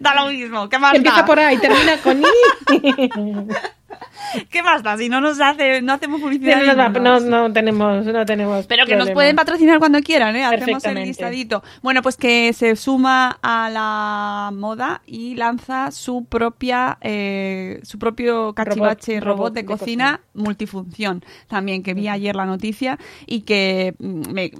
da 0.00 0.14
lo 0.14 0.30
mismo, 0.30 0.68
¿qué 0.68 0.78
más 0.78 0.94
Empieza 0.94 1.18
da? 1.18 1.26
por 1.26 1.38
ahí, 1.38 1.58
termina 1.58 1.96
con 1.98 2.22
I. 2.22 3.10
¿Qué 4.50 4.62
más 4.62 4.82
da? 4.82 4.96
Si 4.96 5.08
no 5.08 5.20
nos 5.20 5.40
hace, 5.40 5.82
no 5.82 5.92
hacemos 5.92 6.20
publicidad. 6.20 6.62
no, 6.76 6.88
no, 6.88 7.20
no, 7.20 7.48
no 7.48 7.52
tenemos, 7.52 8.04
no 8.06 8.24
tenemos. 8.24 8.66
Pero 8.66 8.86
que 8.86 8.96
nos 8.96 9.10
pueden 9.10 9.36
patrocinar 9.36 9.78
cuando 9.78 10.00
quieran, 10.00 10.36
¿eh? 10.36 10.44
Hacemos 10.44 10.84
el 10.84 10.94
listadito. 10.94 11.62
Bueno, 11.82 12.02
pues 12.02 12.16
que 12.16 12.52
se 12.52 12.76
suma 12.76 13.38
a 13.42 13.68
la 13.70 14.50
moda 14.52 15.02
y 15.06 15.34
lanza 15.34 15.90
su 15.90 16.24
propia, 16.24 16.98
eh, 17.00 17.80
su 17.82 17.98
propio 17.98 18.54
cachivache 18.54 19.20
robot, 19.20 19.36
robot 19.36 19.52
de, 19.54 19.62
de 19.62 19.66
cocina, 19.66 20.20
multifunción. 20.34 21.24
También 21.48 21.82
que 21.82 21.94
vi 21.94 22.08
ayer 22.08 22.34
la 22.34 22.46
noticia 22.46 22.98
y 23.26 23.42
que 23.42 23.94
mm, 23.98 24.32
me, 24.32 24.50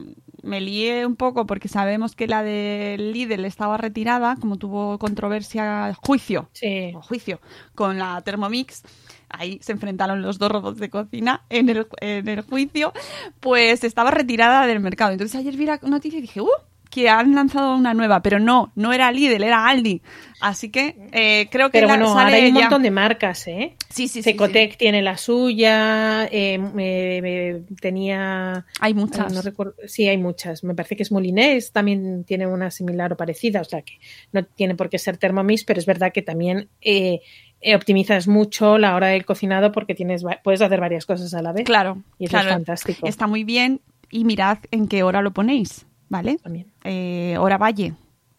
me 0.43 0.61
lié 0.61 1.07
un 1.07 1.17
poco 1.17 1.47
porque 1.47 1.69
sabemos 1.69 2.15
que 2.17 2.27
la 2.27 2.43
de 2.43 2.97
Lidl 2.99 3.45
estaba 3.45 3.77
retirada, 3.77 4.37
como 4.41 4.57
tuvo 4.59 4.99
controversia, 4.99 5.95
juicio, 6.03 6.49
Sí. 6.53 6.93
o 6.95 7.03
juicio 7.03 7.41
con 7.75 7.99
la 7.99 8.21
Thermomix. 8.23 8.83
Ahí 9.29 9.59
se 9.63 9.73
enfrentaron 9.73 10.21
los 10.21 10.39
dos 10.39 10.51
robots 10.53 10.79
de 10.79 10.91
cocina 10.91 11.43
en 11.49 11.69
el, 11.71 11.87
en 12.01 12.29
el 12.29 12.43
juicio, 12.43 12.93
pues 13.41 13.83
estaba 13.85 14.11
retirada 14.11 14.67
del 14.67 14.81
mercado. 14.81 15.13
Entonces 15.13 15.35
ayer 15.41 15.57
vi 15.57 15.65
la 15.67 15.79
noticia 15.83 16.19
y 16.19 16.23
dije, 16.23 16.41
¡uh! 16.43 16.49
Que 16.95 17.09
han 17.09 17.35
lanzado 17.35 17.75
una 17.75 17.95
nueva, 17.95 18.21
pero 18.21 18.39
no, 18.39 18.71
no 18.75 18.93
era 18.93 19.11
Lidl, 19.11 19.43
era 19.43 19.67
Aldi. 19.67 20.03
Así 20.43 20.69
que 20.71 20.95
eh, 21.13 21.49
creo 21.51 21.69
que 21.71 21.79
Pero 21.79 21.87
la- 21.87 21.95
bueno, 21.95 22.09
sale 22.13 22.25
ahora 22.25 22.37
hay 22.37 22.49
un 22.51 22.55
ya. 22.57 22.61
montón 22.63 22.83
de 22.83 22.91
marcas, 22.91 23.47
¿eh? 23.49 23.77
Sí, 23.89 24.09
sí, 24.09 24.23
sí, 24.23 24.23
Secotec 24.25 24.77
tiene 24.77 25.01
la 25.01 25.17
suya, 25.17 26.27
eh, 26.31 26.59
me- 26.59 27.21
me- 27.23 27.63
tenía... 27.81 28.67
Hay 28.81 28.93
eh, 28.93 28.95
muchas. 28.95 29.33
no 29.33 29.41
recuerdo- 29.41 29.75
sí, 29.87 30.07
hay 30.07 30.19
muchas. 30.19 30.65
Me 30.65 30.75
parece 30.75 30.95
que 30.97 31.03
es 31.03 31.11
Molinés, 31.13 31.73
también 31.73 32.25
tiene 32.25 32.47
una 32.47 32.71
similar 32.71 33.11
o 33.13 33.17
parecida, 33.17 33.63
o 33.63 33.65
sea 33.65 33.81
que 33.81 33.95
no 34.33 34.45
tiene 34.45 34.75
por 34.75 34.91
qué 34.91 34.99
ser 34.99 35.17
Thermomix, 35.17 35.65
pero 35.65 35.81
es 35.81 35.87
verdad 35.87 36.13
que 36.13 36.21
también 36.21 36.69
eh, 36.83 37.21
eh, 37.63 37.75
optimizas 37.75 38.29
mucho 38.29 38.77
la 38.77 38.95
hora 38.97 39.07
del 39.07 39.25
cocinado 39.25 39.73
porque 39.73 39.95
tienes 39.95 40.25
puedes 40.45 40.61
hacer 40.61 40.79
varias 40.81 41.07
cosas 41.07 41.33
a 41.33 41.41
la 41.41 41.53
vez. 41.53 41.65
Claro, 41.65 42.03
Y 42.19 42.25
eso 42.27 42.33
claro. 42.33 42.49
es 42.49 42.55
fantástico. 42.55 43.07
Está 43.07 43.27
muy 43.27 43.45
bien 43.45 43.81
y 44.11 44.25
mirad 44.25 44.59
en 44.71 44.89
qué 44.89 45.03
hora 45.05 45.23
lo 45.23 45.31
ponéis, 45.33 45.87
¿vale? 46.13 46.37
También. 46.37 46.71
Eh, 46.85 47.37
hora 47.41 47.57
valle. 47.57 47.95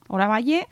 Hora 0.08 0.28
valle, 0.28 0.68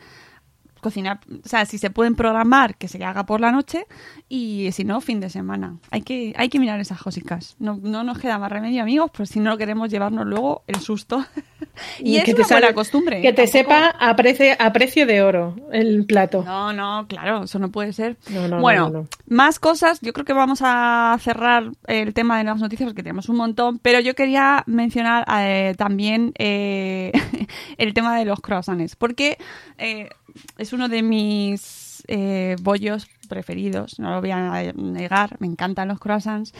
cocinar, 0.82 1.20
o 1.44 1.48
sea, 1.48 1.66
si 1.66 1.78
se 1.78 1.90
pueden 1.90 2.16
programar, 2.16 2.76
que 2.76 2.88
se 2.88 3.04
haga 3.04 3.26
por 3.26 3.40
la 3.40 3.52
noche 3.52 3.86
y 4.28 4.70
si 4.74 4.84
no, 4.84 5.00
fin 5.02 5.20
de 5.20 5.30
semana. 5.30 5.78
Hay 5.92 6.02
que, 6.02 6.34
hay 6.38 6.50
que 6.50 6.60
mirar 6.60 6.80
esas 6.80 7.02
cositas. 7.02 7.56
No, 7.60 7.80
no 7.82 8.04
nos 8.04 8.20
queda 8.20 8.38
más 8.40 8.52
remedio, 8.52 8.82
amigos, 8.82 9.12
pero 9.14 9.26
si 9.26 9.40
no 9.40 9.58
queremos 9.58 9.90
llevarnos 9.90 10.26
luego 10.26 10.64
el 10.68 10.78
susto. 10.78 11.26
y, 12.00 12.18
es 12.18 12.24
que 12.26 12.32
una 12.34 12.44
te 12.44 12.54
buena 12.54 12.66
sale- 12.68 12.74
costumbre. 12.74 13.22
Que 13.22 13.30
¿eh? 13.30 13.34
te 13.34 13.44
Tampoco- 13.48 13.52
sepa 13.58 13.96
a 14.00 14.16
precio, 14.16 14.54
a 14.60 14.74
precio 14.74 15.06
de 15.06 15.22
oro 15.22 15.56
el 15.72 16.06
plato. 16.06 16.44
No, 16.44 16.74
no, 16.74 17.06
claro, 17.08 17.44
eso 17.44 17.60
no 17.60 17.72
puede 17.72 17.94
ser. 17.94 18.18
No, 18.30 18.48
no, 18.48 18.60
bueno, 18.60 18.90
no, 18.90 19.00
no. 19.02 19.08
más 19.28 19.60
cosas. 19.60 20.00
Yo 20.02 20.12
creo 20.14 20.26
que 20.26 20.34
vamos 20.34 20.60
a 20.64 21.16
cerrar 21.22 21.72
el 21.88 22.14
tema 22.14 22.38
de 22.38 22.44
las 22.44 22.60
noticias 22.60 22.90
porque 22.90 23.04
tenemos 23.04 23.30
un 23.30 23.38
montón, 23.38 23.80
pero 23.80 24.00
yo 24.00 24.16
quería 24.16 24.64
mencionar 24.66 25.26
eh, 25.40 25.76
también 25.78 26.34
eh, 26.38 27.12
el 27.78 27.94
tema 27.94 28.18
de 28.18 28.26
los 28.26 28.40
croissants, 28.42 28.96
porque 28.96 29.38
eh, 29.78 30.10
es 30.58 30.71
uno 30.74 30.90
de 30.90 31.04
mis 31.04 32.04
eh, 32.08 32.56
bollos 32.62 33.08
preferidos, 33.30 34.00
no 34.00 34.12
lo 34.12 34.22
voy 34.22 34.32
a 34.32 34.74
negar, 34.74 35.38
me 35.40 35.48
encantan 35.48 35.88
los 35.88 36.00
croissants. 36.00 36.54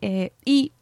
eh, 0.00 0.32
y 0.44 0.72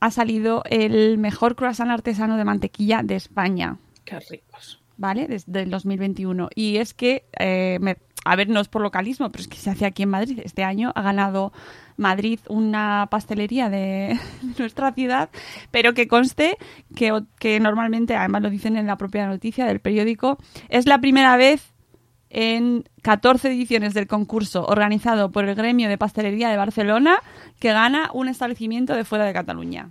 ha 0.00 0.10
salido 0.10 0.62
el 0.70 1.18
mejor 1.18 1.56
croissant 1.56 1.90
artesano 1.90 2.36
de 2.38 2.44
mantequilla 2.44 3.02
de 3.02 3.16
España. 3.16 3.76
Qué 4.04 4.18
ricos. 4.20 4.80
¿vale? 4.96 5.26
Desde 5.28 5.62
el 5.62 5.70
2021. 5.70 6.48
Y 6.54 6.76
es 6.76 6.92
que, 6.94 7.24
eh, 7.38 7.78
me- 7.80 7.96
a 8.26 8.36
ver, 8.36 8.50
no 8.50 8.60
es 8.60 8.68
por 8.68 8.82
localismo, 8.82 9.30
pero 9.30 9.40
es 9.42 9.48
que 9.48 9.56
se 9.56 9.70
hace 9.70 9.86
aquí 9.86 10.02
en 10.02 10.10
Madrid. 10.10 10.40
Este 10.44 10.62
año 10.62 10.92
ha 10.94 11.00
ganado 11.00 11.52
Madrid 11.96 12.38
una 12.50 13.08
pastelería 13.10 13.70
de 13.70 14.18
nuestra 14.58 14.92
ciudad, 14.92 15.30
pero 15.70 15.94
que 15.94 16.06
conste 16.06 16.58
que, 16.94 17.18
que 17.38 17.60
normalmente, 17.60 18.14
además 18.14 18.42
lo 18.42 18.50
dicen 18.50 18.76
en 18.76 18.86
la 18.86 18.96
propia 18.96 19.26
noticia 19.26 19.64
del 19.66 19.80
periódico, 19.80 20.36
es 20.68 20.84
la 20.86 20.98
primera 21.00 21.36
vez 21.38 21.72
en 22.30 22.84
14 23.02 23.48
ediciones 23.48 23.92
del 23.92 24.06
concurso 24.06 24.64
organizado 24.66 25.30
por 25.30 25.44
el 25.48 25.54
Gremio 25.54 25.88
de 25.88 25.98
Pastelería 25.98 26.48
de 26.48 26.56
Barcelona 26.56 27.18
que 27.58 27.72
gana 27.72 28.10
un 28.14 28.28
establecimiento 28.28 28.94
de 28.94 29.04
fuera 29.04 29.24
de 29.24 29.32
Cataluña 29.32 29.90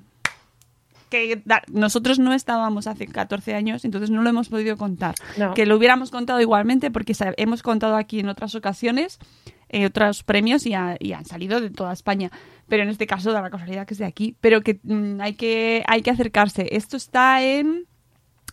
que 1.09 1.41
nosotros 1.71 2.19
no 2.19 2.33
estábamos 2.33 2.85
hace 2.85 3.07
14 3.07 3.55
años, 3.55 3.83
entonces 3.83 4.11
no 4.11 4.21
lo 4.21 4.29
hemos 4.29 4.47
podido 4.49 4.77
contar. 4.77 5.15
No. 5.37 5.55
Que 5.55 5.65
lo 5.65 5.75
hubiéramos 5.75 6.11
contado 6.11 6.39
igualmente 6.39 6.91
porque 6.91 7.13
hemos 7.37 7.63
contado 7.63 7.95
aquí 7.95 8.19
en 8.19 8.29
otras 8.29 8.53
ocasiones 8.53 9.17
eh, 9.69 9.87
otros 9.87 10.21
premios 10.23 10.67
y, 10.67 10.75
ha- 10.75 10.97
y 10.99 11.13
han 11.13 11.25
salido 11.25 11.61
de 11.61 11.71
toda 11.71 11.93
España. 11.93 12.29
Pero 12.67 12.83
en 12.83 12.89
este 12.89 13.07
caso 13.07 13.31
da 13.31 13.41
la 13.41 13.49
casualidad 13.49 13.87
que 13.87 13.95
es 13.95 13.97
de 13.97 14.05
aquí. 14.05 14.35
Pero 14.39 14.61
que 14.61 14.79
mm, 14.83 15.19
hay 15.21 15.33
que 15.33 15.83
hay 15.87 16.03
que 16.03 16.11
acercarse. 16.11 16.67
Esto 16.75 16.95
está 16.95 17.41
en... 17.43 17.85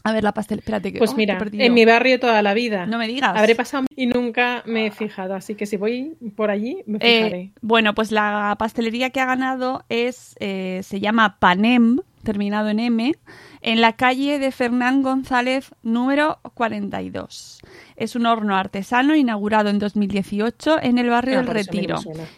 A 0.07 0.13
ver, 0.13 0.23
la 0.23 0.33
pastel... 0.33 0.61
Espérate 0.61 0.93
que... 0.93 0.99
Pues 0.99 1.13
oh, 1.13 1.17
mira, 1.17 1.37
en 1.53 1.75
mi 1.75 1.85
barrio 1.85 2.21
toda 2.21 2.41
la 2.43 2.55
vida. 2.55 2.87
No 2.87 2.97
me 2.97 3.09
digas. 3.09 3.37
Habré 3.37 3.55
pasado 3.57 3.87
y 3.97 4.07
nunca 4.07 4.63
me 4.65 4.87
he 4.87 4.91
fijado, 4.93 5.35
así 5.35 5.57
que 5.57 5.67
si 5.67 5.77
voy 5.77 6.17
por 6.37 6.51
allí 6.51 6.83
me 6.87 6.99
Eh, 7.01 7.25
fijaré. 7.25 7.51
bueno, 7.61 7.93
pues 7.95 8.13
la 8.13 8.55
pastelería 8.59 9.11
que 9.11 9.21
ha 9.21 9.27
ganado 9.27 9.85
es 9.89 10.37
eh, 10.39 10.81
se 10.85 11.01
llama 11.01 11.39
Panem, 11.41 11.99
terminado 12.23 12.69
en 12.69 12.79
M, 12.81 13.15
en 13.61 13.81
la 13.81 13.95
calle 13.95 14.39
de 14.39 14.53
Fernán 14.53 15.03
González 15.03 15.71
número 15.83 16.39
42. 16.55 17.61
Es 17.97 18.15
un 18.17 18.27
horno 18.27 18.55
artesano 18.57 19.15
inaugurado 19.17 19.71
en 19.71 19.79
2018 19.79 20.83
en 20.83 20.99
el 20.99 21.09
barrio 21.11 21.39
Ah, 21.39 21.43
del 21.43 21.47
Retiro. 21.47 21.97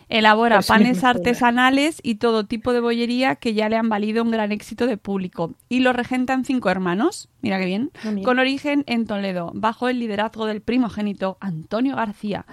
Elabora 0.09 0.61
panes 0.63 1.03
artesanales 1.05 2.01
y 2.03 2.17
todo 2.17 2.47
tipo 2.47 2.73
de 2.73 2.81
bollería 2.81 3.37
que 3.37 3.55
ya 3.55 3.69
le 3.69 3.77
han 3.77 3.89
valido 3.89 4.23
un 4.23 4.31
gran 4.31 4.53
éxito 4.53 4.87
de 4.87 4.97
público. 4.97 5.55
Y 5.69 5.81
lo 5.81 5.93
regentan 5.93 6.45
cinco 6.45 6.71
hermanos, 6.71 7.29
mira 7.43 7.59
qué 7.59 7.67
bien, 7.67 7.91
Ah, 8.05 8.11
mira. 8.11 8.25
con 8.25 8.39
origen 8.39 8.85
en 8.87 9.07
Toledo, 9.07 9.51
bajo 9.55 9.89
el 9.89 9.99
liderazgo 9.99 10.47
del 10.47 10.61
primogénito 10.63 11.37
Antonio 11.41 11.97
García. 11.97 12.47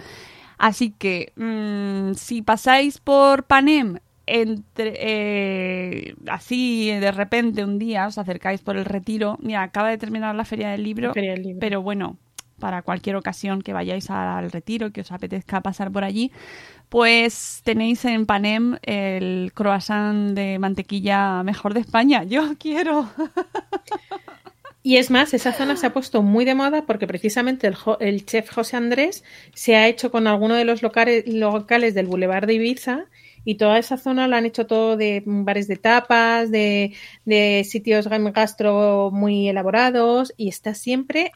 Así 0.58 0.92
que 0.92 1.34
mm, 1.36 2.14
si 2.16 2.42
pasáis 2.42 3.00
por 3.00 3.44
Panem 3.44 4.00
entre, 4.28 4.94
eh, 4.98 6.16
así 6.28 6.90
de 6.92 7.12
repente 7.12 7.64
un 7.64 7.78
día 7.80 8.08
os 8.08 8.18
acercáis 8.18 8.62
por 8.62 8.78
el 8.78 8.86
retiro, 8.86 9.38
mira, 9.42 9.64
acaba 9.64 9.90
de 9.90 9.98
terminar 9.98 10.36
la 10.36 10.46
feria 10.46 10.70
del 10.70 10.84
libro, 10.84 11.08
La 11.10 11.14
Feria 11.14 11.32
del 11.34 11.44
Libro. 11.44 11.60
pero 11.60 11.82
bueno, 11.82 12.18
para 12.60 12.82
cualquier 12.82 13.16
ocasión 13.18 13.62
que 13.62 13.74
vayáis 13.74 14.10
al 14.10 14.52
retiro, 14.52 14.92
que 14.92 15.02
os 15.02 15.12
apetezca 15.12 15.62
pasar 15.62 15.92
por 15.92 16.04
allí, 16.04 16.32
pues 16.90 17.62
tenéis 17.66 18.06
en 18.06 18.26
Panem 18.26 18.78
el 18.84 19.52
croissant 19.54 20.34
de 20.36 20.58
mantequilla 20.60 21.44
mejor 21.44 21.74
de 21.74 21.82
España. 21.82 22.24
Yo 22.24 22.54
quiero. 22.60 23.10
Y 24.84 24.98
es 24.98 25.10
más, 25.10 25.34
esa 25.34 25.52
zona 25.52 25.76
se 25.78 25.88
ha 25.88 25.94
puesto 25.94 26.22
muy 26.22 26.46
de 26.46 26.54
moda 26.54 26.84
porque 26.86 27.08
precisamente 27.08 27.66
el, 27.66 27.74
jo- 27.74 27.98
el 28.00 28.24
chef 28.26 28.52
José 28.54 28.78
Andrés 28.78 29.24
se 29.56 29.76
ha 29.76 29.88
hecho 29.88 30.12
con 30.12 30.28
alguno 30.28 30.54
de 30.54 30.64
los 30.64 30.84
locales, 30.84 31.28
locales 31.28 31.96
del 31.96 32.06
Boulevard 32.06 32.46
de 32.46 32.54
Ibiza 32.54 33.06
y 33.46 33.56
toda 33.56 33.78
esa 33.78 33.98
zona 33.98 34.28
lo 34.28 34.36
han 34.36 34.46
hecho 34.46 34.68
todo 34.68 34.98
de 34.98 35.24
bares 35.26 35.68
de 35.68 35.78
tapas, 35.78 36.52
de, 36.52 36.94
de 37.24 37.64
sitios 37.64 38.08
gastro 38.10 39.12
muy 39.14 39.48
elaborados 39.48 40.34
y 40.36 40.50
está 40.50 40.74
siempre 40.74 41.32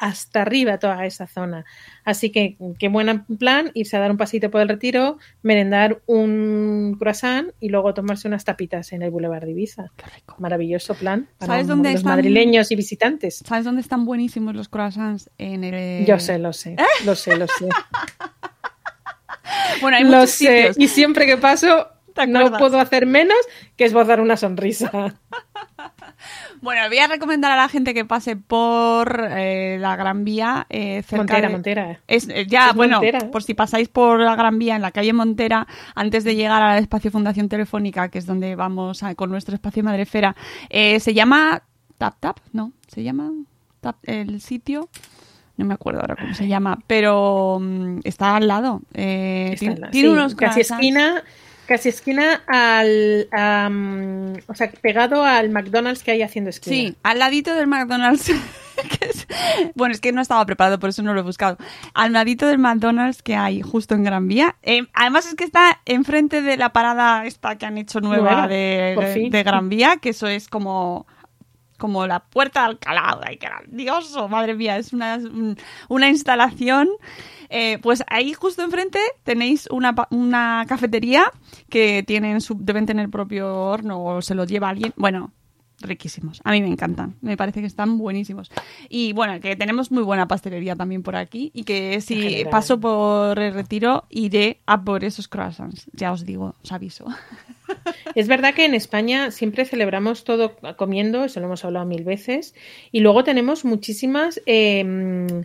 hasta 0.00 0.40
arriba 0.40 0.78
toda 0.78 1.04
esa 1.04 1.26
zona. 1.26 1.66
Así 2.04 2.30
que 2.30 2.56
qué 2.78 2.88
buen 2.88 3.24
plan 3.38 3.70
irse 3.74 3.98
a 3.98 4.00
dar 4.00 4.10
un 4.10 4.16
pasito 4.16 4.50
por 4.50 4.62
el 4.62 4.68
retiro, 4.68 5.18
merendar 5.42 6.00
un 6.06 6.96
croissant 6.98 7.50
y 7.60 7.68
luego 7.68 7.92
tomarse 7.92 8.26
unas 8.26 8.44
tapitas 8.46 8.92
en 8.92 9.02
el 9.02 9.10
Boulevard 9.10 9.44
de 9.44 9.50
Ibiza. 9.50 9.92
Maravilloso 10.38 10.94
plan 10.94 11.28
para 11.36 11.52
¿Sabes 11.52 11.66
dónde 11.66 11.90
los 11.90 12.00
están? 12.00 12.16
madrileños 12.16 12.70
y 12.70 12.76
visitantes. 12.76 13.42
¿Sabes 13.46 13.66
dónde 13.66 13.82
están 13.82 14.06
buenísimos 14.06 14.54
los 14.56 14.70
croissants? 14.70 15.30
En 15.36 15.64
el... 15.64 16.06
Yo 16.06 16.18
sé, 16.18 16.38
lo 16.38 16.54
sé, 16.54 16.76
lo 17.04 17.14
sé, 17.14 17.36
lo 17.36 17.46
sé. 17.46 17.68
Bueno, 19.80 19.96
hay 19.96 20.04
lo 20.04 20.10
muchos 20.18 20.30
sé. 20.30 20.46
sitios. 20.70 20.78
Y 20.78 20.88
siempre 20.88 21.26
que 21.26 21.36
paso 21.36 21.88
¿Te 22.14 22.26
no 22.26 22.50
puedo 22.58 22.78
hacer 22.80 23.06
menos 23.06 23.38
que 23.76 23.84
esbozar 23.84 24.20
una 24.20 24.36
sonrisa. 24.36 24.90
Bueno, 26.60 26.82
voy 26.88 26.98
a 26.98 27.06
recomendar 27.06 27.50
a 27.52 27.56
la 27.56 27.68
gente 27.68 27.94
que 27.94 28.04
pase 28.04 28.36
por 28.36 29.26
eh, 29.30 29.78
la 29.80 29.96
Gran 29.96 30.24
Vía. 30.24 30.66
eh, 30.68 31.02
cerca 31.02 31.16
Montera, 31.16 31.40
de- 31.48 31.48
Montera. 31.52 32.00
Es, 32.06 32.28
eh, 32.28 32.46
ya, 32.46 32.68
Es 32.70 32.74
bueno, 32.76 32.98
Montera. 33.00 33.30
por 33.30 33.42
si 33.42 33.54
pasáis 33.54 33.88
por 33.88 34.20
la 34.20 34.36
Gran 34.36 34.58
Vía 34.58 34.76
en 34.76 34.82
la 34.82 34.90
calle 34.90 35.14
Montera, 35.14 35.66
antes 35.94 36.22
de 36.24 36.34
llegar 36.36 36.62
al 36.62 36.78
espacio 36.78 37.10
Fundación 37.10 37.48
Telefónica, 37.48 38.10
que 38.10 38.18
es 38.18 38.26
donde 38.26 38.54
vamos 38.56 39.02
a- 39.02 39.14
con 39.14 39.30
nuestro 39.30 39.54
espacio 39.54 39.82
Madrefera, 39.82 40.36
eh, 40.68 41.00
se 41.00 41.14
llama 41.14 41.62
Tap 41.96 42.16
Tap, 42.20 42.38
¿no? 42.52 42.72
Se 42.88 43.02
llama 43.02 43.30
Tap 43.80 43.96
el 44.02 44.42
sitio. 44.42 44.90
No 45.60 45.66
me 45.66 45.74
acuerdo 45.74 46.00
ahora 46.00 46.16
cómo 46.16 46.32
se 46.34 46.48
llama, 46.48 46.78
pero 46.86 47.58
mm, 47.60 47.98
está 48.04 48.36
al 48.36 48.48
lado. 48.48 48.80
Eh, 48.94 49.50
Está 49.52 49.90
tiene 49.90 50.08
sí, 50.08 50.12
unos 50.12 50.34
casi 50.34 50.60
esquina, 50.62 51.22
casi 51.66 51.90
esquina 51.90 52.42
al, 52.46 53.28
o 54.46 54.54
sea, 54.54 54.70
pegado 54.80 55.22
al 55.24 55.50
McDonald's 55.50 56.02
que 56.02 56.12
hay 56.12 56.22
haciendo 56.22 56.48
esquina. 56.50 56.74
Sí, 56.76 56.96
al 57.02 57.18
ladito 57.18 57.54
del 57.54 57.66
McDonald's. 57.66 58.24
que 58.98 59.06
es- 59.06 59.26
bueno, 59.74 59.92
es 59.92 60.00
que 60.00 60.12
no 60.12 60.22
estaba 60.22 60.44
preparado, 60.46 60.78
por 60.78 60.88
eso 60.88 61.02
no 61.02 61.12
lo 61.12 61.20
he 61.20 61.22
buscado. 61.22 61.58
Al 61.92 62.14
ladito 62.14 62.46
del 62.46 62.58
McDonald's 62.58 63.22
que 63.22 63.36
hay 63.36 63.60
justo 63.60 63.94
en 63.94 64.04
Gran 64.04 64.26
Vía. 64.26 64.56
Eh, 64.62 64.86
además 64.94 65.26
es 65.26 65.34
que 65.34 65.44
está 65.44 65.80
enfrente 65.84 66.40
de 66.40 66.56
la 66.56 66.72
parada 66.72 67.26
esta 67.26 67.58
que 67.58 67.66
han 67.66 67.76
hecho 67.76 68.00
nueva 68.00 68.30
Nueva, 68.32 68.48
de, 68.48 69.28
de 69.30 69.42
Gran 69.42 69.68
Vía, 69.68 69.98
que 70.00 70.08
eso 70.10 70.26
es 70.26 70.48
como 70.48 71.06
como 71.80 72.06
la 72.06 72.20
puerta 72.20 72.60
de 72.60 72.66
Alcalá, 72.66 73.18
¡ay, 73.26 73.38
qué 73.38 73.46
grandioso! 73.48 74.28
Madre 74.28 74.54
mía, 74.54 74.76
es 74.76 74.92
una, 74.92 75.16
un- 75.16 75.56
una 75.88 76.08
instalación. 76.08 76.88
Eh, 77.48 77.78
pues 77.82 78.04
ahí 78.06 78.32
justo 78.32 78.62
enfrente 78.62 79.00
tenéis 79.24 79.66
una, 79.72 79.92
una 80.10 80.64
cafetería 80.68 81.24
que 81.68 82.04
tienen 82.06 82.40
su, 82.40 82.56
deben 82.60 82.86
tener 82.86 83.08
propio 83.10 83.52
horno 83.64 84.04
o 84.04 84.22
se 84.22 84.36
lo 84.36 84.44
lleva 84.44 84.68
alguien. 84.68 84.92
Bueno, 84.96 85.32
riquísimos. 85.80 86.40
A 86.44 86.52
mí 86.52 86.62
me 86.62 86.68
encantan. 86.68 87.16
Me 87.20 87.36
parece 87.36 87.60
que 87.60 87.66
están 87.66 87.98
buenísimos. 87.98 88.50
Y 88.88 89.12
bueno, 89.12 89.40
que 89.40 89.56
tenemos 89.56 89.90
muy 89.90 90.02
buena 90.02 90.28
pastelería 90.28 90.76
también 90.76 91.02
por 91.02 91.16
aquí 91.16 91.50
y 91.54 91.64
que 91.64 92.00
si 92.00 92.20
general. 92.20 92.50
paso 92.50 92.80
por 92.80 93.38
el 93.38 93.54
retiro 93.54 94.04
iré 94.10 94.60
a 94.66 94.82
por 94.82 95.04
esos 95.04 95.28
croissants. 95.28 95.90
Ya 95.92 96.12
os 96.12 96.24
digo, 96.24 96.54
os 96.62 96.72
aviso. 96.72 97.06
Es 98.14 98.28
verdad 98.28 98.54
que 98.54 98.64
en 98.64 98.74
España 98.74 99.30
siempre 99.30 99.64
celebramos 99.64 100.24
todo 100.24 100.56
comiendo, 100.76 101.24
eso 101.24 101.40
lo 101.40 101.46
hemos 101.46 101.64
hablado 101.64 101.86
mil 101.86 102.04
veces, 102.04 102.54
y 102.90 103.00
luego 103.00 103.24
tenemos 103.24 103.64
muchísimas, 103.64 104.40
eh, 104.46 105.44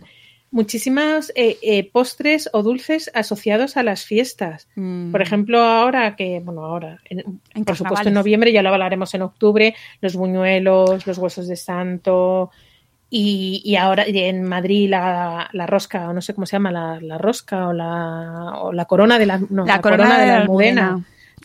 muchísimas 0.56 1.30
eh, 1.36 1.58
eh, 1.62 1.90
postres 1.92 2.48
o 2.52 2.62
dulces 2.62 3.10
asociados 3.14 3.76
a 3.76 3.82
las 3.82 4.04
fiestas. 4.04 4.68
Mm. 4.74 5.12
Por 5.12 5.20
ejemplo, 5.20 5.62
ahora 5.62 6.16
que, 6.16 6.40
bueno, 6.42 6.64
ahora, 6.64 6.98
en- 7.10 7.40
En 7.54 7.64
por 7.64 7.76
supuesto 7.76 8.08
en 8.08 8.14
noviembre, 8.14 8.52
ya 8.52 8.62
lo 8.62 8.70
hablaremos 8.70 9.12
en 9.14 9.22
octubre, 9.22 9.74
los 10.00 10.14
buñuelos, 10.16 11.06
los 11.06 11.18
huesos 11.18 11.46
de 11.46 11.56
santo. 11.56 12.50
Y, 13.08 13.62
y 13.64 13.76
ahora 13.76 14.04
en 14.06 14.42
Madrid 14.42 14.90
la, 14.90 15.48
la 15.52 15.66
rosca, 15.66 16.08
o 16.08 16.12
no 16.12 16.20
sé 16.20 16.34
cómo 16.34 16.46
se 16.46 16.56
llama, 16.56 16.72
la, 16.72 16.98
la 17.00 17.18
rosca 17.18 17.68
o 17.68 17.72
la, 17.72 18.54
o 18.62 18.72
la 18.72 18.84
corona 18.86 19.18
de 19.18 19.26
la, 19.26 19.38
no, 19.48 19.64
La 19.64 19.80
corona 19.80 20.18
de 20.18 20.26
la 20.26 20.36
Almudena, 20.38 21.04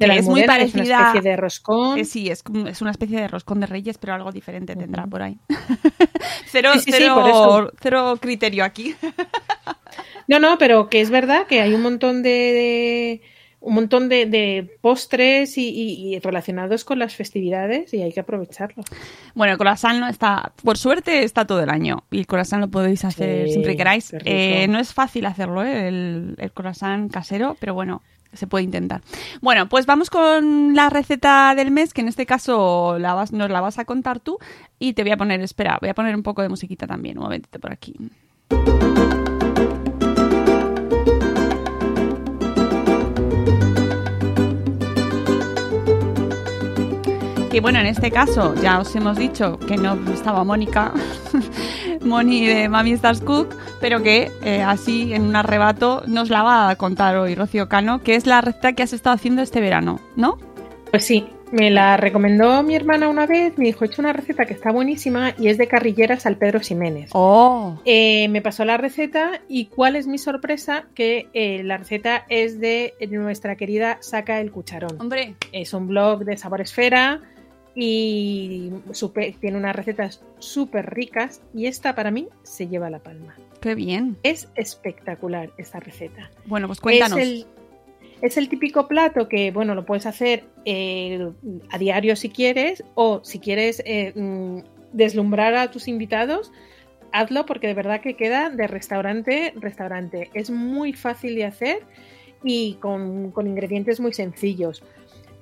que 0.09 0.17
es 0.19 0.25
muy 0.25 0.41
Almudena, 0.41 0.63
es 0.63 0.71
parecida- 0.71 0.97
una 0.97 1.07
especie 1.07 1.29
de 1.31 1.37
roscón. 1.37 1.99
Eh, 1.99 2.05
sí, 2.05 2.29
es, 2.29 2.43
es 2.67 2.81
una 2.81 2.91
especie 2.91 3.19
de 3.21 3.27
roscón 3.27 3.59
de 3.59 3.67
reyes, 3.67 3.97
pero 3.97 4.13
algo 4.13 4.31
diferente 4.31 4.75
tendrá 4.75 5.05
por 5.07 5.21
ahí. 5.21 5.37
cero, 6.47 6.71
Sí, 6.73 6.79
sí, 6.79 6.91
sí, 6.91 6.97
cero, 6.97 7.71
cero 7.81 8.17
criterio 8.19 8.63
aquí. 8.63 8.95
No, 10.27 10.39
no, 10.39 10.57
pero 10.57 10.89
que 10.89 11.01
es 11.01 11.09
verdad 11.09 11.45
que 11.47 11.61
hay 11.61 11.73
un 11.73 11.81
montón 11.81 12.23
de, 12.23 12.29
de- 12.29 13.21
un 13.61 13.75
montón 13.75 14.09
de, 14.09 14.25
de 14.25 14.77
postres 14.81 15.57
y, 15.57 15.69
y- 15.69 16.15
y 16.15 16.19
relacionados 16.19 16.83
con 16.83 16.97
las 16.99 17.15
festividades 17.15 17.93
y 17.93 18.01
hay 18.01 18.11
que 18.11 18.19
aprovecharlo. 18.19 18.83
Bueno, 19.35 19.53
el 19.53 19.57
croissant 19.59 19.99
no 19.99 20.07
está, 20.07 20.51
por 20.63 20.77
suerte 20.77 21.23
está 21.23 21.45
todo 21.45 21.61
el 21.61 21.69
año 21.69 22.03
y 22.11 22.17
el 22.19 22.27
croissant 22.27 22.59
lo 22.61 22.69
podéis 22.69 23.05
hacer 23.05 23.45
Sí, 23.45 23.51
siempre 23.53 23.73
que 23.73 23.77
queráis. 23.77 24.13
Eh, 24.25 24.67
no 24.67 24.79
es 24.79 24.93
fácil 24.93 25.25
hacerlo, 25.27 25.63
¿eh? 25.63 25.87
el, 25.87 26.35
el 26.39 26.51
croissant 26.51 27.11
casero, 27.11 27.55
pero 27.59 27.73
bueno, 27.75 28.01
se 28.33 28.47
puede 28.47 28.63
intentar. 28.63 29.01
Bueno, 29.41 29.69
pues 29.69 29.85
vamos 29.85 30.09
con 30.09 30.73
la 30.73 30.89
receta 30.89 31.53
del 31.55 31.69
mes, 31.69 31.93
que 31.93 32.01
en 32.01 32.07
este 32.07 32.25
caso 32.25 32.97
la 32.97 33.13
vas- 33.13 33.31
nos 33.31 33.49
la 33.51 33.61
vas 33.61 33.77
a 33.77 33.85
contar 33.85 34.19
tú 34.19 34.37
y 34.79 34.93
te 34.93 35.03
voy 35.03 35.11
a 35.11 35.17
poner, 35.17 35.39
espera, 35.41 35.77
voy 35.79 35.89
a 35.89 35.93
poner 35.93 36.15
un 36.15 36.23
poco 36.23 36.41
de 36.41 36.49
musiquita 36.49 36.87
también, 36.87 37.17
un 37.17 37.25
momentito 37.25 37.59
por 37.59 37.71
aquí. 37.73 37.93
Que 47.51 47.59
bueno, 47.59 47.79
en 47.79 47.87
este 47.87 48.11
caso 48.11 48.55
ya 48.63 48.79
os 48.79 48.95
hemos 48.95 49.17
dicho 49.17 49.59
que 49.59 49.75
no 49.75 49.99
estaba 50.13 50.45
Mónica, 50.45 50.93
Moni 52.01 52.47
de 52.47 52.69
Mami 52.69 52.93
Stars 52.93 53.19
Cook, 53.19 53.53
pero 53.81 54.01
que 54.01 54.31
eh, 54.41 54.61
así 54.61 55.13
en 55.13 55.23
un 55.23 55.35
arrebato 55.35 56.01
nos 56.07 56.29
la 56.29 56.43
va 56.43 56.69
a 56.69 56.77
contar 56.77 57.17
hoy 57.17 57.35
Rocío 57.35 57.67
Cano, 57.67 58.03
que 58.03 58.15
es 58.15 58.25
la 58.25 58.39
receta 58.39 58.71
que 58.71 58.83
has 58.83 58.93
estado 58.93 59.15
haciendo 59.15 59.41
este 59.41 59.59
verano, 59.59 59.99
¿no? 60.15 60.37
Pues 60.91 61.03
sí, 61.03 61.27
me 61.51 61.69
la 61.71 61.97
recomendó 61.97 62.63
mi 62.63 62.73
hermana 62.73 63.09
una 63.09 63.25
vez, 63.25 63.57
me 63.57 63.65
dijo, 63.65 63.83
he 63.83 63.87
hecho 63.87 64.01
una 64.01 64.13
receta 64.13 64.45
que 64.45 64.53
está 64.53 64.71
buenísima 64.71 65.33
y 65.37 65.49
es 65.49 65.57
de 65.57 65.67
carrilleras 65.67 66.25
al 66.25 66.37
Pedro 66.37 66.61
Ximénez. 66.61 67.09
Oh. 67.11 67.81
Eh, 67.83 68.29
me 68.29 68.41
pasó 68.41 68.63
la 68.63 68.77
receta 68.77 69.41
y 69.49 69.65
cuál 69.65 69.97
es 69.97 70.07
mi 70.07 70.19
sorpresa, 70.19 70.85
que 70.95 71.27
eh, 71.33 71.63
la 71.65 71.75
receta 71.75 72.23
es 72.29 72.61
de 72.61 72.93
nuestra 73.09 73.57
querida 73.57 73.97
Saca 73.99 74.39
el 74.39 74.51
Cucharón. 74.51 75.01
Hombre, 75.01 75.35
Es 75.51 75.73
un 75.73 75.89
blog 75.89 76.23
de 76.23 76.37
Sabor 76.37 76.61
Esfera 76.61 77.19
y 77.75 78.71
supe- 78.91 79.35
tiene 79.39 79.57
unas 79.57 79.75
recetas 79.75 80.23
súper 80.39 80.93
ricas 80.93 81.41
y 81.53 81.67
esta 81.67 81.95
para 81.95 82.11
mí 82.11 82.27
se 82.43 82.67
lleva 82.67 82.89
la 82.89 82.99
palma. 82.99 83.35
qué 83.61 83.75
bien. 83.75 84.17
Es 84.23 84.49
espectacular 84.55 85.51
esta 85.57 85.79
receta. 85.79 86.31
Bueno, 86.45 86.67
pues 86.67 86.79
cuéntanos. 86.81 87.17
Es 87.19 87.25
el, 87.27 87.45
es 88.21 88.37
el 88.37 88.49
típico 88.49 88.87
plato 88.87 89.27
que, 89.29 89.51
bueno, 89.51 89.73
lo 89.75 89.85
puedes 89.85 90.05
hacer 90.05 90.43
eh, 90.65 91.31
a 91.69 91.77
diario 91.77 92.15
si 92.15 92.29
quieres, 92.29 92.83
o 92.95 93.21
si 93.23 93.39
quieres 93.39 93.81
eh, 93.85 94.11
mm, 94.15 94.59
deslumbrar 94.93 95.55
a 95.55 95.71
tus 95.71 95.87
invitados, 95.87 96.51
hazlo 97.13 97.45
porque 97.45 97.67
de 97.67 97.73
verdad 97.73 98.01
que 98.01 98.15
queda 98.15 98.49
de 98.49 98.67
restaurante, 98.67 99.53
restaurante. 99.55 100.29
Es 100.33 100.49
muy 100.49 100.93
fácil 100.93 101.35
de 101.35 101.45
hacer 101.45 101.79
y 102.43 102.75
con, 102.75 103.31
con 103.31 103.47
ingredientes 103.47 103.99
muy 103.99 104.13
sencillos. 104.13 104.83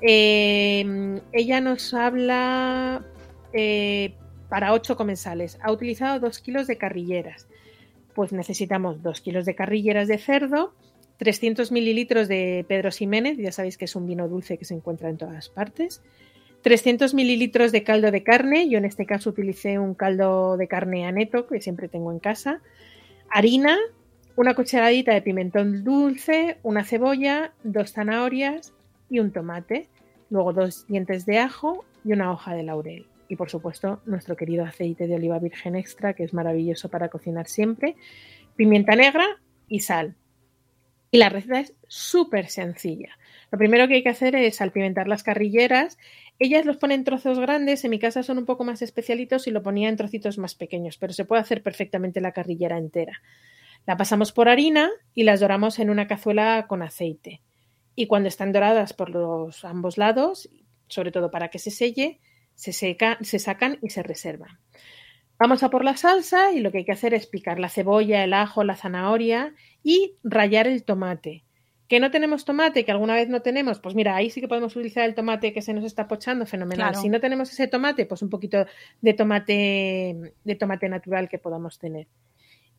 Eh, 0.01 1.21
ella 1.31 1.61
nos 1.61 1.93
habla 1.93 3.05
eh, 3.53 4.13
para 4.49 4.73
8 4.73 4.95
comensales. 4.95 5.57
Ha 5.61 5.71
utilizado 5.71 6.19
2 6.19 6.39
kilos 6.39 6.67
de 6.67 6.77
carrilleras. 6.77 7.47
Pues 8.13 8.31
necesitamos 8.31 9.01
2 9.03 9.21
kilos 9.21 9.45
de 9.45 9.55
carrilleras 9.55 10.07
de 10.07 10.17
cerdo, 10.17 10.73
300 11.17 11.71
mililitros 11.71 12.27
de 12.27 12.65
Pedro 12.67 12.91
Ximénez, 12.91 13.37
ya 13.37 13.51
sabéis 13.51 13.77
que 13.77 13.85
es 13.85 13.95
un 13.95 14.07
vino 14.07 14.27
dulce 14.27 14.57
que 14.57 14.65
se 14.65 14.73
encuentra 14.73 15.09
en 15.09 15.17
todas 15.17 15.49
partes. 15.49 16.01
300 16.61 17.13
mililitros 17.13 17.71
de 17.71 17.83
caldo 17.83 18.11
de 18.11 18.23
carne, 18.23 18.69
yo 18.69 18.77
en 18.77 18.85
este 18.85 19.05
caso 19.05 19.29
utilicé 19.29 19.79
un 19.79 19.93
caldo 19.93 20.57
de 20.57 20.67
carne 20.67 21.05
aneto 21.05 21.47
que 21.47 21.61
siempre 21.61 21.87
tengo 21.87 22.11
en 22.11 22.19
casa. 22.19 22.61
Harina, 23.29 23.77
una 24.35 24.55
cucharadita 24.55 25.13
de 25.13 25.21
pimentón 25.21 25.83
dulce, 25.83 26.57
una 26.63 26.83
cebolla, 26.83 27.53
dos 27.63 27.93
zanahorias 27.93 28.73
y 29.09 29.19
un 29.19 29.31
tomate. 29.31 29.89
Luego 30.29 30.53
dos 30.53 30.85
dientes 30.87 31.25
de 31.25 31.39
ajo 31.39 31.85
y 32.03 32.13
una 32.13 32.31
hoja 32.31 32.53
de 32.53 32.63
laurel. 32.63 33.07
Y 33.27 33.35
por 33.35 33.49
supuesto 33.49 34.01
nuestro 34.05 34.35
querido 34.35 34.65
aceite 34.65 35.07
de 35.07 35.15
oliva 35.15 35.39
virgen 35.39 35.75
extra, 35.75 36.13
que 36.13 36.23
es 36.23 36.33
maravilloso 36.33 36.89
para 36.89 37.09
cocinar 37.09 37.47
siempre. 37.47 37.95
Pimienta 38.55 38.95
negra 38.95 39.25
y 39.67 39.81
sal. 39.81 40.15
Y 41.11 41.17
la 41.17 41.29
receta 41.29 41.59
es 41.59 41.73
súper 41.87 42.47
sencilla. 42.47 43.17
Lo 43.51 43.57
primero 43.57 43.87
que 43.87 43.95
hay 43.95 44.03
que 44.03 44.09
hacer 44.09 44.35
es 44.35 44.57
salpimentar 44.57 45.07
las 45.07 45.23
carrilleras. 45.23 45.97
Ellas 46.37 46.65
los 46.65 46.77
ponen 46.77 46.99
en 46.99 47.03
trozos 47.03 47.39
grandes, 47.39 47.83
en 47.83 47.91
mi 47.91 47.99
casa 47.99 48.21
son 48.21 48.37
un 48.37 48.45
poco 48.45 48.63
más 48.63 48.81
especialitos 48.81 49.47
y 49.47 49.51
lo 49.51 49.63
ponía 49.63 49.89
en 49.89 49.97
trocitos 49.97 50.37
más 50.37 50.55
pequeños, 50.55 50.97
pero 50.97 51.13
se 51.13 51.25
puede 51.25 51.41
hacer 51.41 51.63
perfectamente 51.63 52.21
la 52.21 52.31
carrillera 52.31 52.77
entera. 52.77 53.21
La 53.87 53.97
pasamos 53.97 54.31
por 54.31 54.49
harina 54.49 54.89
y 55.15 55.23
las 55.23 55.39
doramos 55.39 55.79
en 55.79 55.89
una 55.89 56.07
cazuela 56.07 56.65
con 56.67 56.83
aceite. 56.83 57.41
Y 57.95 58.07
cuando 58.07 58.29
están 58.29 58.51
doradas 58.51 58.93
por 58.93 59.09
los 59.09 59.65
ambos 59.65 59.97
lados, 59.97 60.49
sobre 60.87 61.11
todo 61.11 61.31
para 61.31 61.49
que 61.49 61.59
se 61.59 61.71
selle, 61.71 62.19
se, 62.55 62.73
seca, 62.73 63.17
se 63.21 63.39
sacan 63.39 63.77
y 63.81 63.89
se 63.89 64.03
reservan. 64.03 64.59
Vamos 65.39 65.63
a 65.63 65.69
por 65.69 65.85
la 65.85 65.95
salsa 65.95 66.51
y 66.51 66.59
lo 66.59 66.71
que 66.71 66.79
hay 66.79 66.85
que 66.85 66.91
hacer 66.91 67.13
es 67.13 67.25
picar 67.25 67.59
la 67.59 67.69
cebolla, 67.69 68.23
el 68.25 68.33
ajo, 68.33 68.65
la 68.65 68.75
zanahoria 68.75 69.53
y 69.83 70.15
rallar 70.23 70.67
el 70.67 70.83
tomate. 70.83 71.45
¿Que 71.87 72.01
no 72.01 72.11
tenemos 72.11 72.45
tomate? 72.45 72.83
¿Que 72.83 72.91
alguna 72.91 73.15
vez 73.15 73.29
no 73.29 73.41
tenemos? 73.41 73.79
Pues 73.79 73.95
mira, 73.95 74.15
ahí 74.15 74.29
sí 74.29 74.41
que 74.41 74.47
podemos 74.47 74.75
utilizar 74.75 75.05
el 75.05 75.15
tomate 75.15 75.53
que 75.53 75.61
se 75.61 75.73
nos 75.73 75.85
está 75.85 76.07
pochando, 76.07 76.45
fenomenal. 76.45 76.89
Claro. 76.89 77.01
Si 77.01 77.09
no 77.09 77.19
tenemos 77.19 77.51
ese 77.51 77.67
tomate, 77.67 78.05
pues 78.05 78.21
un 78.21 78.29
poquito 78.29 78.65
de 79.01 79.13
tomate, 79.13 80.33
de 80.43 80.55
tomate 80.55 80.89
natural 80.89 81.29
que 81.29 81.39
podamos 81.39 81.79
tener. 81.79 82.07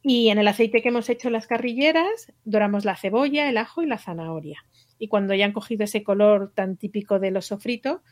Y 0.03 0.29
en 0.29 0.39
el 0.39 0.47
aceite 0.47 0.83
que 0.83 0.91
hemos 0.91 1.09
hecho 1.09 1.31
las 1.31 1.47
carrilleras, 1.47 2.33
doramos 2.45 2.85
la 2.85 2.97
cebolla, 2.97 3.49
el 3.49 3.57
ajo 3.57 3.83
y 3.83 3.87
la 3.87 3.99
zanahoria. 3.99 4.65
Y 5.01 5.09
cuando 5.09 5.35
ya 5.35 5.47
han 5.47 5.53
cogido 5.53 5.83
ese 5.83 6.05
color 6.05 6.53
tan 6.55 6.77
típico 6.77 7.19
de 7.19 7.33
los 7.33 7.47
sofritos, 7.47 8.03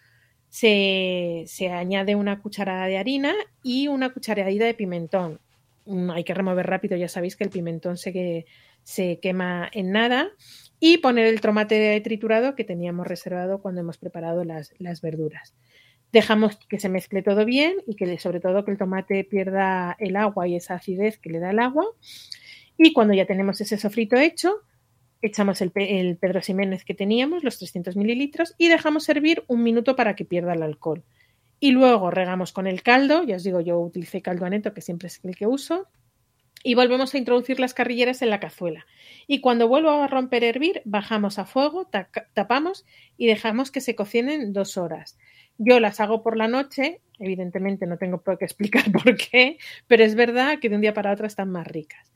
se, 0.49 1.45
se 1.47 1.69
añade 1.69 2.17
una 2.17 2.41
cucharada 2.41 2.87
de 2.87 2.97
harina 2.97 3.35
y 3.63 3.89
una 3.89 4.11
cucharadita 4.13 4.65
de 4.65 4.73
pimentón. 4.75 5.41
Mm, 5.85 6.11
Hay 6.11 6.25
que 6.25 6.35
remover 6.35 6.67
rápido, 6.67 6.97
ya 6.97 7.09
sabéis 7.09 7.37
que 7.37 7.45
el 7.45 7.51
pimentón 7.51 7.99
se, 7.99 8.47
se 8.83 9.21
quema 9.21 9.69
en 9.73 9.93
nada. 9.93 10.31
Y 10.81 10.99
poner 10.99 11.27
el 11.27 11.41
tomate 11.41 12.01
triturado 12.01 12.55
que 12.55 12.65
teníamos 12.65 13.07
reservado 13.07 13.61
cuando 13.61 13.83
hemos 13.83 13.99
preparado 13.99 14.45
las, 14.45 14.73
las 14.79 15.03
verduras. 15.03 15.55
Dejamos 16.11 16.57
que 16.69 16.81
se 16.81 16.89
mezcle 16.89 17.23
todo 17.23 17.45
bien 17.45 17.75
y 17.87 17.97
que 17.97 18.17
sobre 18.19 18.41
todo 18.41 18.65
que 18.65 18.71
el 18.71 18.79
tomate 18.79 19.25
pierda 19.25 19.95
el 19.99 20.17
agua 20.17 20.49
y 20.49 20.57
esa 20.57 20.77
acidez 20.77 21.19
que 21.19 21.29
le 21.29 21.39
da 21.39 21.51
el 21.51 21.59
agua. 21.59 21.85
Y 22.79 22.93
cuando 22.95 23.13
ya 23.13 23.27
tenemos 23.27 23.61
ese 23.61 23.77
sofrito 23.77 24.17
hecho, 24.17 24.63
echamos 25.23 25.61
el, 25.61 25.71
pe- 25.71 26.01
el 26.01 26.17
Pedro 26.17 26.41
Ximénez 26.41 26.85
que 26.85 26.95
teníamos, 26.95 27.45
los 27.45 27.59
300 27.59 27.97
mililitros, 27.97 28.55
y 28.59 28.69
dejamos 28.69 29.05
servir 29.05 29.45
un 29.49 29.63
minuto 29.63 29.97
para 29.97 30.15
que 30.17 30.25
pierda 30.25 30.55
el 30.55 30.63
alcohol. 30.63 31.05
Y 31.61 31.73
luego 31.73 32.11
regamos 32.11 32.53
con 32.53 32.67
el 32.67 32.83
caldo, 32.83 33.25
ya 33.25 33.37
os 33.37 33.43
digo, 33.45 33.61
yo 33.61 33.79
utilicé 33.81 34.23
caldo 34.23 34.47
aneto, 34.47 34.73
que 34.75 34.81
siempre 34.81 35.09
es 35.09 35.21
el 35.25 35.35
que 35.35 35.47
uso, 35.47 35.89
y 36.65 36.75
volvemos 36.75 37.15
a 37.15 37.19
introducir 37.19 37.61
las 37.61 37.73
carrilleras 37.75 38.21
en 38.23 38.31
la 38.31 38.41
cazuela. 38.41 38.85
Y 39.29 39.41
cuando 39.41 39.69
vuelva 39.69 40.05
a 40.05 40.09
romper 40.09 40.43
hervir, 40.45 40.83
bajamos 40.85 41.39
a 41.39 41.45
fuego, 41.47 41.89
tapamos 42.35 42.85
y 43.17 43.27
dejamos 43.27 43.71
que 43.71 43.81
se 43.81 43.95
cocinen 43.95 44.53
dos 44.53 44.77
horas. 44.77 45.19
Yo 45.57 45.79
las 45.81 46.01
hago 46.01 46.23
por 46.23 46.37
la 46.37 46.49
noche, 46.49 47.01
evidentemente 47.21 47.87
no 47.87 47.97
tengo 47.97 48.23
por 48.23 48.39
qué 48.39 48.45
explicar 48.45 48.85
por 48.93 49.17
qué, 49.17 49.59
pero 49.87 50.05
es 50.05 50.15
verdad 50.17 50.59
que 50.61 50.69
de 50.69 50.75
un 50.77 50.81
día 50.81 50.95
para 50.95 51.13
otro 51.13 51.27
están 51.27 51.51
más 51.51 51.67
ricas. 51.67 52.13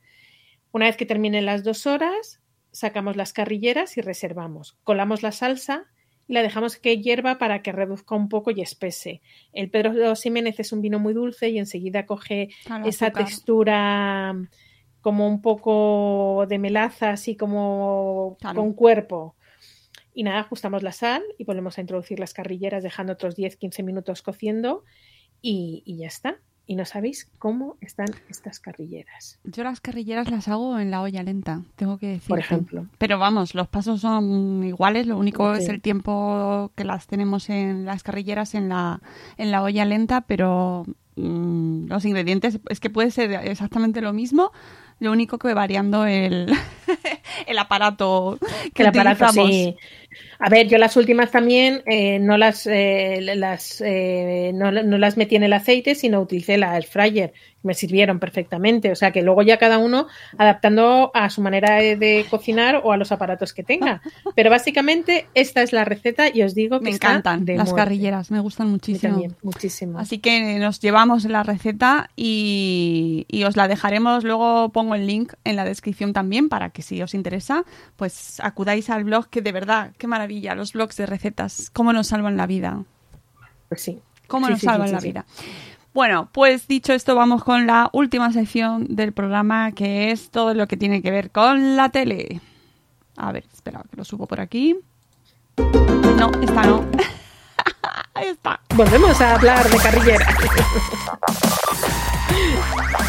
Una 0.71 0.85
vez 0.87 0.97
que 0.97 1.05
terminen 1.05 1.45
las 1.45 1.63
dos 1.63 1.85
horas, 1.87 2.41
sacamos 2.73 3.15
las 3.15 3.31
carrilleras 3.31 3.97
y 3.97 4.01
reservamos. 4.01 4.77
Colamos 4.83 5.23
la 5.23 5.31
salsa 5.31 5.85
y 6.27 6.33
la 6.33 6.41
dejamos 6.41 6.75
que 6.77 6.97
hierva 7.01 7.37
para 7.37 7.61
que 7.61 7.71
reduzca 7.71 8.15
un 8.15 8.27
poco 8.27 8.51
y 8.51 8.59
espese. 8.61 9.21
El 9.53 9.69
Pedro 9.69 10.15
Ximénez 10.15 10.59
es 10.59 10.73
un 10.73 10.81
vino 10.81 10.99
muy 10.99 11.13
dulce 11.13 11.49
y 11.49 11.59
enseguida 11.59 12.05
coge 12.05 12.49
esa 12.85 13.07
azúcar. 13.07 13.13
textura 13.25 14.35
como 15.01 15.27
un 15.27 15.41
poco 15.41 16.45
de 16.49 16.59
melaza, 16.59 17.11
así 17.11 17.35
como 17.35 18.37
Claro. 18.39 18.55
con 18.61 18.73
cuerpo. 18.73 19.35
Y 20.13 20.23
nada, 20.23 20.39
ajustamos 20.41 20.83
la 20.83 20.91
sal 20.91 21.23
y 21.37 21.43
volvemos 21.43 21.77
a 21.77 21.81
introducir 21.81 22.19
las 22.19 22.33
carrilleras 22.33 22.83
dejando 22.83 23.13
otros 23.13 23.35
10-15 23.35 23.83
minutos 23.83 24.21
cociendo 24.21 24.83
y, 25.41 25.83
y 25.85 25.97
ya 25.97 26.07
está. 26.07 26.37
Y 26.65 26.75
no 26.75 26.85
sabéis 26.85 27.27
cómo 27.39 27.75
están 27.81 28.07
estas 28.29 28.59
carrilleras, 28.59 29.37
Yo 29.43 29.65
las 29.65 29.81
carrilleras 29.81 30.31
las 30.31 30.47
hago 30.47 30.79
en 30.79 30.91
la 30.91 31.01
olla 31.01 31.21
lenta, 31.21 31.61
tengo 31.75 31.97
que 31.97 32.07
decir. 32.07 32.29
por 32.29 32.39
ejemplo. 32.39 32.85
Pero 32.97 33.19
vamos, 33.19 33.53
los 33.53 33.67
pasos 33.67 33.99
son 33.99 34.63
iguales, 34.63 35.05
lo 35.07 35.17
único 35.17 35.55
Sí. 35.57 35.63
es 35.63 35.69
el 35.69 35.81
tiempo 35.81 36.71
que 36.75 36.85
las 36.85 37.07
tenemos 37.07 37.49
en 37.49 37.83
las 37.85 38.01
carrilleras 38.01 38.55
en 38.55 38.69
la, 38.69 39.01
en 39.37 39.51
la 39.51 39.61
olla 39.61 39.83
lenta, 39.83 40.21
pero 40.21 40.85
mm, 41.17 41.87
los 41.87 42.05
ingredientes 42.05 42.59
es 42.69 42.79
que 42.79 42.89
puede 42.89 43.11
ser 43.11 43.31
exactamente 43.45 43.99
lo 43.99 44.13
mismo, 44.13 44.51
lo 44.99 45.11
único 45.11 45.37
que 45.39 45.53
variando 45.53 46.05
el, 46.05 46.47
el 47.47 47.57
aparato 47.57 48.37
que 48.73 48.83
el 48.83 48.89
aparato, 48.89 49.31
sí. 49.31 49.75
A 50.39 50.49
ver, 50.49 50.67
yo 50.67 50.77
las 50.77 50.95
últimas 50.97 51.31
también 51.31 51.81
eh, 51.85 52.19
no 52.19 52.37
las, 52.37 52.67
eh, 52.67 53.19
las 53.35 53.81
eh, 53.83 54.51
no, 54.53 54.71
no 54.71 54.97
las 54.97 55.17
metí 55.17 55.35
en 55.35 55.43
el 55.43 55.53
aceite, 55.53 55.95
sino 55.95 56.19
utilicé 56.21 56.57
la 56.57 56.75
air 56.75 56.83
fryer. 56.85 57.33
Me 57.63 57.73
sirvieron 57.73 58.19
perfectamente. 58.19 58.91
O 58.91 58.95
sea 58.95 59.11
que 59.11 59.21
luego 59.21 59.41
ya 59.41 59.57
cada 59.57 59.77
uno 59.77 60.07
adaptando 60.37 61.11
a 61.13 61.29
su 61.29 61.41
manera 61.41 61.77
de, 61.77 61.95
de 61.95 62.25
cocinar 62.29 62.81
o 62.83 62.91
a 62.91 62.97
los 62.97 63.11
aparatos 63.13 63.53
que 63.53 63.63
tenga. 63.63 64.01
Pero 64.35 64.49
básicamente 64.49 65.27
esta 65.33 65.63
es 65.63 65.71
la 65.71 65.85
receta 65.85 66.27
y 66.31 66.43
os 66.43 66.53
digo 66.53 66.79
que 66.79 66.85
Me 66.85 66.91
encantan 66.91 67.45
de 67.45 67.55
las 67.55 67.69
muerte. 67.69 67.81
carrilleras, 67.85 68.29
me 68.29 68.41
gustan 68.41 68.69
muchísimo. 68.69 69.13
también, 69.13 69.35
muchísimo. 69.41 69.97
Así 69.97 70.19
que 70.19 70.59
nos 70.59 70.79
llevamos 70.81 71.23
la 71.25 71.41
receta 71.43 72.09
y, 72.17 73.25
y 73.29 73.45
os 73.45 73.55
la 73.55 73.67
dejaremos, 73.69 74.25
luego 74.25 74.69
pongo 74.69 74.93
el 74.95 75.07
link 75.07 75.33
en 75.45 75.55
la 75.55 75.63
descripción 75.63 76.11
también 76.11 76.49
para 76.49 76.69
que 76.69 76.81
si 76.81 77.01
os 77.01 77.13
interesa, 77.13 77.22
pues 77.95 78.39
acudáis 78.39 78.89
al 78.89 79.03
blog, 79.03 79.27
que 79.29 79.41
de 79.41 79.51
verdad, 79.51 79.91
qué 79.97 80.07
maravilla, 80.07 80.55
los 80.55 80.73
blogs 80.73 80.97
de 80.97 81.05
recetas, 81.05 81.69
cómo 81.71 81.93
nos 81.93 82.07
salvan 82.07 82.37
la 82.37 82.47
vida, 82.47 82.83
Pues 83.69 83.81
sí. 83.81 83.99
cómo 84.27 84.47
Sí, 84.47 84.51
nos 84.53 84.59
sí, 84.61 84.65
salvan 84.65 84.87
sí, 84.89 84.93
la 84.93 84.99
vida. 84.99 85.25
Bueno, 85.93 86.29
pues 86.31 86.67
dicho 86.67 86.91
esto, 86.93 87.13
vamos 87.15 87.43
con 87.43 87.67
la 87.67 87.89
última 87.93 88.31
sección 88.33 88.87
del 88.89 89.13
programa, 89.13 89.71
que 89.73 90.11
es 90.11 90.31
todo 90.31 90.53
lo 90.55 90.67
que 90.67 90.75
tiene 90.77 91.01
que 91.03 91.11
ver 91.11 91.29
con 91.31 91.75
la 91.75 91.89
tele. 91.89 92.41
A 93.15 93.31
ver, 93.31 93.45
espera, 93.53 93.83
que 93.89 93.95
lo 93.97 94.03
subo 94.03 94.25
por 94.25 94.39
aquí. 94.41 94.75
No, 96.17 96.31
esta 96.41 96.63
no. 96.63 96.83
Ahí 98.15 98.27
está. 98.29 98.59
Volvemos 98.75 99.21
a 99.21 99.35
hablar 99.35 99.69
de 99.69 99.77
carrillera. 99.77 100.27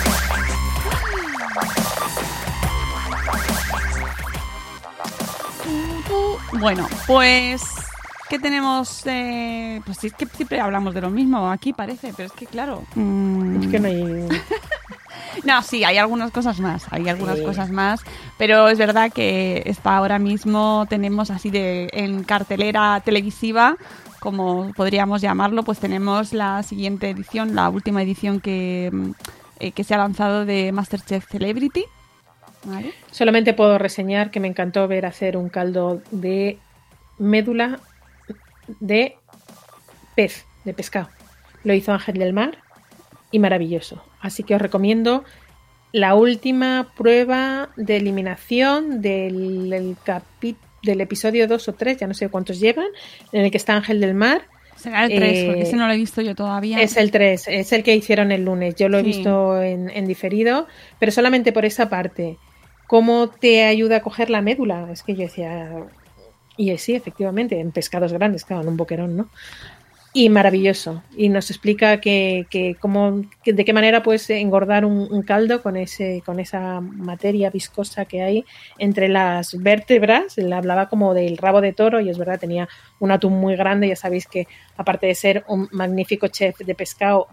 Bueno, 6.60 6.86
pues 7.06 7.62
¿qué 8.28 8.38
tenemos? 8.38 9.02
eh, 9.06 9.80
pues 9.84 9.98
sí, 9.98 10.06
es 10.08 10.14
que 10.14 10.26
siempre 10.26 10.60
hablamos 10.60 10.94
de 10.94 11.00
lo 11.00 11.10
mismo 11.10 11.50
aquí 11.50 11.72
parece, 11.72 12.12
pero 12.16 12.26
es 12.26 12.32
que 12.32 12.46
claro. 12.46 12.82
mm, 12.94 13.62
Es 13.62 13.68
que 13.68 13.80
no 13.80 13.88
hay... 13.88 14.28
No, 15.44 15.62
sí, 15.62 15.82
hay 15.84 15.98
algunas 15.98 16.30
cosas 16.30 16.60
más, 16.60 16.86
hay 16.90 17.08
algunas 17.08 17.38
Sí. 17.38 17.44
cosas 17.44 17.68
más, 17.70 18.00
pero 18.38 18.68
es 18.68 18.78
verdad 18.78 19.12
que 19.12 19.62
está 19.66 19.96
ahora 19.96 20.18
mismo 20.18 20.86
tenemos 20.88 21.30
así 21.30 21.50
de 21.50 21.88
en 21.92 22.22
cartelera 22.24 23.00
televisiva, 23.04 23.76
como 24.20 24.72
podríamos 24.74 25.20
llamarlo, 25.20 25.62
pues 25.64 25.80
tenemos 25.80 26.32
la 26.32 26.62
siguiente 26.62 27.10
edición, 27.10 27.54
la 27.54 27.68
última 27.68 28.02
edición 28.02 28.40
que, 28.40 28.90
mm, 28.92 29.10
eh, 29.60 29.72
que 29.72 29.82
se 29.84 29.94
ha 29.94 29.98
lanzado 29.98 30.44
de 30.44 30.70
Masterchef 30.72 31.26
Celebrity. 31.28 31.84
¿Vale? 32.64 32.92
Solamente 33.10 33.52
puedo 33.54 33.78
reseñar 33.78 34.30
que 34.30 34.40
me 34.40 34.48
encantó 34.48 34.86
ver 34.88 35.06
hacer 35.06 35.36
un 35.36 35.48
caldo 35.48 36.02
de 36.10 36.58
médula 37.18 37.80
de 38.80 39.16
pez, 40.14 40.44
de 40.64 40.72
pescado. 40.74 41.08
Lo 41.64 41.74
hizo 41.74 41.92
Ángel 41.92 42.18
del 42.18 42.32
Mar 42.32 42.58
y 43.30 43.38
maravilloso. 43.38 44.02
Así 44.20 44.42
que 44.42 44.54
os 44.54 44.62
recomiendo 44.62 45.24
la 45.92 46.14
última 46.14 46.88
prueba 46.96 47.68
de 47.76 47.96
eliminación 47.96 49.00
del, 49.02 49.70
del 49.70 49.96
capi- 50.04 50.56
del 50.82 51.00
episodio 51.00 51.46
2 51.48 51.68
o 51.68 51.72
3, 51.74 51.98
ya 51.98 52.06
no 52.06 52.14
sé 52.14 52.28
cuántos 52.28 52.60
llevan, 52.60 52.86
en 53.32 53.44
el 53.44 53.50
que 53.50 53.56
está 53.56 53.74
Ángel 53.74 54.00
del 54.00 54.14
Mar. 54.14 54.42
Será 54.76 55.04
el 55.06 55.14
3, 55.14 55.38
Eh, 55.38 55.46
porque 55.46 55.62
ese 55.62 55.76
no 55.76 55.86
lo 55.86 55.92
he 55.94 55.96
visto 55.96 56.20
yo 56.20 56.34
todavía. 56.34 56.80
Es 56.82 56.96
el 56.96 57.10
3, 57.10 57.48
es 57.48 57.72
el 57.72 57.82
que 57.82 57.94
hicieron 57.94 58.32
el 58.32 58.44
lunes. 58.44 58.74
Yo 58.74 58.88
lo 58.88 58.98
he 58.98 59.02
visto 59.02 59.62
en, 59.62 59.88
en 59.88 60.06
diferido, 60.06 60.66
pero 60.98 61.10
solamente 61.12 61.52
por 61.52 61.64
esa 61.64 61.88
parte. 61.88 62.36
¿Cómo 62.95 63.26
te 63.26 63.64
ayuda 63.64 63.97
a 63.97 64.03
coger 64.03 64.30
la 64.30 64.40
médula? 64.40 64.88
Es 64.92 65.03
que 65.03 65.16
yo 65.16 65.22
decía. 65.22 65.68
Y 66.57 66.78
sí, 66.78 66.95
efectivamente, 66.95 67.59
en 67.59 67.72
pescados 67.72 68.12
grandes, 68.12 68.45
claro, 68.45 68.62
en 68.62 68.68
un 68.68 68.76
boquerón, 68.76 69.16
¿no? 69.16 69.28
Y 70.12 70.28
maravilloso. 70.28 71.03
Y 71.16 71.28
nos 71.28 71.51
explica 71.51 72.01
que, 72.01 72.47
que 72.51 72.76
cómo, 72.78 73.22
de 73.45 73.64
qué 73.64 73.72
manera 73.72 74.05
puedes 74.05 74.30
engordar 74.30 74.84
un, 74.84 75.09
un 75.11 75.22
caldo 75.22 75.61
con, 75.61 75.76
ese, 75.76 76.22
con 76.24 76.38
esa 76.38 76.80
materia 76.80 77.51
viscosa 77.51 78.05
que 78.05 78.22
hay 78.22 78.45
entre 78.78 79.09
las 79.09 79.61
vértebras. 79.61 80.38
Él 80.38 80.53
hablaba 80.53 80.88
como 80.88 81.14
del 81.14 81.36
rabo 81.36 81.61
de 81.61 81.72
toro 81.72 81.99
y 81.99 82.11
es 82.11 82.16
verdad, 82.16 82.38
tenía 82.38 82.68
un 83.01 83.11
atún 83.11 83.32
muy 83.32 83.57
grande. 83.57 83.88
Ya 83.88 83.97
sabéis 83.97 84.28
que, 84.28 84.47
aparte 84.76 85.09
de 85.09 85.16
ser 85.16 85.45
un 85.49 85.68
magnífico 85.72 86.28
chef 86.28 86.59
de 86.59 86.76
pescado, 86.76 87.26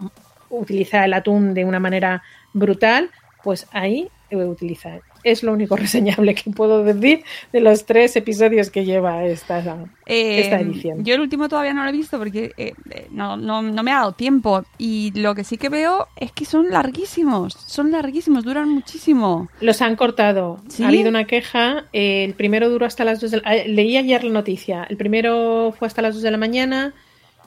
utiliza 0.50 1.04
el 1.04 1.14
atún 1.14 1.54
de 1.54 1.64
una 1.64 1.78
manera 1.78 2.20
brutal. 2.52 3.10
Pues 3.44 3.66
ahí 3.72 4.08
eh, 4.30 4.36
utiliza. 4.36 4.98
Es 5.24 5.42
lo 5.42 5.52
único 5.52 5.76
reseñable 5.86 6.34
que 6.34 6.50
puedo 6.50 6.82
decir 6.82 7.22
de 7.52 7.60
los 7.60 7.84
tres 7.84 8.16
episodios 8.16 8.70
que 8.70 8.84
lleva 8.84 9.24
esta, 9.24 9.58
esta 10.06 10.60
edición. 10.60 11.04
Yo 11.04 11.14
el 11.14 11.20
último 11.20 11.48
todavía 11.48 11.74
no 11.74 11.82
lo 11.84 11.88
he 11.90 11.92
visto 11.92 12.18
porque 12.18 12.52
eh, 12.56 12.72
eh, 12.90 13.06
no, 13.10 13.36
no, 13.36 13.62
no 13.62 13.82
me 13.82 13.92
ha 13.92 13.96
dado 14.00 14.12
tiempo. 14.12 14.64
Y 14.78 15.12
lo 15.14 15.34
que 15.34 15.44
sí 15.44 15.58
que 15.58 15.68
veo 15.68 16.08
es 16.16 16.32
que 16.32 16.44
son 16.44 16.70
larguísimos. 16.70 17.54
Son 17.66 17.90
larguísimos, 17.92 18.44
duran 18.44 18.68
muchísimo. 18.68 19.48
Los 19.60 19.80
han 19.82 19.96
cortado. 19.96 20.58
¿Sí? 20.68 20.82
Ha 20.82 20.88
habido 20.88 21.08
una 21.08 21.24
queja. 21.24 21.84
eh, 21.92 22.24
el 22.24 22.34
primero 22.34 22.68
duró 22.68 22.86
hasta 22.86 23.04
las 23.04 23.20
2 23.20 23.30
de 23.30 23.40
la... 23.42 23.56
eh, 23.56 23.68
Leí 23.68 23.96
ayer 23.96 24.24
la 24.24 24.32
noticia. 24.32 24.84
El 24.88 24.96
primero 24.96 25.72
fue 25.78 25.86
hasta 25.88 26.02
las 26.02 26.14
2 26.14 26.22
de 26.22 26.30
la 26.30 26.38
mañana. 26.38 26.94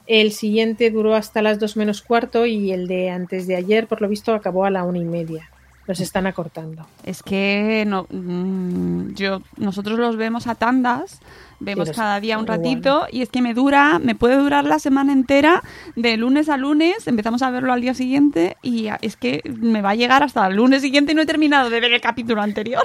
El 0.06 0.30
siguiente 0.32 0.90
duró 0.90 1.14
hasta 1.14 1.42
las 1.42 1.58
2 1.58 1.76
menos 1.76 2.00
cuarto. 2.00 2.46
Y 2.46 2.70
el 2.72 2.86
de 2.86 3.10
antes 3.10 3.46
de 3.46 3.56
ayer, 3.56 3.86
por 3.86 4.00
lo 4.00 4.08
visto, 4.08 4.34
acabó 4.34 4.64
a 4.64 4.70
la 4.70 4.84
una 4.84 4.98
y 4.98 5.04
media. 5.04 5.50
Los 5.86 6.00
están 6.00 6.26
acortando. 6.26 6.86
Es 7.04 7.22
que 7.22 7.84
no, 7.86 8.06
mm, 8.10 9.14
yo 9.14 9.40
nosotros 9.56 9.98
los 9.98 10.16
vemos 10.16 10.46
a 10.48 10.54
tandas, 10.56 11.20
vemos 11.60 11.88
los- 11.88 11.96
cada 11.96 12.18
día 12.20 12.38
un 12.38 12.46
ratito 12.46 13.06
y 13.10 13.22
es 13.22 13.28
que 13.28 13.40
me 13.40 13.54
dura, 13.54 13.98
me 14.00 14.14
puede 14.14 14.36
durar 14.36 14.64
la 14.64 14.78
semana 14.78 15.12
entera 15.12 15.62
de 15.94 16.16
lunes 16.16 16.48
a 16.48 16.56
lunes, 16.56 17.06
empezamos 17.06 17.42
a 17.42 17.50
verlo 17.50 17.72
al 17.72 17.80
día 17.80 17.94
siguiente 17.94 18.56
y 18.62 18.88
es 19.00 19.16
que 19.16 19.42
me 19.60 19.80
va 19.80 19.90
a 19.90 19.94
llegar 19.94 20.22
hasta 20.22 20.46
el 20.46 20.56
lunes 20.56 20.82
siguiente 20.82 21.12
y 21.12 21.14
no 21.14 21.22
he 21.22 21.26
terminado 21.26 21.70
de 21.70 21.80
ver 21.80 21.92
el 21.92 22.00
capítulo 22.00 22.42
anterior. 22.42 22.82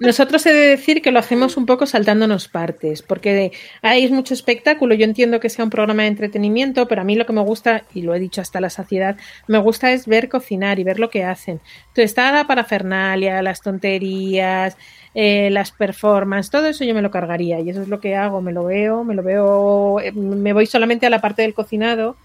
Nosotros 0.00 0.44
he 0.46 0.52
de 0.52 0.68
decir 0.68 1.02
que 1.02 1.12
lo 1.12 1.18
hacemos 1.18 1.56
un 1.56 1.66
poco 1.66 1.86
saltándonos 1.86 2.48
partes, 2.48 3.02
porque 3.02 3.52
hay 3.82 4.10
mucho 4.10 4.34
espectáculo. 4.34 4.94
Yo 4.94 5.04
entiendo 5.04 5.40
que 5.40 5.50
sea 5.50 5.64
un 5.64 5.70
programa 5.70 6.02
de 6.02 6.08
entretenimiento, 6.08 6.88
pero 6.88 7.02
a 7.02 7.04
mí 7.04 7.16
lo 7.16 7.26
que 7.26 7.32
me 7.32 7.42
gusta, 7.42 7.84
y 7.94 8.02
lo 8.02 8.14
he 8.14 8.20
dicho 8.20 8.40
hasta 8.40 8.60
la 8.60 8.70
saciedad, 8.70 9.16
me 9.46 9.58
gusta 9.58 9.92
es 9.92 10.06
ver 10.06 10.28
cocinar 10.28 10.78
y 10.78 10.84
ver 10.84 10.98
lo 10.98 11.10
que 11.10 11.24
hacen. 11.24 11.60
Entonces 11.88 12.04
está 12.04 12.32
la 12.32 12.46
parafernalia, 12.46 13.42
las 13.42 13.60
tonterías, 13.60 14.76
eh, 15.14 15.48
las 15.50 15.70
performances, 15.70 16.50
todo 16.50 16.66
eso 16.66 16.84
yo 16.84 16.94
me 16.94 17.02
lo 17.02 17.10
cargaría 17.10 17.60
y 17.60 17.70
eso 17.70 17.82
es 17.82 17.88
lo 17.88 18.00
que 18.00 18.16
hago, 18.16 18.42
me 18.42 18.52
lo 18.52 18.64
veo, 18.64 19.04
me 19.04 19.14
lo 19.14 19.22
veo, 19.22 20.00
eh, 20.00 20.10
me 20.12 20.52
voy 20.52 20.66
solamente 20.66 21.06
a 21.06 21.10
la 21.10 21.20
parte 21.20 21.42
del 21.42 21.54
cocinado, 21.54 22.16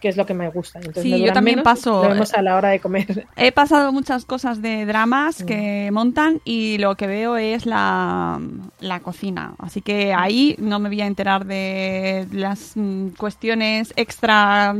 que 0.00 0.08
es 0.08 0.16
lo 0.16 0.26
que 0.26 0.34
me 0.34 0.48
gusta. 0.50 0.78
Entonces 0.78 1.02
Sí, 1.02 1.10
me 1.12 1.20
yo 1.20 1.32
también 1.32 1.56
menos, 1.56 1.64
paso, 1.64 2.02
Lo 2.02 2.10
vemos 2.10 2.34
a 2.34 2.42
la 2.42 2.56
hora 2.56 2.68
de 2.68 2.80
comer. 2.80 3.26
He 3.36 3.50
pasado 3.52 3.92
muchas 3.92 4.24
cosas 4.24 4.60
de 4.62 4.84
dramas 4.86 5.42
Mm. 5.42 5.46
que 5.46 5.90
montan 5.92 6.40
y 6.44 6.78
lo 6.78 6.96
que 6.96 7.06
veo 7.06 7.36
es 7.36 7.66
la, 7.66 8.40
la 8.80 9.00
cocina. 9.00 9.54
Así 9.58 9.80
que 9.80 10.12
ahí 10.14 10.54
no 10.58 10.78
me 10.78 10.88
voy 10.88 11.00
a 11.00 11.06
enterar 11.06 11.46
de 11.46 12.26
las 12.32 12.72
mm, 12.76 13.08
cuestiones 13.18 13.92
extra 13.96 14.74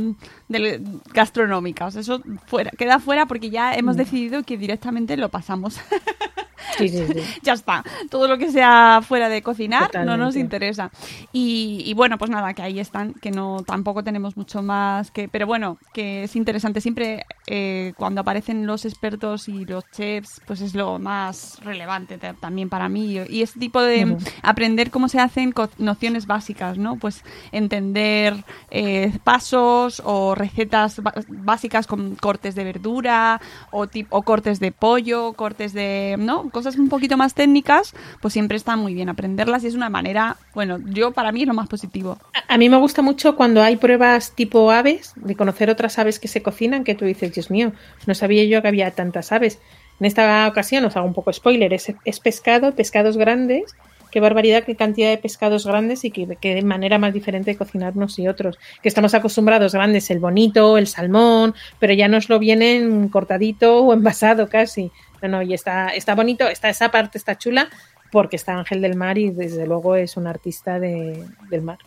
del- 0.47 1.01
gastronómicas. 1.13 1.95
Eso 1.95 2.21
fuera, 2.45 2.71
queda 2.71 2.99
fuera 2.99 3.25
porque 3.25 3.49
ya 3.49 3.73
hemos 3.75 3.95
Mm. 3.95 3.99
decidido 3.99 4.43
que 4.43 4.57
directamente 4.57 5.17
lo 5.17 5.29
pasamos. 5.29 5.79
Sí, 6.77 6.89
sí, 6.89 7.05
sí. 7.07 7.21
ya 7.41 7.53
está. 7.53 7.83
Todo 8.09 8.27
lo 8.27 8.37
que 8.37 8.51
sea 8.51 9.01
fuera 9.01 9.29
de 9.29 9.41
cocinar 9.41 9.89
no 10.05 10.17
nos 10.17 10.35
interesa. 10.35 10.91
Y, 11.31 11.81
y 11.85 11.93
bueno, 11.93 12.17
pues 12.17 12.29
nada, 12.29 12.53
que 12.53 12.61
ahí 12.61 12.79
están, 12.79 13.13
que 13.13 13.31
no 13.31 13.63
tampoco 13.65 14.03
tenemos 14.03 14.35
mucho 14.37 14.61
más 14.61 15.09
que. 15.09 15.27
Pero 15.27 15.47
bueno, 15.47 15.77
que 15.93 16.23
es 16.25 16.35
interesante. 16.35 16.81
Siempre 16.81 17.25
eh, 17.47 17.93
cuando 17.97 18.21
aparecen 18.21 18.67
los 18.67 18.85
expertos 18.85 19.47
y 19.47 19.65
los 19.65 19.89
chefs, 19.91 20.41
pues 20.45 20.61
es 20.61 20.75
lo 20.75 20.99
más 20.99 21.57
relevante 21.63 22.17
ta- 22.17 22.33
también 22.33 22.69
para 22.69 22.89
mí. 22.89 23.17
Y 23.29 23.41
ese 23.41 23.59
tipo 23.59 23.81
de 23.81 24.17
aprender 24.43 24.91
cómo 24.91 25.07
se 25.09 25.19
hacen 25.19 25.53
nociones 25.79 26.27
básicas, 26.27 26.77
¿no? 26.77 26.97
Pues 26.97 27.23
entender 27.51 28.43
eh, 28.71 29.17
pasos 29.23 30.01
o 30.05 30.35
recetas 30.37 31.01
básicas 31.27 31.87
con 31.87 32.15
cortes 32.15 32.55
de 32.55 32.63
verdura 32.63 33.41
o, 33.71 33.87
o 34.09 34.21
cortes 34.21 34.59
de 34.59 34.71
pollo, 34.71 35.33
cortes 35.33 35.73
de, 35.73 36.15
¿no? 36.19 36.49
Cosas 36.49 36.77
un 36.77 36.89
poquito 36.89 37.17
más 37.17 37.33
técnicas, 37.33 37.93
pues 38.21 38.33
siempre 38.33 38.57
está 38.57 38.75
muy 38.75 38.93
bien 38.93 39.09
aprenderlas 39.09 39.63
y 39.63 39.67
es 39.67 39.75
una 39.75 39.89
manera, 39.89 40.37
bueno, 40.53 40.77
yo 40.85 41.11
para 41.11 41.31
mí 41.31 41.41
es 41.41 41.47
lo 41.47 41.53
más 41.53 41.67
positivo. 41.67 42.17
A- 42.33 42.53
A 42.55 42.57
mí 42.57 42.69
me 42.69 42.77
gusta 42.77 43.01
mucho 43.01 43.35
cuando 43.35 43.61
hay 43.61 43.75
pruebas 43.77 44.31
tipo 44.35 44.71
aves, 44.71 45.13
de 45.15 45.35
conocer 45.35 45.69
otras 45.69 45.99
aves 45.99 46.19
que 46.19 46.27
se 46.27 46.41
cocinan, 46.41 46.83
que 46.83 46.95
tú 46.95 47.05
dices, 47.05 47.33
Dios 47.33 47.51
mío, 47.51 47.73
no 48.05 48.13
sabía 48.15 48.43
yo 48.45 48.61
que 48.61 48.67
había 48.69 48.91
tantas 48.91 49.31
aves. 49.31 49.59
En 49.99 50.05
esta 50.05 50.47
ocasión, 50.47 50.85
os 50.85 50.95
hago 50.95 51.07
un 51.07 51.13
poco 51.13 51.33
spoiler, 51.33 51.73
es, 51.73 51.91
es 52.05 52.19
pescado, 52.19 52.73
pescados 52.75 53.17
grandes. 53.17 53.75
Qué 54.17 54.21
barbaridad, 54.21 54.63
qué 54.63 54.75
cantidad 54.75 55.11
de 55.11 55.19
pescados 55.19 55.67
grandes 55.67 56.03
y 56.03 56.09
qué, 56.09 56.27
qué 56.41 56.59
manera 56.63 56.97
más 56.97 57.13
diferente 57.13 57.51
de 57.51 57.55
cocinar 57.55 57.93
unos 57.95 58.17
y 58.17 58.27
otros. 58.27 58.57
Que 58.81 58.89
estamos 58.89 59.13
acostumbrados 59.13 59.73
grandes, 59.73 60.09
el 60.09 60.17
bonito, 60.17 60.79
el 60.79 60.87
salmón, 60.87 61.53
pero 61.77 61.93
ya 61.93 62.07
nos 62.07 62.27
lo 62.27 62.39
vienen 62.39 63.09
cortadito 63.09 63.83
o 63.83 63.93
envasado 63.93 64.49
casi. 64.49 64.91
No, 65.21 65.27
no, 65.27 65.41
y 65.43 65.53
está, 65.53 65.89
está 65.89 66.15
bonito, 66.15 66.47
está 66.47 66.67
esa 66.67 66.89
parte 66.89 67.19
está 67.19 67.37
chula 67.37 67.69
porque 68.11 68.37
está 68.37 68.53
Ángel 68.57 68.81
del 68.81 68.95
Mar 68.95 69.19
y 69.19 69.29
desde 69.29 69.67
luego 69.67 69.95
es 69.95 70.17
un 70.17 70.25
artista 70.25 70.79
de- 70.79 71.23
del 71.51 71.61
mar. 71.61 71.77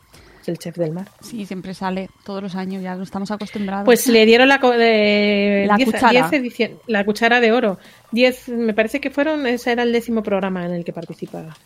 Es 0.41 0.49
el 0.49 0.57
chef 0.59 0.76
del 0.76 0.93
mar. 0.93 1.09
Sí, 1.20 1.45
siempre 1.47 1.74
sale 1.74 2.11
todos 2.24 2.41
los 2.45 2.55
años, 2.55 2.81
ya 2.81 2.95
lo 2.95 3.03
estamos 3.03 3.33
acostumbrados. 3.33 3.85
Pues 3.85 4.07
le 4.07 4.24
dieron 4.24 4.47
la, 4.49 4.59
de 4.59 5.64
La 5.66 5.74
10 5.74 5.91
cuchara. 5.91 6.11
10 6.28 6.33
edición- 6.33 6.78
la 6.87 7.05
cuchara 7.05 7.41
de 7.41 7.51
oro. 7.51 7.78
10, 8.12 8.51
me 8.51 8.72
parece 8.72 9.01
que 9.01 9.11
fueron, 9.11 9.49
ese 9.49 9.72
era 9.72 9.83
el 9.83 9.93
décimo 9.93 10.22
programa 10.22 10.64
en 10.64 10.74
el 10.74 10.85
que 10.85 10.93
participaba. 10.93 11.57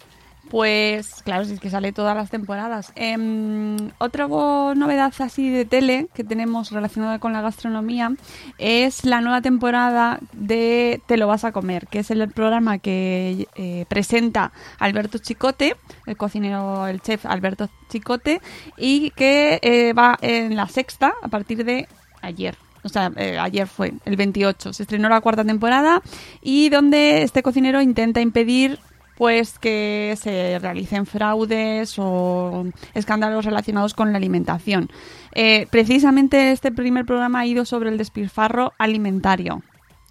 Pues 0.51 1.23
claro, 1.25 1.45
si 1.45 1.55
es 1.55 1.61
que 1.61 1.71
sale 1.71 1.93
todas 1.93 2.17
las 2.17 2.31
temporadas. 2.31 2.93
Em, 2.95 3.77
otra 3.99 4.29
novedad 4.29 5.13
así 5.19 5.51
de 5.51 5.65
tele 5.65 6.09
que 6.15 6.23
tenemos 6.23 6.71
relacionada 6.71 7.19
con 7.19 7.33
la 7.33 7.41
gastronomía 7.41 8.13
es 8.59 9.05
la 9.05 9.21
nueva 9.21 9.41
temporada 9.41 10.21
de 10.33 11.01
Te 11.07 11.17
lo 11.17 11.27
vas 11.27 11.45
a 11.45 11.53
comer, 11.53 11.87
que 11.89 12.01
es 12.01 12.11
el 12.11 12.29
programa 12.31 12.79
que 12.79 13.49
eh, 13.55 13.87
presenta 13.89 14.53
Alberto 14.79 15.19
Chicote, 15.19 15.77
el 16.07 16.17
cocinero, 16.17 16.87
el 16.87 17.01
chef 17.01 17.27
Alberto 17.27 17.69
Chicote, 17.89 18.41
y 18.77 19.11
que 19.11 19.59
eh, 19.63 19.93
va 19.93 20.19
en 20.21 20.57
la 20.57 20.69
sexta 20.69 21.15
a 21.23 21.29
partir 21.29 21.65
de 21.65 21.89
ayer. 22.23 22.57
O 22.85 22.89
sea, 22.91 23.11
eh, 23.17 23.39
ayer 23.39 23.67
fue, 23.67 23.95
el 24.05 24.17
28. 24.17 24.73
Se 24.75 24.83
estrenó 24.83 25.09
la 25.09 25.23
cuarta 25.23 25.45
temporada 25.45 26.03
y 26.43 26.69
donde 26.69 27.23
este 27.23 27.43
cocinero 27.43 27.81
intenta 27.81 28.21
impedir 28.21 28.79
pues 29.17 29.59
que 29.59 30.17
se 30.21 30.59
realicen 30.59 31.07
fraudes 31.07 31.95
o 31.99 32.67
escándalos 32.95 33.45
relacionados 33.45 33.95
con 33.95 34.13
la 34.13 34.19
alimentación. 34.19 34.89
Eh, 35.33 35.67
precisamente 35.71 36.53
este 36.53 36.73
primer 36.73 37.05
programa 37.05 37.41
ha 37.41 37.47
ido 37.47 37.65
sobre 37.65 37.91
el 37.91 37.99
despilfarro 37.99 38.73
alimentario. 38.79 39.63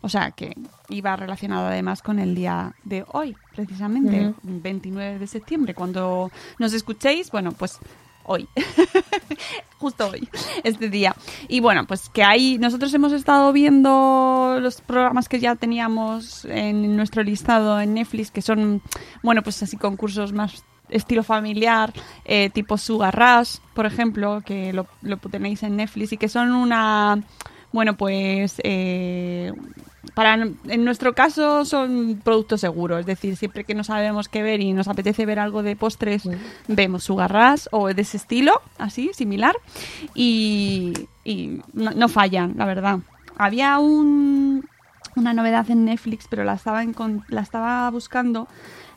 O 0.01 0.10
sea 0.10 0.32
que 0.32 0.54
iba 0.89 1.16
relacionado 1.16 1.68
además 1.68 2.01
con 2.01 2.20
el 2.20 2.36
día 2.36 2.76
de 2.84 3.06
hoy, 3.14 3.38
precisamente, 3.56 4.34
29 4.43 5.18
de 5.18 5.28
septiembre. 5.28 5.74
Cuando 5.74 6.30
nos 6.60 6.74
escuchéis, 6.74 7.32
bueno, 7.32 7.54
pues 7.54 7.80
hoy, 8.26 8.47
justo 9.80 10.09
hoy, 10.09 10.28
este 10.63 10.89
día. 10.89 11.15
Y 11.47 11.59
bueno, 11.59 11.86
pues 11.86 12.09
que 12.09 12.24
ahí 12.24 12.57
nosotros 12.57 12.93
hemos 12.93 13.11
estado 13.11 13.51
viendo 13.53 14.57
los 14.61 14.82
programas 14.82 15.30
que 15.30 15.39
ya 15.39 15.55
teníamos 15.55 16.45
en 16.45 16.95
nuestro 16.95 17.24
listado 17.24 17.80
en 17.80 17.93
Netflix, 17.93 18.32
que 18.32 18.41
son, 18.41 18.82
bueno, 19.21 19.41
pues 19.41 19.61
así 19.63 19.78
concursos 19.78 20.34
más 20.34 20.63
estilo 20.89 21.24
familiar, 21.24 21.93
eh, 22.26 22.49
tipo 22.49 22.78
Sugar 22.78 23.15
Rush, 23.15 23.57
por 23.74 23.86
ejemplo, 23.86 24.41
que 24.45 24.74
lo, 24.74 24.88
lo 25.01 25.17
tenéis 25.17 25.63
en 25.63 25.78
Netflix 25.78 26.13
y 26.13 26.17
que 26.17 26.30
son 26.30 26.51
una, 26.51 27.24
bueno, 27.71 27.97
pues 27.97 28.61
eh, 28.63 29.51
para 30.16 30.34
en 30.34 30.84
nuestro 30.84 31.14
caso 31.14 31.66
son 31.66 32.22
productos 32.24 32.62
seguros, 32.62 32.99
es 32.99 33.06
decir, 33.06 33.36
siempre 33.38 33.64
que 33.64 33.74
no 33.74 33.84
sabemos 33.84 34.28
qué 34.28 34.43
ver 34.43 34.60
y 34.62 34.74
nos 34.74 34.88
apetece 34.88 35.26
ver 35.26 35.39
algo 35.39 35.64
de 35.64 35.76
postres, 35.76 36.30
vemos 36.68 37.06
su 37.06 37.16
garras 37.16 37.70
o 37.72 37.88
de 37.88 38.01
ese 38.01 38.18
estilo, 38.18 38.62
así, 38.78 39.12
similar, 39.14 39.56
y, 40.14 40.93
no, 41.74 42.10
fallan, 42.10 42.54
la 42.58 42.66
verdad. 42.66 42.99
Había 43.38 43.80
un, 43.80 44.68
una 45.16 45.34
novedad 45.34 45.70
en 45.72 45.86
Netflix, 45.86 46.28
pero 46.30 46.43
la 46.43 46.54
estaba, 46.54 46.84
la 47.30 47.41
estaba 47.41 47.89
buscando, 47.89 48.47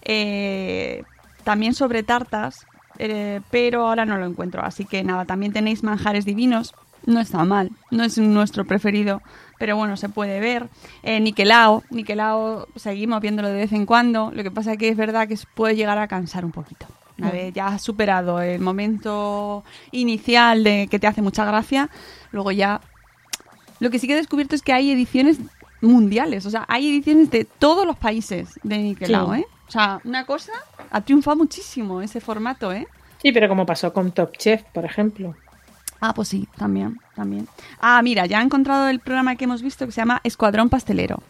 eh, 0.02 1.04
también 1.44 1.72
sobre 1.72 2.02
tartas, 2.02 2.66
eh, 2.98 3.40
pero 3.50 3.86
ahora 3.86 4.04
no 4.04 4.18
lo 4.18 4.26
encuentro, 4.26 4.62
así 4.62 4.84
que 4.84 5.04
nada, 5.04 5.24
también 5.24 5.52
tenéis 5.52 5.82
manjares 5.82 6.24
divinos, 6.24 6.74
no 7.06 7.20
está 7.20 7.44
mal, 7.44 7.70
no 7.90 8.02
es 8.02 8.18
nuestro 8.18 8.64
preferido 8.64 9.22
pero 9.58 9.76
bueno, 9.76 9.96
se 9.96 10.08
puede 10.08 10.40
ver. 10.40 10.68
Eh, 11.02 11.20
Niquelao, 11.20 11.82
Niquelao 11.90 12.68
seguimos 12.76 13.20
viéndolo 13.20 13.48
de 13.48 13.54
vez 13.54 13.72
en 13.72 13.86
cuando, 13.86 14.30
lo 14.34 14.42
que 14.42 14.50
pasa 14.50 14.72
es 14.72 14.78
que 14.78 14.88
es 14.88 14.96
verdad 14.96 15.28
que 15.28 15.38
puede 15.54 15.76
llegar 15.76 15.98
a 15.98 16.08
cansar 16.08 16.44
un 16.44 16.52
poquito. 16.52 16.86
Una 17.18 17.30
vez 17.30 17.54
ya 17.54 17.68
has 17.68 17.82
superado 17.82 18.42
el 18.42 18.60
momento 18.60 19.64
inicial 19.90 20.62
de 20.64 20.86
que 20.90 20.98
te 20.98 21.06
hace 21.06 21.22
mucha 21.22 21.44
gracia, 21.44 21.88
luego 22.30 22.52
ya... 22.52 22.80
Lo 23.80 23.90
que 23.90 23.98
sí 23.98 24.06
que 24.06 24.14
he 24.14 24.16
descubierto 24.16 24.54
es 24.54 24.62
que 24.62 24.72
hay 24.72 24.90
ediciones 24.90 25.38
mundiales, 25.80 26.46
o 26.46 26.50
sea, 26.50 26.64
hay 26.68 26.88
ediciones 26.88 27.30
de 27.30 27.44
todos 27.44 27.86
los 27.86 27.96
países 27.96 28.58
de 28.62 28.78
Niquelao, 28.78 29.34
¿eh? 29.34 29.46
O 29.68 29.70
sea, 29.70 30.00
una 30.04 30.24
cosa, 30.24 30.52
ha 30.90 31.00
triunfado 31.00 31.36
muchísimo 31.36 32.00
ese 32.00 32.20
formato, 32.20 32.72
¿eh? 32.72 32.86
Sí, 33.22 33.32
pero 33.32 33.48
como 33.48 33.66
pasó 33.66 33.92
con 33.92 34.12
Top 34.12 34.36
Chef, 34.36 34.62
por 34.72 34.84
ejemplo. 34.84 35.34
Ah, 36.00 36.12
pues 36.14 36.28
sí, 36.28 36.48
también, 36.56 36.98
también. 37.14 37.48
Ah, 37.80 38.00
mira, 38.02 38.26
ya 38.26 38.40
he 38.40 38.44
encontrado 38.44 38.88
el 38.88 39.00
programa 39.00 39.36
que 39.36 39.44
hemos 39.44 39.62
visto 39.62 39.86
que 39.86 39.92
se 39.92 40.00
llama 40.00 40.20
Escuadrón 40.24 40.68
Pastelero. 40.68 41.22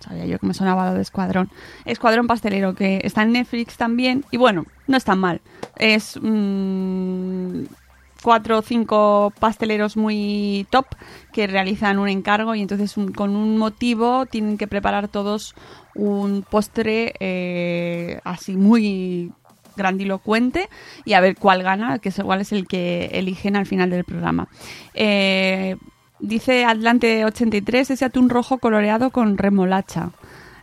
Sabía 0.00 0.26
yo 0.26 0.38
que 0.38 0.46
me 0.46 0.54
sonaba 0.54 0.90
lo 0.90 0.94
de 0.94 1.02
Escuadrón. 1.02 1.50
Escuadrón 1.84 2.26
Pastelero, 2.26 2.74
que 2.74 3.00
está 3.04 3.22
en 3.22 3.32
Netflix 3.32 3.76
también. 3.76 4.24
Y 4.30 4.36
bueno, 4.36 4.64
no 4.86 4.96
es 4.96 5.04
tan 5.04 5.18
mal. 5.18 5.40
Es 5.78 6.18
mm, 6.20 7.64
cuatro 8.22 8.58
o 8.58 8.62
cinco 8.62 9.32
pasteleros 9.38 9.96
muy 9.96 10.66
top 10.70 10.86
que 11.32 11.46
realizan 11.46 11.98
un 11.98 12.08
encargo 12.08 12.54
y 12.54 12.62
entonces 12.62 12.94
con 13.14 13.36
un 13.36 13.58
motivo 13.58 14.26
tienen 14.26 14.56
que 14.58 14.66
preparar 14.66 15.08
todos 15.08 15.54
un 15.94 16.42
postre 16.48 17.14
eh, 17.20 18.20
así 18.24 18.56
muy 18.56 19.32
grandilocuente 19.76 20.68
y 21.04 21.14
a 21.14 21.20
ver 21.20 21.36
cuál 21.36 21.62
gana, 21.62 21.98
que 21.98 22.12
igual 22.16 22.40
es 22.40 22.52
el 22.52 22.66
que 22.66 23.06
eligen 23.12 23.56
al 23.56 23.66
final 23.66 23.90
del 23.90 24.04
programa. 24.04 24.48
Eh, 24.94 25.76
dice 26.20 26.64
Atlante 26.64 27.24
83, 27.24 27.90
ese 27.90 28.04
atún 28.04 28.28
rojo 28.28 28.58
coloreado 28.58 29.10
con 29.10 29.38
remolacha. 29.38 30.10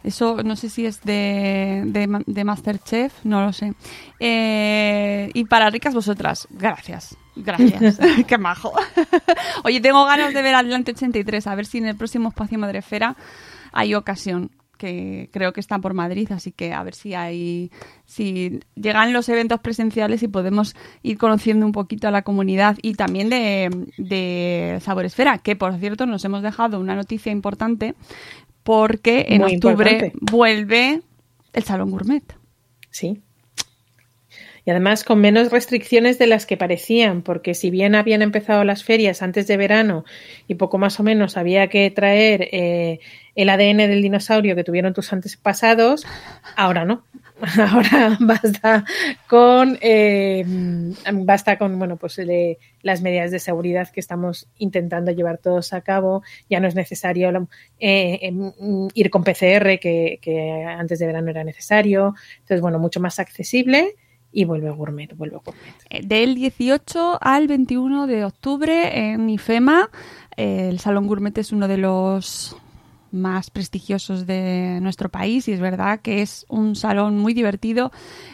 Eso 0.03 0.43
no 0.43 0.55
sé 0.55 0.69
si 0.69 0.85
es 0.85 1.01
de, 1.01 1.83
de, 1.85 2.43
Masterchef, 2.45 3.13
no 3.25 3.45
lo 3.45 3.51
sé. 3.51 3.73
Eh, 4.19 5.29
y 5.33 5.43
para 5.43 5.69
ricas 5.69 5.93
vosotras, 5.93 6.47
gracias. 6.51 7.17
Gracias. 7.35 7.99
Qué 8.27 8.37
majo. 8.37 8.71
Oye, 9.63 9.81
tengo 9.81 10.05
ganas 10.05 10.33
de 10.33 10.41
ver 10.41 10.55
Atlante 10.55 10.91
83, 10.91 11.47
a 11.47 11.55
ver 11.55 11.65
si 11.65 11.79
en 11.79 11.87
el 11.87 11.97
próximo 11.97 12.29
espacio 12.29 12.57
Madrefera 12.57 13.15
hay 13.71 13.93
ocasión 13.93 14.51
que 14.79 15.29
creo 15.31 15.53
que 15.53 15.59
está 15.59 15.77
por 15.77 15.93
Madrid, 15.93 16.31
así 16.31 16.51
que 16.51 16.73
a 16.73 16.81
ver 16.81 16.95
si 16.95 17.13
hay, 17.13 17.69
si 18.05 18.61
llegan 18.75 19.13
los 19.13 19.29
eventos 19.29 19.59
presenciales 19.59 20.23
y 20.23 20.27
podemos 20.27 20.75
ir 21.03 21.19
conociendo 21.19 21.65
un 21.65 21.73
poquito 21.73 22.07
a 22.07 22.11
la 22.11 22.23
comunidad 22.23 22.77
y 22.81 22.95
también 22.95 23.29
de, 23.29 23.69
de 23.97 24.79
Saboresfera, 24.81 25.37
que 25.37 25.55
por 25.55 25.77
cierto 25.77 26.07
nos 26.07 26.23
hemos 26.25 26.41
dejado 26.41 26.79
una 26.79 26.95
noticia 26.95 27.31
importante 27.31 27.93
porque 28.63 29.25
en 29.29 29.43
octubre 29.43 30.13
vuelve 30.21 31.01
el 31.53 31.63
Salón 31.63 31.91
Gourmet. 31.91 32.23
Sí. 32.89 33.21
Y 34.69 34.71
además 34.71 35.03
con 35.03 35.19
menos 35.19 35.51
restricciones 35.51 36.19
de 36.19 36.27
las 36.27 36.45
que 36.45 36.55
parecían, 36.55 37.23
porque 37.23 37.55
si 37.55 37.71
bien 37.71 37.95
habían 37.95 38.21
empezado 38.21 38.63
las 38.63 38.83
ferias 38.83 39.23
antes 39.23 39.47
de 39.47 39.57
verano 39.57 40.05
y 40.47 40.53
poco 40.53 40.77
más 40.77 40.99
o 40.99 41.03
menos 41.03 41.37
había 41.37 41.69
que 41.69 41.89
traer 41.89 42.49
eh, 42.51 42.99
el 43.33 43.49
ADN 43.49 43.77
del 43.77 44.03
dinosaurio 44.03 44.55
que 44.55 44.63
tuvieron 44.63 44.93
tus 44.93 45.11
antepasados, 45.11 46.05
ahora 46.55 46.85
no. 46.85 47.03
Ahora 47.57 48.15
basta 48.19 48.85
con 49.25 49.79
eh, 49.81 50.45
basta 51.13 51.57
con 51.57 51.79
bueno 51.79 51.95
pues 51.95 52.19
las 52.83 53.01
medidas 53.01 53.31
de 53.31 53.39
seguridad 53.39 53.89
que 53.89 54.01
estamos 54.01 54.49
intentando 54.59 55.11
llevar 55.11 55.39
todos 55.39 55.73
a 55.73 55.81
cabo. 55.81 56.21
Ya 56.47 56.59
no 56.59 56.67
es 56.67 56.75
necesario 56.75 57.47
eh, 57.79 58.19
em, 58.21 58.51
ir 58.93 59.09
con 59.09 59.23
PCR 59.23 59.79
que, 59.79 60.19
que 60.21 60.63
antes 60.63 60.99
de 60.99 61.07
verano 61.07 61.31
era 61.31 61.43
necesario. 61.43 62.13
Entonces 62.41 62.61
bueno 62.61 62.77
mucho 62.77 62.99
más 62.99 63.17
accesible 63.17 63.95
y 64.31 64.45
vuelve 64.45 64.69
gourmet, 64.71 65.15
vuelve 65.15 65.37
gourmet. 65.43 65.75
Eh, 65.89 66.05
del 66.05 66.35
18 66.35 67.17
al 67.21 67.47
21 67.47 68.07
de 68.07 68.25
octubre 68.25 69.11
en 69.11 69.29
IFEMA, 69.29 69.89
eh, 70.37 70.69
el 70.69 70.79
Salón 70.79 71.07
Gourmet 71.07 71.37
es 71.37 71.51
uno 71.51 71.67
de 71.67 71.77
los 71.77 72.55
más 73.11 73.49
prestigiosos 73.49 74.27
de 74.27 74.79
nuestro 74.81 75.09
país 75.09 75.47
y 75.47 75.53
es 75.53 75.59
verdad 75.59 75.99
que 76.01 76.21
es 76.21 76.45
un 76.47 76.75
salón 76.75 77.17
muy 77.17 77.33
divertido 77.33 77.91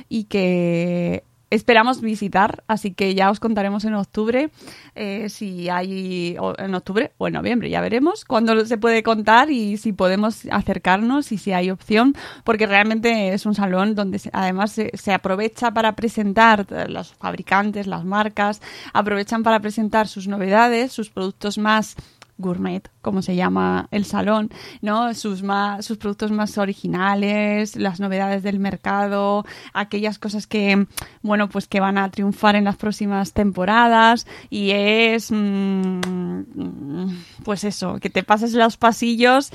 y 0.09 0.25
que 0.25 1.23
esperamos 1.55 2.01
visitar, 2.01 2.63
así 2.67 2.93
que 2.93 3.15
ya 3.15 3.29
os 3.29 3.39
contaremos 3.39 3.85
en 3.85 3.95
octubre 3.95 4.49
eh, 4.95 5.29
si 5.29 5.69
hay, 5.69 6.37
en 6.57 6.75
octubre 6.75 7.11
o 7.17 7.27
en 7.27 7.33
noviembre, 7.33 7.69
ya 7.69 7.81
veremos 7.81 8.25
cuándo 8.25 8.65
se 8.65 8.77
puede 8.77 9.03
contar 9.03 9.49
y 9.51 9.77
si 9.77 9.93
podemos 9.93 10.45
acercarnos 10.51 11.31
y 11.31 11.37
si 11.37 11.51
hay 11.51 11.71
opción, 11.71 12.15
porque 12.43 12.67
realmente 12.67 13.33
es 13.33 13.45
un 13.45 13.55
salón 13.55 13.95
donde 13.95 14.19
además 14.33 14.71
se, 14.71 14.91
se 14.95 15.13
aprovecha 15.13 15.71
para 15.71 15.95
presentar 15.95 16.65
los 16.89 17.13
fabricantes, 17.13 17.87
las 17.87 18.05
marcas, 18.05 18.61
aprovechan 18.93 19.43
para 19.43 19.59
presentar 19.59 20.07
sus 20.07 20.27
novedades, 20.27 20.91
sus 20.91 21.09
productos 21.09 21.57
más 21.57 21.95
gourmet, 22.37 22.89
como 23.01 23.21
se 23.21 23.35
llama 23.35 23.87
el 23.91 24.05
salón, 24.05 24.49
¿no? 24.81 25.13
Sus 25.13 25.43
más, 25.43 25.85
sus 25.85 25.97
productos 25.97 26.31
más 26.31 26.57
originales, 26.57 27.75
las 27.75 27.99
novedades 27.99 28.43
del 28.43 28.59
mercado, 28.59 29.45
aquellas 29.73 30.19
cosas 30.19 30.47
que, 30.47 30.87
bueno, 31.21 31.49
pues 31.49 31.67
que 31.67 31.79
van 31.79 31.97
a 31.97 32.09
triunfar 32.11 32.55
en 32.55 32.65
las 32.65 32.75
próximas 32.75 33.33
temporadas 33.33 34.27
y 34.49 34.71
es, 34.71 35.31
mm, 35.31 37.07
pues 37.43 37.63
eso, 37.63 37.99
que 37.99 38.09
te 38.09 38.23
pases 38.23 38.53
los 38.53 38.77
pasillos 38.77 39.51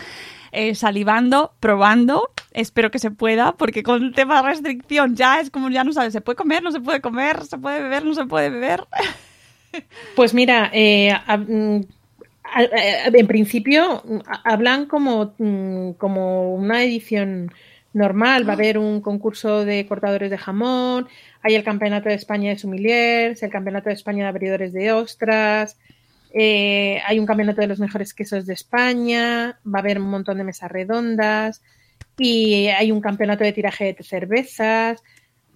eh, 0.53 0.75
salivando, 0.75 1.53
probando. 1.61 2.31
Espero 2.53 2.91
que 2.91 2.99
se 2.99 3.11
pueda, 3.11 3.53
porque 3.53 3.83
con 3.83 4.03
el 4.03 4.15
tema 4.15 4.43
de 4.43 4.49
restricción 4.49 5.15
ya 5.15 5.41
es 5.41 5.51
como 5.51 5.71
ya 5.71 5.85
no 5.85 5.93
sabes, 5.93 6.13
¿se 6.13 6.21
puede 6.21 6.37
comer? 6.37 6.63
¿No 6.63 6.73
se 6.73 6.81
puede 6.81 7.01
comer? 7.01 7.45
¿Se 7.45 7.59
puede 7.59 7.83
beber? 7.83 8.05
¿No 8.05 8.15
se 8.15 8.27
puede 8.27 8.51
beber? 8.51 8.85
Pues 10.17 10.35
mira, 10.35 10.69
eh, 10.73 11.17
mm, 11.29 11.83
en 12.57 13.27
principio 13.27 14.03
hablan 14.45 14.87
como, 14.87 15.35
mm, 15.39 15.93
como 15.93 16.55
una 16.55 16.83
edición 16.83 17.53
normal. 17.93 18.45
Va 18.45 18.53
a 18.53 18.57
ah. 18.57 18.59
haber 18.59 18.79
un 18.79 19.01
concurso 19.01 19.65
de 19.65 19.87
cortadores 19.87 20.31
de 20.31 20.39
jamón, 20.39 21.09
hay 21.43 21.55
el 21.55 21.65
Campeonato 21.65 22.09
de 22.09 22.15
España 22.15 22.51
de 22.51 22.59
Sumiliers, 22.59 23.43
el 23.43 23.51
Campeonato 23.51 23.89
de 23.89 23.95
España 23.95 24.25
de 24.25 24.29
abridores 24.29 24.73
de 24.73 24.93
ostras, 24.93 25.77
eh, 26.33 27.01
hay 27.07 27.19
un 27.19 27.27
Campeonato 27.27 27.61
de 27.61 27.67
los 27.67 27.81
mejores 27.81 28.15
quesos 28.15 28.47
de 28.47 28.55
España, 28.55 29.59
va 29.67 29.79
a 29.79 29.83
haber 29.83 29.99
un 29.99 30.11
montón 30.11 30.39
de 30.39 30.45
mesas 30.45 30.71
redondas 30.71 31.63
y 32.19 32.69
hay 32.69 32.93
un 32.93 33.01
Campeonato 33.01 33.45
de 33.45 33.53
tiraje 33.53 33.95
de 33.95 34.05
cervezas. 34.05 35.03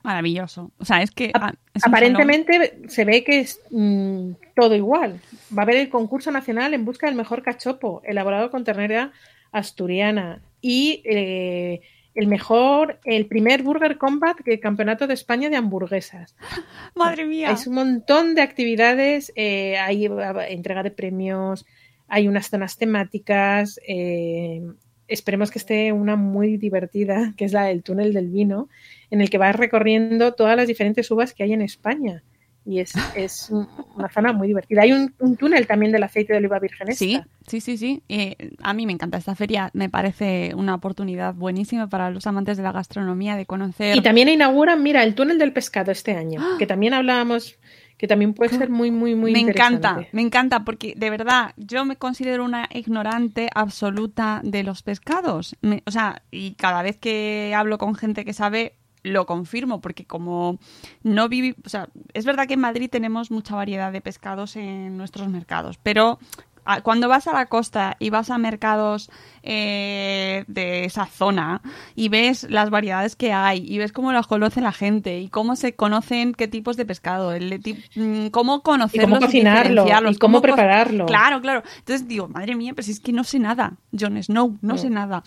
Maravilloso. 0.03 0.71
O 0.79 0.85
sea, 0.85 1.03
es 1.03 1.11
que. 1.11 1.31
Ah, 1.33 1.55
aparentemente 1.83 2.79
se 2.89 3.05
ve 3.05 3.25
que 3.25 3.41
es 3.41 3.61
mm, 3.71 4.33
todo 4.55 4.75
igual. 4.75 5.19
Va 5.57 5.63
a 5.63 5.65
haber 5.65 5.77
el 5.77 5.89
concurso 5.89 6.31
nacional 6.31 6.75
en 6.75 6.85
busca 6.85 7.07
del 7.07 7.17
mejor 7.17 7.43
cachopo, 7.43 8.03
elaborado 8.05 8.51
con 8.51 8.65
ternera 8.65 9.13
asturiana. 9.53 10.43
Y 10.61 11.03
eh, 11.05 11.81
el 12.15 12.27
mejor, 12.27 13.01
el 13.05 13.27
primer 13.27 13.63
Burger 13.63 13.99
Combat 13.99 14.39
que 14.39 14.61
Campeonato 14.61 15.07
de 15.07 15.15
España 15.15 15.51
de 15.51 15.57
hamburguesas. 15.57 16.35
Madre 16.95 17.25
mía. 17.27 17.51
Hay 17.51 17.57
un 17.67 17.75
montón 17.75 18.35
de 18.35 18.43
actividades, 18.43 19.33
eh, 19.37 19.77
hay 19.79 20.09
entrega 20.49 20.83
de 20.83 20.91
premios, 20.91 21.67
hay 22.09 22.29
unas 22.29 22.51
zonas 22.51 22.77
temáticas. 22.77 23.81
eh, 23.87 24.63
esperemos 25.07 25.51
que 25.51 25.59
esté 25.59 25.93
una 25.93 26.17
muy 26.17 26.57
divertida, 26.57 27.35
que 27.37 27.45
es 27.45 27.53
la 27.53 27.65
del 27.65 27.83
túnel 27.83 28.13
del 28.13 28.31
vino, 28.31 28.69
en 29.11 29.21
el 29.21 29.31
que 29.31 29.39
vas 29.39 29.55
recorriendo 29.55 30.33
todas 30.33 30.57
las 30.57 30.67
diferentes 30.67 31.11
uvas 31.11 31.35
que 31.35 31.43
hay 31.43 31.53
en 31.53 31.63
España. 31.63 32.23
Y 32.67 32.81
es, 32.81 32.93
es 33.15 33.51
un- 33.51 33.69
una 33.95 34.09
zona 34.09 34.33
muy 34.33 34.49
divertida. 34.49 34.83
Hay 34.83 34.93
un, 34.93 35.15
un 35.19 35.37
túnel 35.37 35.67
también 35.67 35.93
del 35.93 36.03
aceite 36.03 36.33
de 36.33 36.39
oliva 36.39 36.59
virgen 36.59 36.95
Sí, 36.95 37.21
sí, 37.47 37.61
sí, 37.61 37.77
sí. 37.77 38.03
Eh, 38.09 38.53
a 38.63 38.73
mí 38.73 38.87
me 38.87 38.93
encanta 38.95 39.19
esta 39.19 39.35
feria. 39.35 39.71
Me 39.75 39.91
parece 39.91 40.53
una 40.57 40.75
oportunidad 40.75 41.35
buenísima 41.35 41.89
para 41.89 42.11
los 42.11 42.27
amantes 42.27 42.57
de 42.57 42.63
la 42.63 42.73
gastronomía 42.73 43.37
de 43.37 43.45
conocer. 43.45 43.95
Y 43.97 44.01
también 44.01 44.31
inauguran, 44.31 44.83
mira, 44.83 45.03
el 45.05 45.15
túnel 45.15 45.39
del 45.39 45.53
pescado 45.53 45.93
este 45.93 46.17
año, 46.17 46.41
que 46.59 46.67
también 46.67 46.95
hablábamos, 46.95 47.59
que 47.99 48.09
también 48.09 48.33
puede 48.33 48.57
ser 48.57 48.71
muy, 48.71 48.91
muy, 48.91 49.15
muy 49.15 49.33
me 49.33 49.41
interesante. 49.41 49.87
encanta, 49.87 50.09
me 50.13 50.23
encanta 50.23 50.65
porque 50.65 50.95
de 50.97 51.11
verdad 51.11 51.53
yo 51.59 51.85
me 51.85 51.97
considero 51.97 52.45
una 52.47 52.67
ignorante 52.73 53.51
absoluta 53.55 54.41
de 54.43 54.63
los 54.63 54.83
pescados. 54.83 55.55
Me- 55.61 55.83
o 55.87 55.91
sea, 55.91 56.23
y 56.31 56.55
cada 56.55 56.83
vez 56.83 56.97
que 56.97 57.53
hablo 57.55 57.77
con 57.77 57.95
gente 57.95 58.25
que 58.25 58.33
sabe 58.33 58.77
lo 59.05 59.27
confirmo 59.27 59.81
porque 59.81 60.05
como 60.07 60.59
no 61.05 61.29
viví, 61.29 61.55
o 61.65 61.69
sea, 61.69 61.89
es 62.15 62.25
verdad 62.25 62.49
que 62.49 62.55
en 62.55 62.61
Madrid 62.61 62.89
tenemos 62.91 63.31
mucha 63.31 63.55
variedad 63.55 63.93
de 63.93 64.01
pescados 64.01 64.57
en 64.57 64.97
nuestros 64.97 65.29
mercados, 65.29 65.79
pero 65.83 66.19
a- 66.65 66.81
cuando 66.81 67.09
vas 67.09 67.29
a 67.29 67.33
la 67.35 67.47
costa 67.47 67.97
y 68.01 68.11
vas 68.11 68.31
a 68.31 68.39
mercados 68.39 69.11
eh, 69.47 70.45
de 70.49 70.85
esa 70.87 71.07
zona 71.07 71.61
y 71.95 72.09
ves 72.09 72.47
las 72.51 72.71
variedades 72.71 73.15
que 73.15 73.33
hay 73.33 73.65
y 73.71 73.79
ves 73.79 73.93
cómo 73.93 74.13
los 74.13 74.27
conoce 74.27 74.61
la 74.61 74.73
gente 74.73 75.21
y 75.21 75.29
cómo 75.29 75.55
se 75.55 75.75
conocen 75.75 76.33
qué 76.33 76.49
tipos 76.49 76.77
de 76.77 76.87
pescado, 76.87 77.33
el 77.33 77.51
de 77.51 77.77
mm, 77.95 78.27
cómo 78.29 78.63
conocerlos, 78.63 79.11
cómo 79.11 79.21
cocinarlo, 79.21 79.61
diferenciarlos, 79.69 80.17
y 80.17 80.19
cómo 80.19 80.39
co- 80.39 80.43
prepararlo. 80.43 81.07
Claro, 81.07 81.41
claro. 81.41 81.63
Entonces 81.79 82.09
digo, 82.09 82.27
madre 82.29 82.55
mía, 82.57 82.73
pues 82.75 82.89
es 82.89 83.01
que 83.01 83.13
no 83.13 83.23
sé 83.23 83.39
nada, 83.39 83.75
Jon 83.99 84.21
Snow, 84.23 84.59
no 84.63 84.79
sé 84.79 84.89
nada. 84.91 85.23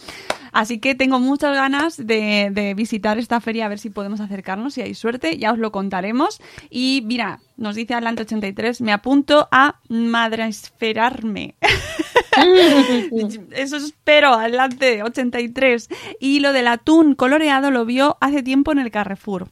Así 0.52 0.80
que 0.80 0.96
tengo 0.96 1.20
muchas 1.20 1.54
ganas 1.56 1.98
de, 1.98 2.50
de 2.52 2.74
visitar 2.74 3.20
esta 3.20 3.40
feria 3.40 3.66
a 3.66 3.70
ver 3.70 3.78
si 3.80 3.90
podemos 3.92 4.20
acercarnos, 4.20 4.74
si 4.74 4.82
hay 4.82 4.96
suerte, 4.96 5.38
ya 5.38 5.52
os 5.52 5.60
lo 5.60 5.72
contaremos. 5.72 6.42
Y 6.72 7.04
mira, 7.06 7.40
nos 7.58 7.76
dice 7.76 7.94
Atlante 7.94 8.24
83, 8.24 8.82
me 8.82 8.92
apunto 8.92 9.48
a 9.52 9.76
madresferarme. 9.90 11.56
Eso 13.52 13.78
espero, 13.78 14.34
adelante, 14.34 15.04
83. 15.04 15.90
Y 16.20 16.40
lo 16.40 16.54
del 16.54 16.68
atún 16.68 17.16
coloreado 17.16 17.72
lo 17.72 17.86
vio 17.86 18.18
hace 18.22 18.44
tiempo 18.44 18.72
en 18.72 18.80
el 18.80 18.92
Carrefour. 18.92 19.50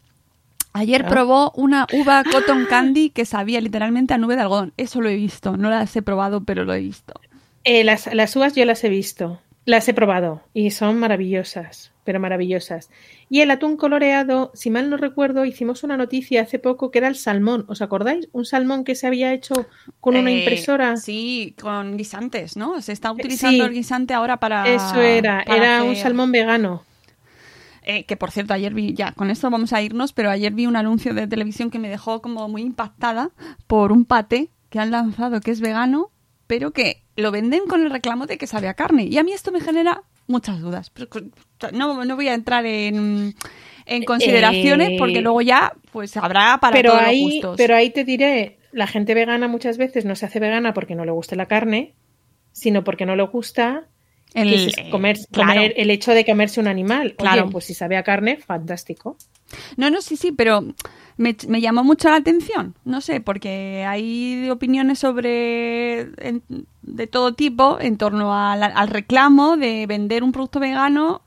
Ayer 0.73 1.03
Ah. 1.05 1.09
probó 1.09 1.51
una 1.55 1.87
uva 1.93 2.23
cotton 2.29 2.65
candy 2.65 3.09
que 3.09 3.25
sabía 3.25 3.61
literalmente 3.61 4.13
a 4.13 4.17
nube 4.17 4.35
de 4.35 4.41
algodón. 4.41 4.73
Eso 4.77 4.99
lo 5.01 5.09
he 5.09 5.15
visto. 5.15 5.55
No 5.57 5.69
las 5.69 5.95
he 5.95 6.01
probado, 6.01 6.43
pero 6.43 6.65
lo 6.65 6.73
he 6.73 6.79
visto. 6.81 7.13
Eh, 7.63 7.83
las, 7.83 8.13
las 8.13 8.35
uvas 8.35 8.53
yo 8.55 8.63
las 8.65 8.83
he 8.83 8.89
visto, 8.89 9.39
las 9.65 9.87
he 9.89 9.93
probado 9.93 10.43
y 10.53 10.69
son 10.71 10.99
maravillosas, 10.99 11.91
pero 12.03 12.19
maravillosas. 12.19 12.91
Y 13.29 13.41
el 13.41 13.49
atún 13.49 13.77
coloreado, 13.77 14.51
si 14.53 14.69
mal 14.69 14.89
no 14.91 14.97
recuerdo, 14.97 15.43
hicimos 15.45 15.83
una 15.83 15.97
noticia 15.97 16.43
hace 16.43 16.59
poco 16.59 16.91
que 16.91 16.99
era 16.99 17.07
el 17.07 17.15
salmón. 17.15 17.65
¿Os 17.67 17.81
acordáis? 17.81 18.29
Un 18.31 18.45
salmón 18.45 18.83
que 18.83 18.93
se 18.95 19.07
había 19.07 19.33
hecho 19.33 19.67
con 19.99 20.15
una 20.15 20.29
Eh, 20.29 20.39
impresora. 20.39 20.97
Sí, 20.97 21.55
con 21.59 21.97
guisantes, 21.97 22.55
¿no? 22.57 22.79
Se 22.81 22.91
está 22.91 23.11
utilizando 23.11 23.63
sí. 23.63 23.69
el 23.69 23.73
guisante 23.73 24.13
ahora 24.13 24.37
para. 24.37 24.67
Eso 24.67 25.01
era, 25.01 25.43
para 25.45 25.57
era 25.57 25.83
un 25.83 25.95
salmón 25.95 26.31
vegano. 26.31 26.83
Eh, 27.87 28.05
que 28.05 28.17
por 28.17 28.31
cierto, 28.31 28.53
ayer 28.53 28.73
vi, 28.73 28.93
ya 28.93 29.11
con 29.11 29.29
esto 29.29 29.49
vamos 29.51 29.71
a 29.73 29.81
irnos, 29.81 30.11
pero 30.13 30.31
ayer 30.31 30.51
vi 30.53 30.65
un 30.65 30.75
anuncio 30.75 31.13
de 31.13 31.27
televisión 31.27 31.69
que 31.69 31.77
me 31.79 31.89
dejó 31.89 32.21
como 32.21 32.47
muy 32.49 32.63
impactada 32.63 33.29
por 33.67 33.91
un 33.91 34.05
paté 34.05 34.49
que 34.69 34.79
han 34.79 34.89
lanzado 34.91 35.39
que 35.39 35.51
es 35.51 35.61
vegano, 35.61 36.09
pero 36.47 36.71
que 36.71 37.03
lo 37.15 37.31
venden 37.31 37.61
con 37.67 37.81
el 37.83 37.89
reclamo 37.91 38.25
de 38.27 38.37
que 38.37 38.47
sabe 38.47 38.67
a 38.67 38.73
carne. 38.73 39.03
Y 39.05 39.17
a 39.17 39.23
mí 39.23 39.31
esto 39.33 39.51
me 39.51 39.61
genera 39.61 40.03
muchas 40.27 40.59
dudas. 40.59 40.91
No, 41.73 42.03
no 42.05 42.15
voy 42.15 42.27
a 42.27 42.33
entrar 42.33 42.65
en, 42.65 43.35
en 43.85 44.03
consideraciones 44.03 44.89
Eh, 44.91 44.95
porque 44.99 45.21
luego 45.21 45.41
ya 45.41 45.73
pues 45.91 46.15
habrá 46.17 46.57
para 46.59 46.73
pero 46.75 46.91
todos 46.91 47.03
ahí, 47.03 47.23
los 47.23 47.31
gustos. 47.33 47.57
pero 47.57 47.75
ahí 47.75 47.89
te 47.89 48.03
diré, 48.03 48.57
la 48.71 48.87
gente 48.87 49.13
vegana 49.13 49.47
muchas 49.47 49.77
veces 49.77 50.05
no 50.05 50.15
se 50.15 50.25
hace 50.25 50.39
vegana 50.39 50.73
porque 50.73 50.95
no 50.95 51.05
le 51.05 51.11
guste 51.11 51.35
la 51.35 51.45
carne, 51.47 51.93
sino 52.51 52.83
porque 52.83 53.05
no 53.05 53.15
le 53.15 53.23
gusta 53.23 53.87
El- 54.33 54.71
comer, 54.91 55.17
eh, 55.17 55.25
claro. 55.31 55.53
comer 55.53 55.73
el 55.77 55.89
hecho 55.91 56.11
de 56.11 56.25
comerse 56.25 56.59
un 56.59 56.67
animal. 56.67 57.07
Oye, 57.07 57.15
Claro. 57.15 57.49
pues 57.49 57.65
si 57.65 57.73
sabe 57.73 57.95
a 57.97 58.03
carne, 58.03 58.37
fantástico. 58.37 59.17
No, 59.77 59.89
no, 59.89 60.01
sí, 60.01 60.17
sí, 60.17 60.31
pero 60.31 60.63
me, 61.17 61.35
me 61.47 61.61
llamó 61.61 61.83
mucho 61.83 62.09
la 62.09 62.17
atención. 62.17 62.75
No 62.83 62.99
sé, 63.01 63.21
porque 63.21 63.85
hay 63.87 64.49
opiniones 64.49 64.99
sobre 64.99 66.01
en- 66.27 66.43
de 66.81 67.07
todo 67.07 67.33
tipo 67.33 67.79
en 67.79 67.97
torno 67.97 68.33
al, 68.33 68.63
al 68.63 68.87
reclamo 68.87 69.57
de 69.57 69.85
vender 69.87 70.23
un 70.23 70.31
producto 70.31 70.59
vegano 70.59 71.21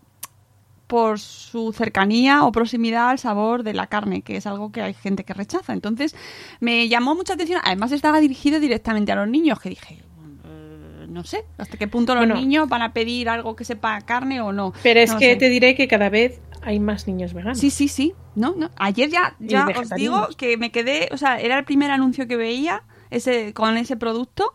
por 0.86 1.18
su 1.20 1.72
cercanía 1.74 2.44
o 2.44 2.52
proximidad 2.52 3.10
al 3.10 3.18
sabor 3.18 3.62
de 3.62 3.74
la 3.74 3.88
carne, 3.88 4.22
que 4.22 4.36
es 4.38 4.46
algo 4.46 4.72
que 4.72 4.80
hay 4.80 4.94
gente 4.94 5.22
que 5.24 5.34
rechaza. 5.34 5.74
Entonces, 5.74 6.16
me 6.60 6.88
llamó 6.88 7.14
mucha 7.14 7.34
atención. 7.34 7.60
Además, 7.62 7.92
estaba 7.92 8.20
dirigido 8.20 8.58
directamente 8.58 9.12
a 9.12 9.16
los 9.16 9.28
niños, 9.28 9.60
que 9.60 9.68
dije, 9.68 9.98
eh, 10.46 11.06
no 11.10 11.24
sé, 11.24 11.44
hasta 11.58 11.76
qué 11.76 11.88
punto 11.88 12.14
los 12.14 12.22
Bueno. 12.26 12.40
niños 12.40 12.68
van 12.70 12.80
a 12.80 12.94
pedir 12.94 13.28
algo 13.28 13.54
que 13.54 13.64
sepa 13.66 14.00
carne 14.00 14.40
o 14.40 14.50
no. 14.52 14.72
Pero 14.82 15.00
es 15.00 15.12
No 15.12 15.18
que 15.18 15.32
sé. 15.32 15.36
te 15.36 15.50
diré 15.50 15.74
que 15.74 15.88
cada 15.88 16.08
vez 16.08 16.40
hay 16.68 16.80
más 16.80 17.06
niños 17.06 17.32
veganos. 17.32 17.58
Sí, 17.58 17.70
sí, 17.70 17.88
sí. 17.88 18.12
No, 18.34 18.54
no. 18.54 18.70
Ayer 18.76 19.08
ya, 19.08 19.34
ya 19.38 19.66
os 19.80 19.88
digo 19.90 20.28
que 20.36 20.58
me 20.58 20.70
quedé, 20.70 21.08
o 21.12 21.16
sea, 21.16 21.40
era 21.40 21.58
el 21.58 21.64
primer 21.64 21.90
anuncio 21.90 22.28
que 22.28 22.36
veía 22.36 22.82
ese, 23.10 23.54
con 23.54 23.78
ese 23.78 23.96
producto 23.96 24.52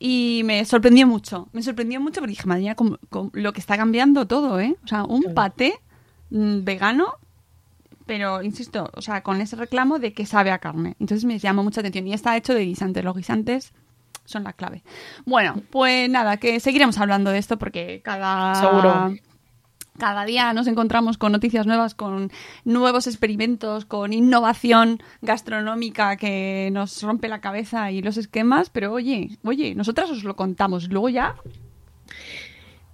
y 0.00 0.42
me 0.44 0.64
sorprendió 0.64 1.06
mucho. 1.06 1.48
Me 1.52 1.62
sorprendió 1.62 2.00
mucho 2.00 2.20
porque 2.20 2.30
dije, 2.32 2.46
madre 2.48 2.62
mía, 2.62 2.74
cómo- 2.74 2.98
lo 3.32 3.52
que 3.52 3.60
está 3.60 3.76
cambiando 3.76 4.26
todo, 4.26 4.58
¿eh? 4.58 4.76
O 4.84 4.88
sea, 4.88 5.04
un 5.04 5.22
paté 5.34 5.74
mm, 6.30 6.64
vegano, 6.64 7.14
pero 8.06 8.42
insisto, 8.42 8.90
o 8.94 9.00
sea, 9.00 9.22
con 9.22 9.40
ese 9.40 9.54
reclamo 9.54 10.00
de 10.00 10.12
que 10.12 10.26
sabe 10.26 10.50
a 10.50 10.58
carne. 10.58 10.96
Entonces 10.98 11.24
me 11.24 11.38
llamó 11.38 11.62
mucha 11.62 11.80
atención 11.80 12.08
y 12.08 12.12
está 12.12 12.36
hecho 12.36 12.54
de 12.54 12.64
guisantes. 12.64 13.04
Los 13.04 13.16
guisantes 13.16 13.72
son 14.24 14.42
la 14.42 14.52
clave. 14.52 14.82
Bueno, 15.24 15.62
pues 15.70 16.10
nada, 16.10 16.38
que 16.38 16.58
seguiremos 16.58 16.98
hablando 16.98 17.30
de 17.30 17.38
esto 17.38 17.56
porque 17.56 18.02
cada 18.04 18.56
Seguro. 18.56 19.14
Cada 19.98 20.24
día 20.24 20.52
nos 20.52 20.66
encontramos 20.66 21.18
con 21.18 21.32
noticias 21.32 21.66
nuevas, 21.66 21.94
con 21.94 22.30
nuevos 22.64 23.06
experimentos, 23.06 23.84
con 23.84 24.12
innovación 24.12 25.02
gastronómica 25.20 26.16
que 26.16 26.70
nos 26.72 27.02
rompe 27.02 27.28
la 27.28 27.40
cabeza 27.40 27.90
y 27.90 28.02
los 28.02 28.16
esquemas, 28.16 28.70
pero 28.70 28.92
oye, 28.92 29.38
oye, 29.44 29.74
nosotras 29.74 30.10
os 30.10 30.24
lo 30.24 30.36
contamos, 30.36 30.88
luego 30.88 31.08
ya 31.08 31.36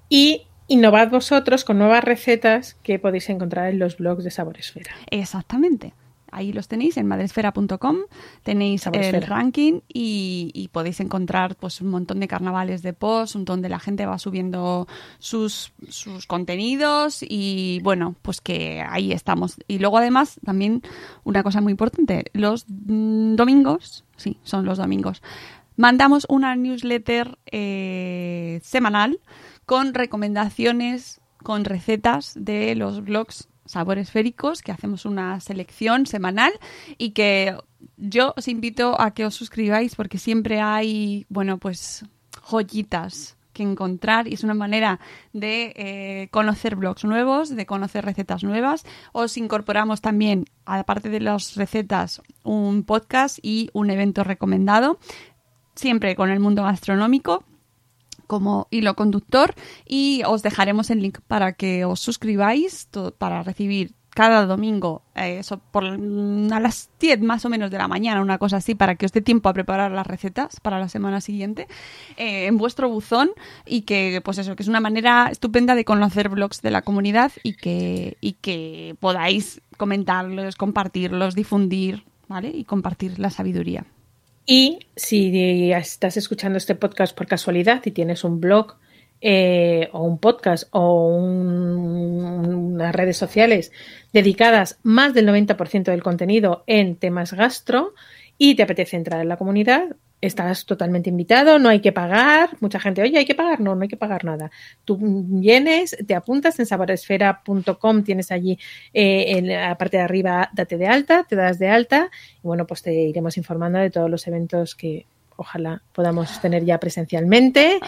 Y 0.09 0.43
innovad 0.67 1.11
vosotros 1.11 1.65
con 1.65 1.79
nuevas 1.79 2.05
recetas 2.05 2.75
que 2.83 2.99
podéis 2.99 3.29
encontrar 3.31 3.69
en 3.69 3.79
los 3.79 3.97
blogs 3.97 4.25
de 4.25 4.31
Sabor 4.31 4.59
Esfera. 4.59 4.93
exactamente. 5.11 5.93
Ahí 6.31 6.53
los 6.53 6.69
tenéis 6.69 6.97
en 6.97 7.07
madresfera.com, 7.07 7.97
tenéis 8.43 8.87
el 8.93 9.23
ranking 9.23 9.81
y, 9.89 10.51
y 10.55 10.69
podéis 10.69 11.01
encontrar 11.01 11.57
pues 11.57 11.81
un 11.81 11.89
montón 11.89 12.21
de 12.21 12.29
carnavales 12.29 12.83
de 12.83 12.93
post, 12.93 13.35
un 13.35 13.41
montón 13.43 13.63
de 13.63 13.69
la 13.69 13.79
gente 13.79 14.07
va 14.07 14.19
subiendo 14.19 14.87
sus, 15.19 15.73
sus 15.89 16.27
contenidos 16.27 17.23
y 17.23 17.81
bueno, 17.83 18.15
pues 18.23 18.41
que 18.41 18.83
ahí 18.89 19.13
estamos. 19.13 19.57
Y 19.67 19.79
luego 19.79 19.99
además 19.99 20.39
también 20.45 20.83
una 21.25 21.43
cosa 21.43 21.61
muy 21.61 21.73
importante, 21.73 22.25
los 22.33 22.67
mm, 22.69 23.35
domingos, 23.35 24.05
sí, 24.17 24.39
son 24.43 24.65
los 24.65 24.79
domingos, 24.79 25.23
mandamos 25.77 26.27
una 26.29 26.57
newsletter 26.57 27.39
eh, 27.47 28.61
semanal 28.63 29.21
con 29.65 29.95
recomendaciones, 29.95 31.21
con 31.43 31.65
recetas 31.65 32.33
de 32.37 32.75
los 32.75 33.03
blogs 33.03 33.49
sabores 33.69 34.11
féricos, 34.11 34.63
que 34.63 34.73
hacemos 34.73 35.05
una 35.05 35.39
selección 35.41 36.07
semanal 36.07 36.53
y 36.97 37.11
que 37.11 37.57
yo 37.97 38.35
os 38.37 38.49
invito 38.49 39.01
a 39.01 39.13
que 39.13 39.27
os 39.27 39.35
suscribáis 39.35 39.95
porque 39.95 40.19
siempre 40.19 40.61
hay, 40.61 41.27
bueno, 41.29 41.59
pues 41.59 42.05
joyitas 42.43 43.37
que 43.53 43.63
encontrar 43.63 44.29
y 44.29 44.35
es 44.35 44.45
una 44.45 44.55
manera 44.55 45.01
de 45.33 45.73
eh, 45.77 46.29
conocer 46.31 46.77
blogs 46.77 47.05
nuevos, 47.05 47.55
de 47.55 47.67
conocer 47.67 48.05
recetas 48.05 48.45
nuevas. 48.45 48.85
Os 49.13 49.37
incorporamos 49.37 50.01
también, 50.01 50.45
aparte 50.65 51.11
de 51.11 51.21
las 51.21 51.57
recetas, 51.57 52.23
un 52.45 52.85
podcast 52.85 53.39
y 53.43 53.69
un 53.73 53.91
evento 53.91 54.25
recomendado, 54.25 54.99
siempre 55.75 56.17
con 56.17 56.31
el 56.31 56.41
mundo 56.41 56.63
gastronómico 56.63 57.45
como 58.29 58.69
hilo 58.71 58.95
conductor 58.95 59.57
y 59.85 60.23
os 60.25 60.45
dejaremos 60.45 60.91
el 60.91 61.03
link 61.03 61.19
para 61.27 61.55
que 61.55 61.85
os 61.85 61.99
suscribáis 61.99 62.89
para 63.19 63.43
recibir 63.43 63.99
cada 64.19 64.47
domingo, 64.47 65.03
eh, 65.15 65.39
eso 65.39 65.59
por 65.71 65.85
a 65.85 66.61
las 66.61 66.91
10 66.99 67.21
más 67.21 67.45
o 67.45 67.49
menos 67.49 67.71
de 67.71 67.79
la 67.79 67.87
mañana, 67.87 68.21
una 68.21 68.39
cosa 68.39 68.57
así, 68.57 68.75
para 68.75 68.97
que 68.97 69.07
os 69.07 69.13
dé 69.13 69.21
tiempo 69.21 69.49
a 69.49 69.53
preparar 69.53 69.93
las 69.93 70.09
recetas 70.09 70.59
para 70.59 70.81
la 70.81 70.89
semana 70.89 71.21
siguiente, 71.21 71.69
eh, 72.17 72.47
en 72.47 72.59
vuestro 72.59 72.89
buzón 72.89 73.31
y 73.65 73.83
que, 73.83 74.21
pues 74.25 74.39
eso, 74.39 74.57
que 74.57 74.65
es 74.65 74.69
una 74.69 74.81
manera 74.81 75.29
estupenda 75.31 75.77
de 75.77 75.85
conocer 75.85 76.31
blogs 76.31 76.63
de 76.63 76.73
la 76.73 76.83
comunidad 76.83 77.31
y 77.45 77.53
que, 77.53 78.17
y 78.21 78.33
que 78.33 78.97
podáis 78.99 79.63
comentarlos, 79.77 80.57
compartirlos, 80.57 81.37
difundir, 81.37 82.05
¿vale? 82.27 82.51
Y 82.53 82.65
compartir 82.65 83.21
la 83.21 83.31
sabiduría. 83.31 83.87
Y 84.51 84.79
si 84.97 85.71
estás 85.73 86.17
escuchando 86.17 86.57
este 86.57 86.75
podcast 86.75 87.15
por 87.15 87.27
casualidad 87.27 87.83
y 87.85 87.91
tienes 87.91 88.25
un 88.25 88.41
blog 88.41 88.77
eh, 89.21 89.91
o 89.93 90.05
un 90.05 90.17
podcast 90.17 90.69
o 90.71 91.05
unas 91.19 92.95
redes 92.95 93.19
sociales 93.19 93.73
dedicadas 94.15 94.79
más 94.83 95.13
del 95.13 95.29
90% 95.29 95.83
del 95.83 96.03
contenido 96.03 96.65
en 96.67 96.97
temas 96.97 97.35
gastro 97.35 97.93
y 98.39 98.55
te 98.55 98.63
apetece 98.63 98.97
entrar 98.97 99.21
en 99.21 99.29
la 99.29 99.37
comunidad, 99.37 99.97
estás 100.21 100.67
totalmente 100.67 101.11
invitado, 101.11 101.59
no 101.59 101.69
hay 101.69 101.81
que 101.81 101.93
pagar. 101.93 102.51
Mucha 102.61 102.81
gente, 102.81 103.03
oye, 103.03 103.19
hay 103.19 103.25
que 103.25 103.35
pagar, 103.35 103.61
no, 103.61 103.75
no 103.75 103.83
hay 103.83 103.89
que 103.89 103.97
pagar 103.97 104.25
nada. 104.25 104.51
Tú 104.85 104.99
vienes, 105.01 105.97
te 106.07 106.15
apuntas 106.15 106.59
en 106.59 106.67
saboresfera.com, 106.67 108.03
tienes 108.03 108.33
allí 108.33 108.59
eh, 108.93 109.39
en 109.39 109.49
la 109.49 109.77
parte 109.77 109.99
de 109.99 110.03
arriba, 110.03 110.51
date 110.53 110.77
de 110.77 110.87
alta, 110.87 111.25
te 111.25 111.37
das 111.37 111.59
de 111.59 111.69
alta 111.69 112.11
y 112.43 112.47
bueno, 112.47 112.67
pues 112.67 112.83
te 112.83 112.93
iremos 112.93 113.37
informando 113.37 113.79
de 113.79 113.91
todos 113.91 114.11
los 114.11 114.27
eventos 114.27 114.75
que 114.75 115.07
ojalá 115.37 115.83
podamos 115.93 116.41
tener 116.41 116.65
ya 116.65 116.79
presencialmente 116.79 117.79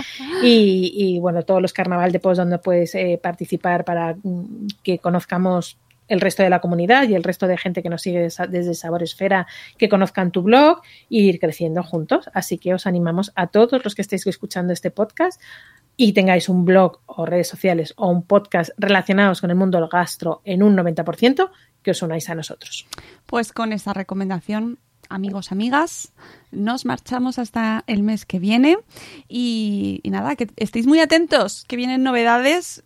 y, 0.43 1.19
bueno, 1.21 1.43
todos 1.43 1.61
los 1.61 1.73
carnaval 1.73 2.13
de 2.13 2.21
post 2.21 2.39
donde 2.39 2.59
puedes 2.59 2.95
eh, 2.95 3.19
participar 3.21 3.85
para 3.85 4.15
mm, 4.23 4.69
que 4.85 5.01
conozcamos 5.01 5.77
el 6.11 6.21
resto 6.21 6.43
de 6.43 6.51
la 6.51 6.61
comunidad 6.61 7.09
y 7.09 7.15
el 7.15 7.23
resto 7.23 7.47
de 7.47 7.57
gente 7.57 7.83
que 7.83 7.89
nos 7.89 8.03
sigue 8.03 8.29
desde 8.49 8.75
Sabor 8.75 9.03
Esfera 9.03 9.47
que 9.79 9.89
conozcan 9.89 10.33
tu 10.33 10.43
blog 10.43 10.83
e 11.09 11.23
ir 11.23 11.39
creciendo 11.39 11.83
juntos. 11.83 12.29
Así 12.35 12.59
que 12.59 12.75
os 12.75 12.87
animamos 12.87 13.33
a 13.37 13.47
todos 13.47 13.83
los 13.85 13.95
que 13.95 14.03
estéis 14.03 14.27
escuchando 14.27 14.73
este 14.73 14.91
podcast 14.91 15.41
y 15.97 16.13
tengáis 16.13 16.49
un 16.49 16.65
blog 16.65 17.01
o 17.07 17.25
redes 17.25 17.49
sociales 17.49 17.95
o 17.97 18.09
un 18.11 18.25
podcast 18.25 18.71
relacionados 18.77 19.41
con 19.41 19.51
el 19.51 19.57
mundo 19.57 19.79
del 19.79 19.89
gastro 19.89 20.43
en 20.45 20.63
un 20.63 20.77
90%, 20.77 21.51
que 21.83 21.93
os 21.93 22.03
unáis 22.03 22.29
a 22.29 22.35
nosotros. 22.35 22.87
Pues 23.27 23.53
con 23.53 23.73
esta 23.73 23.93
recomendación 23.93 24.79
amigos, 25.09 25.53
amigas. 25.53 26.13
Nos 26.53 26.85
marchamos 26.85 27.39
hasta 27.39 27.85
el 27.87 28.03
mes 28.03 28.25
que 28.25 28.39
viene 28.39 28.79
y, 29.29 30.01
y, 30.05 30.11
nada, 30.11 30.37
que 30.37 30.49
estéis 30.57 30.87
muy 30.87 31.01
atentos, 31.01 31.65
que 31.67 31.77
vienen 31.77 32.05
novedades 32.05 32.85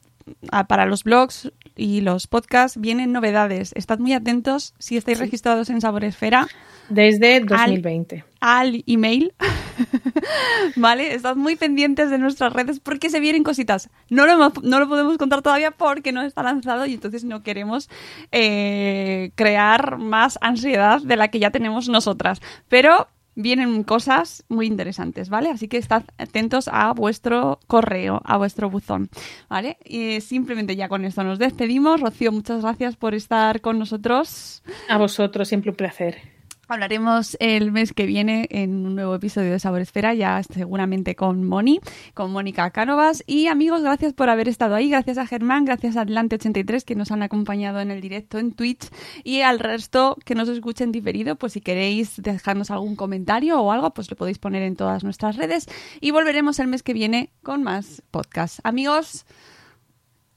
ah, 0.51 0.66
para 0.66 0.87
los 0.87 1.05
blogs, 1.05 1.53
y 1.77 2.01
los 2.01 2.27
podcasts 2.27 2.81
vienen 2.81 3.12
novedades. 3.12 3.72
Estad 3.75 3.99
muy 3.99 4.12
atentos 4.12 4.75
si 4.79 4.97
estáis 4.97 5.18
registrados 5.18 5.70
en 5.70 5.81
Saboresfera. 5.81 6.47
Desde 6.89 7.41
2020. 7.41 8.25
Al, 8.41 8.85
email. 8.87 9.33
¿Vale? 10.77 11.14
Estad 11.14 11.37
muy 11.37 11.57
pendientes 11.57 12.11
de 12.11 12.18
nuestras 12.18 12.53
redes 12.53 12.79
porque 12.81 13.11
se 13.11 13.20
vienen 13.20 13.43
cositas. 13.43 13.91
No 14.11 14.27
lo, 14.27 14.53
no 14.62 14.79
lo 14.81 14.89
podemos 14.89 15.16
contar 15.16 15.43
todavía 15.43 15.70
porque 15.70 16.12
no 16.12 16.22
está 16.22 16.43
lanzado 16.43 16.87
y 16.87 16.95
entonces 16.95 17.25
no 17.25 17.43
queremos 17.43 17.89
eh, 18.33 19.31
crear 19.35 19.99
más 19.99 20.39
ansiedad 20.43 21.01
de 21.01 21.16
la 21.16 21.29
que 21.29 21.39
ya 21.39 21.51
tenemos 21.51 21.89
nosotras. 21.89 22.41
Pero 22.68 23.09
vienen 23.35 23.82
cosas 23.85 24.45
muy 24.49 24.66
interesantes, 24.66 25.28
¿vale? 25.28 25.51
Así 25.51 25.68
que 25.68 25.78
estad 25.78 26.05
atentos 26.18 26.68
a 26.72 26.93
vuestro 26.93 27.61
correo, 27.66 28.20
a 28.24 28.37
vuestro 28.37 28.70
buzón, 28.70 29.11
¿vale? 29.49 29.78
Y 29.85 30.20
simplemente 30.20 30.76
ya 30.76 30.89
con 30.89 31.05
esto 31.05 31.24
nos 31.24 31.39
despedimos. 31.39 32.01
Rocío, 32.01 32.32
muchas 32.32 32.62
gracias 32.62 32.97
por 32.97 33.14
estar 33.14 33.61
con 33.61 33.78
nosotros. 33.78 34.62
A 34.89 34.99
vosotros, 34.99 35.49
siempre 35.49 35.70
un 35.70 35.76
placer. 35.76 36.34
Hablaremos 36.66 37.36
el 37.40 37.72
mes 37.72 37.92
que 37.92 38.06
viene 38.06 38.46
en 38.50 38.86
un 38.86 38.94
nuevo 38.94 39.14
episodio 39.14 39.52
de 39.52 39.58
Sabor 39.58 39.80
Esfera, 39.80 40.14
ya 40.14 40.42
seguramente 40.42 41.14
con 41.14 41.44
Moni, 41.44 41.80
con 42.14 42.32
Mónica 42.32 42.70
Cánovas. 42.70 43.22
Y 43.26 43.48
amigos, 43.48 43.82
gracias 43.82 44.14
por 44.14 44.30
haber 44.30 44.48
estado 44.48 44.74
ahí. 44.74 44.88
Gracias 44.88 45.18
a 45.18 45.26
Germán, 45.26 45.66
gracias 45.66 45.96
a 45.96 46.06
Atlante83 46.06 46.84
que 46.84 46.94
nos 46.94 47.10
han 47.10 47.22
acompañado 47.22 47.80
en 47.80 47.90
el 47.90 48.00
directo 48.00 48.38
en 48.38 48.52
Twitch. 48.52 48.88
Y 49.24 49.42
al 49.42 49.58
resto 49.58 50.16
que 50.24 50.34
nos 50.34 50.48
escuchen 50.48 50.90
diferido, 50.90 51.36
pues 51.36 51.52
si 51.52 51.60
queréis 51.60 52.20
dejarnos 52.22 52.70
algún 52.70 52.96
comentario 52.96 53.60
o 53.60 53.70
algo, 53.70 53.92
pues 53.92 54.10
lo 54.10 54.16
podéis 54.16 54.38
poner 54.38 54.62
en 54.62 54.76
todas 54.76 55.04
nuestras 55.04 55.36
redes. 55.36 55.66
Y 56.00 56.12
volveremos 56.12 56.58
el 56.60 56.68
mes 56.68 56.82
que 56.82 56.94
viene 56.94 57.30
con 57.42 57.62
más 57.62 58.02
podcasts. 58.10 58.60
Amigos, 58.64 59.26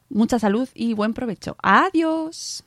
mucha 0.09 0.39
salud 0.39 0.67
y 0.73 0.93
buen 0.93 1.13
provecho. 1.13 1.55
Adiós. 1.63 2.66